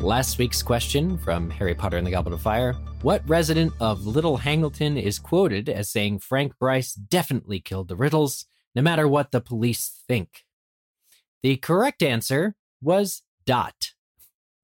Last 0.00 0.38
week's 0.38 0.62
question 0.62 1.18
from 1.18 1.50
Harry 1.50 1.74
Potter 1.74 1.98
and 1.98 2.06
the 2.06 2.10
Goblet 2.10 2.32
of 2.32 2.40
Fire 2.40 2.72
What 3.02 3.28
resident 3.28 3.74
of 3.80 4.06
Little 4.06 4.38
Hangleton 4.38 4.96
is 4.96 5.18
quoted 5.18 5.68
as 5.68 5.90
saying 5.90 6.20
Frank 6.20 6.58
Bryce 6.58 6.94
definitely 6.94 7.60
killed 7.60 7.88
the 7.88 7.96
Riddles, 7.96 8.46
no 8.74 8.80
matter 8.80 9.06
what 9.06 9.30
the 9.30 9.42
police 9.42 10.02
think? 10.08 10.46
The 11.42 11.58
correct 11.58 12.02
answer 12.02 12.54
was 12.80 13.22
Dot. 13.44 13.90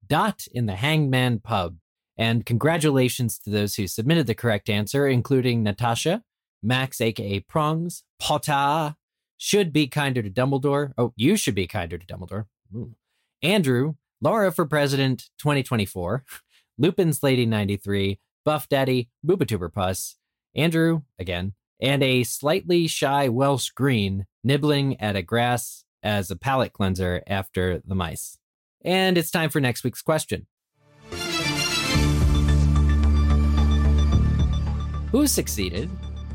Dot 0.07 0.47
in 0.51 0.65
the 0.65 0.75
Hangman 0.75 1.39
pub. 1.39 1.75
And 2.17 2.45
congratulations 2.45 3.37
to 3.39 3.49
those 3.49 3.75
who 3.75 3.87
submitted 3.87 4.27
the 4.27 4.35
correct 4.35 4.69
answer, 4.69 5.07
including 5.07 5.63
Natasha, 5.63 6.23
Max, 6.63 6.99
aka 6.99 7.39
Prongs, 7.41 8.03
Potter, 8.19 8.95
should 9.37 9.71
be 9.71 9.87
kinder 9.87 10.23
to 10.23 10.29
Dumbledore. 10.29 10.93
Oh, 10.97 11.13
you 11.15 11.37
should 11.37 11.55
be 11.55 11.67
kinder 11.67 11.97
to 11.97 12.05
Dumbledore. 12.05 12.45
Ooh. 12.75 12.95
Andrew, 13.43 13.95
Laura 14.19 14.51
for 14.51 14.65
President 14.65 15.29
2024, 15.37 16.23
Lupin's 16.79 17.21
Lady 17.21 17.45
93, 17.45 18.19
Buff 18.43 18.67
Daddy, 18.67 19.09
Boobatuber 19.25 19.71
Puss, 19.71 20.15
Andrew, 20.55 21.01
again, 21.19 21.53
and 21.79 22.01
a 22.01 22.23
slightly 22.23 22.87
shy 22.87 23.29
Welsh 23.29 23.69
Green 23.69 24.25
nibbling 24.43 24.99
at 24.99 25.15
a 25.15 25.21
grass 25.21 25.85
as 26.01 26.31
a 26.31 26.35
palate 26.35 26.73
cleanser 26.73 27.21
after 27.27 27.81
the 27.85 27.95
mice. 27.95 28.39
And 28.83 29.17
it's 29.17 29.31
time 29.31 29.49
for 29.49 29.59
next 29.59 29.83
week's 29.83 30.01
question. 30.01 30.47
Who 35.11 35.25
succeeded 35.25 35.89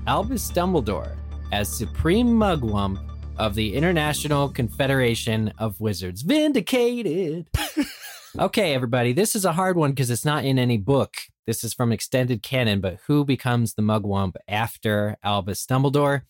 Albus 0.06 0.50
Dumbledore 0.50 1.14
as 1.52 1.68
Supreme 1.68 2.28
Mugwump 2.28 2.98
of 3.36 3.54
the 3.54 3.74
International 3.74 4.48
Confederation 4.48 5.52
of 5.58 5.78
Wizards? 5.78 6.22
Vindicated! 6.22 7.48
okay, 8.38 8.72
everybody, 8.72 9.12
this 9.12 9.36
is 9.36 9.44
a 9.44 9.52
hard 9.52 9.76
one 9.76 9.90
because 9.90 10.08
it's 10.08 10.24
not 10.24 10.46
in 10.46 10.58
any 10.58 10.78
book. 10.78 11.16
This 11.46 11.62
is 11.64 11.74
from 11.74 11.92
extended 11.92 12.42
canon, 12.42 12.80
but 12.80 12.98
who 13.06 13.26
becomes 13.26 13.74
the 13.74 13.82
Mugwump 13.82 14.36
after 14.48 15.18
Albus 15.22 15.66
Dumbledore? 15.66 16.22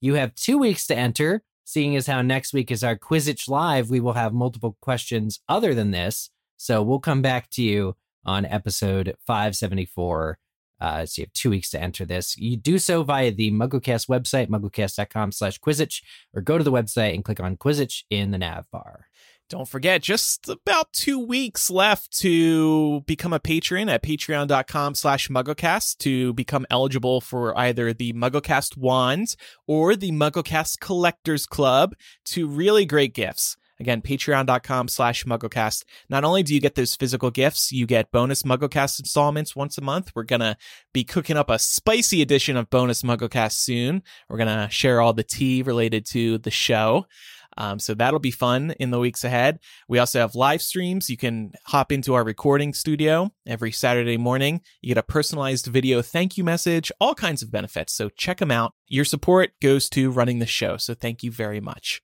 You 0.00 0.14
have 0.14 0.34
two 0.34 0.58
weeks 0.58 0.88
to 0.88 0.96
enter. 0.96 1.44
Seeing 1.64 1.94
as 1.94 2.08
how 2.08 2.22
next 2.22 2.52
week 2.52 2.72
is 2.72 2.82
our 2.82 2.96
Quizzitch 2.96 3.48
Live, 3.48 3.88
we 3.88 4.00
will 4.00 4.14
have 4.14 4.34
multiple 4.34 4.76
questions 4.80 5.38
other 5.48 5.74
than 5.74 5.92
this. 5.92 6.28
So 6.56 6.82
we'll 6.82 6.98
come 6.98 7.22
back 7.22 7.50
to 7.50 7.62
you 7.62 7.94
on 8.24 8.44
episode 8.44 9.14
574. 9.26 10.38
Uh, 10.80 11.06
so 11.06 11.20
you 11.20 11.26
have 11.26 11.32
two 11.32 11.50
weeks 11.50 11.70
to 11.70 11.80
enter 11.80 12.04
this. 12.04 12.36
You 12.36 12.56
do 12.56 12.78
so 12.78 13.02
via 13.02 13.30
the 13.30 13.50
MuggleCast 13.50 14.08
website, 14.08 14.48
mugglecast.com 14.48 15.32
slash 15.32 15.58
Quizzitch, 15.60 16.02
or 16.34 16.42
go 16.42 16.58
to 16.58 16.64
the 16.64 16.72
website 16.72 17.14
and 17.14 17.24
click 17.24 17.40
on 17.40 17.56
Quizzitch 17.56 18.02
in 18.10 18.30
the 18.30 18.38
nav 18.38 18.70
bar. 18.70 19.06
Don't 19.50 19.68
forget, 19.68 20.02
just 20.02 20.48
about 20.48 20.92
two 20.94 21.18
weeks 21.18 21.70
left 21.70 22.18
to 22.20 23.02
become 23.02 23.34
a 23.34 23.38
patron 23.38 23.90
at 23.90 24.02
patreon.com 24.02 24.94
slash 24.94 25.28
mugglecast 25.28 25.98
to 25.98 26.32
become 26.32 26.66
eligible 26.70 27.20
for 27.20 27.56
either 27.58 27.92
the 27.92 28.14
Mugglecast 28.14 28.78
Wand 28.78 29.36
or 29.66 29.96
the 29.96 30.12
Mugglecast 30.12 30.80
Collectors 30.80 31.44
Club. 31.44 31.94
Two 32.24 32.48
really 32.48 32.86
great 32.86 33.12
gifts. 33.12 33.58
Again, 33.80 34.02
patreon.com 34.02 34.88
slash 34.88 35.24
mugglecast. 35.24 35.84
Not 36.08 36.24
only 36.24 36.42
do 36.42 36.54
you 36.54 36.60
get 36.60 36.74
those 36.74 36.94
physical 36.94 37.30
gifts, 37.30 37.72
you 37.72 37.86
get 37.86 38.12
bonus 38.12 38.42
mugglecast 38.42 39.00
installments 39.00 39.56
once 39.56 39.78
a 39.78 39.82
month. 39.82 40.12
We're 40.14 40.22
going 40.22 40.40
to 40.40 40.56
be 40.92 41.04
cooking 41.04 41.36
up 41.36 41.50
a 41.50 41.58
spicy 41.58 42.22
edition 42.22 42.56
of 42.56 42.70
bonus 42.70 43.02
mugglecast 43.02 43.52
soon. 43.52 44.02
We're 44.28 44.38
going 44.38 44.58
to 44.58 44.70
share 44.70 45.00
all 45.00 45.12
the 45.12 45.24
tea 45.24 45.62
related 45.62 46.06
to 46.06 46.38
the 46.38 46.50
show. 46.50 47.06
Um, 47.56 47.78
so 47.78 47.94
that'll 47.94 48.20
be 48.20 48.30
fun 48.30 48.72
in 48.80 48.90
the 48.90 48.98
weeks 48.98 49.24
ahead. 49.24 49.60
We 49.88 49.98
also 49.98 50.20
have 50.20 50.34
live 50.34 50.62
streams. 50.62 51.08
You 51.08 51.16
can 51.16 51.52
hop 51.66 51.92
into 51.92 52.14
our 52.14 52.24
recording 52.24 52.74
studio 52.74 53.32
every 53.46 53.72
Saturday 53.72 54.16
morning. 54.16 54.60
You 54.80 54.88
get 54.88 54.98
a 54.98 55.02
personalized 55.02 55.66
video 55.66 56.02
thank 56.02 56.36
you 56.36 56.44
message, 56.44 56.90
all 57.00 57.14
kinds 57.14 57.42
of 57.42 57.52
benefits. 57.52 57.92
So 57.92 58.08
check 58.08 58.38
them 58.38 58.50
out. 58.50 58.74
Your 58.88 59.04
support 59.04 59.52
goes 59.60 59.88
to 59.90 60.10
running 60.10 60.38
the 60.40 60.46
show. 60.46 60.76
So 60.76 60.94
thank 60.94 61.22
you 61.22 61.30
very 61.30 61.60
much. 61.60 62.02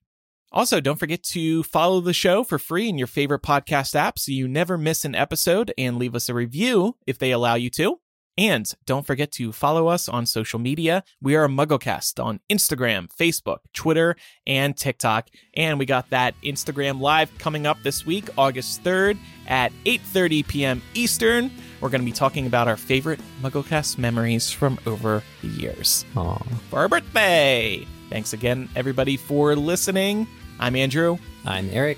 Also, 0.51 0.81
don't 0.81 0.99
forget 0.99 1.23
to 1.23 1.63
follow 1.63 2.01
the 2.01 2.13
show 2.13 2.43
for 2.43 2.59
free 2.59 2.89
in 2.89 2.97
your 2.97 3.07
favorite 3.07 3.41
podcast 3.41 3.95
app 3.95 4.19
so 4.19 4.31
you 4.31 4.47
never 4.47 4.77
miss 4.77 5.05
an 5.05 5.15
episode 5.15 5.73
and 5.77 5.97
leave 5.97 6.13
us 6.13 6.27
a 6.27 6.33
review 6.33 6.97
if 7.07 7.17
they 7.17 7.31
allow 7.31 7.55
you 7.55 7.69
to. 7.69 7.99
And 8.37 8.71
don't 8.85 9.05
forget 9.05 9.31
to 9.33 9.51
follow 9.51 9.87
us 9.87 10.09
on 10.09 10.25
social 10.25 10.57
media. 10.57 11.03
We 11.21 11.35
are 11.35 11.45
a 11.45 11.49
MuggleCast 11.49 12.23
on 12.23 12.39
Instagram, 12.49 13.09
Facebook, 13.13 13.57
Twitter, 13.73 14.15
and 14.47 14.75
TikTok. 14.75 15.29
And 15.55 15.77
we 15.77 15.85
got 15.85 16.09
that 16.09 16.33
Instagram 16.41 16.99
live 17.01 17.29
coming 17.37 17.67
up 17.67 17.77
this 17.83 18.05
week, 18.05 18.29
August 18.37 18.83
3rd 18.83 19.17
at 19.47 19.71
8:30 19.85 20.47
p.m. 20.47 20.81
Eastern. 20.93 21.51
We're 21.81 21.89
going 21.89 22.01
to 22.01 22.05
be 22.05 22.11
talking 22.11 22.47
about 22.47 22.67
our 22.67 22.77
favorite 22.77 23.19
MuggleCast 23.41 23.97
memories 23.97 24.49
from 24.49 24.79
over 24.85 25.23
the 25.41 25.47
years 25.47 26.05
Aw. 26.15 26.41
for 26.69 26.79
our 26.79 26.87
birthday. 26.87 27.85
Thanks 28.09 28.33
again, 28.33 28.69
everybody, 28.75 29.17
for 29.17 29.55
listening. 29.55 30.27
I'm 30.61 30.75
Andrew. 30.75 31.17
I'm 31.43 31.67
Eric. 31.71 31.97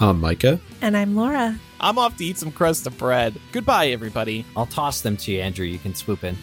I'm 0.00 0.20
Micah. 0.20 0.58
And 0.82 0.96
I'm 0.96 1.14
Laura. 1.14 1.56
I'm 1.80 1.96
off 1.96 2.16
to 2.16 2.24
eat 2.24 2.38
some 2.38 2.50
crust 2.50 2.88
of 2.88 2.98
bread. 2.98 3.40
Goodbye, 3.52 3.90
everybody. 3.90 4.44
I'll 4.56 4.66
toss 4.66 5.00
them 5.02 5.16
to 5.18 5.30
you, 5.30 5.40
Andrew. 5.40 5.64
You 5.64 5.78
can 5.78 5.94
swoop 5.94 6.24
in. 6.24 6.36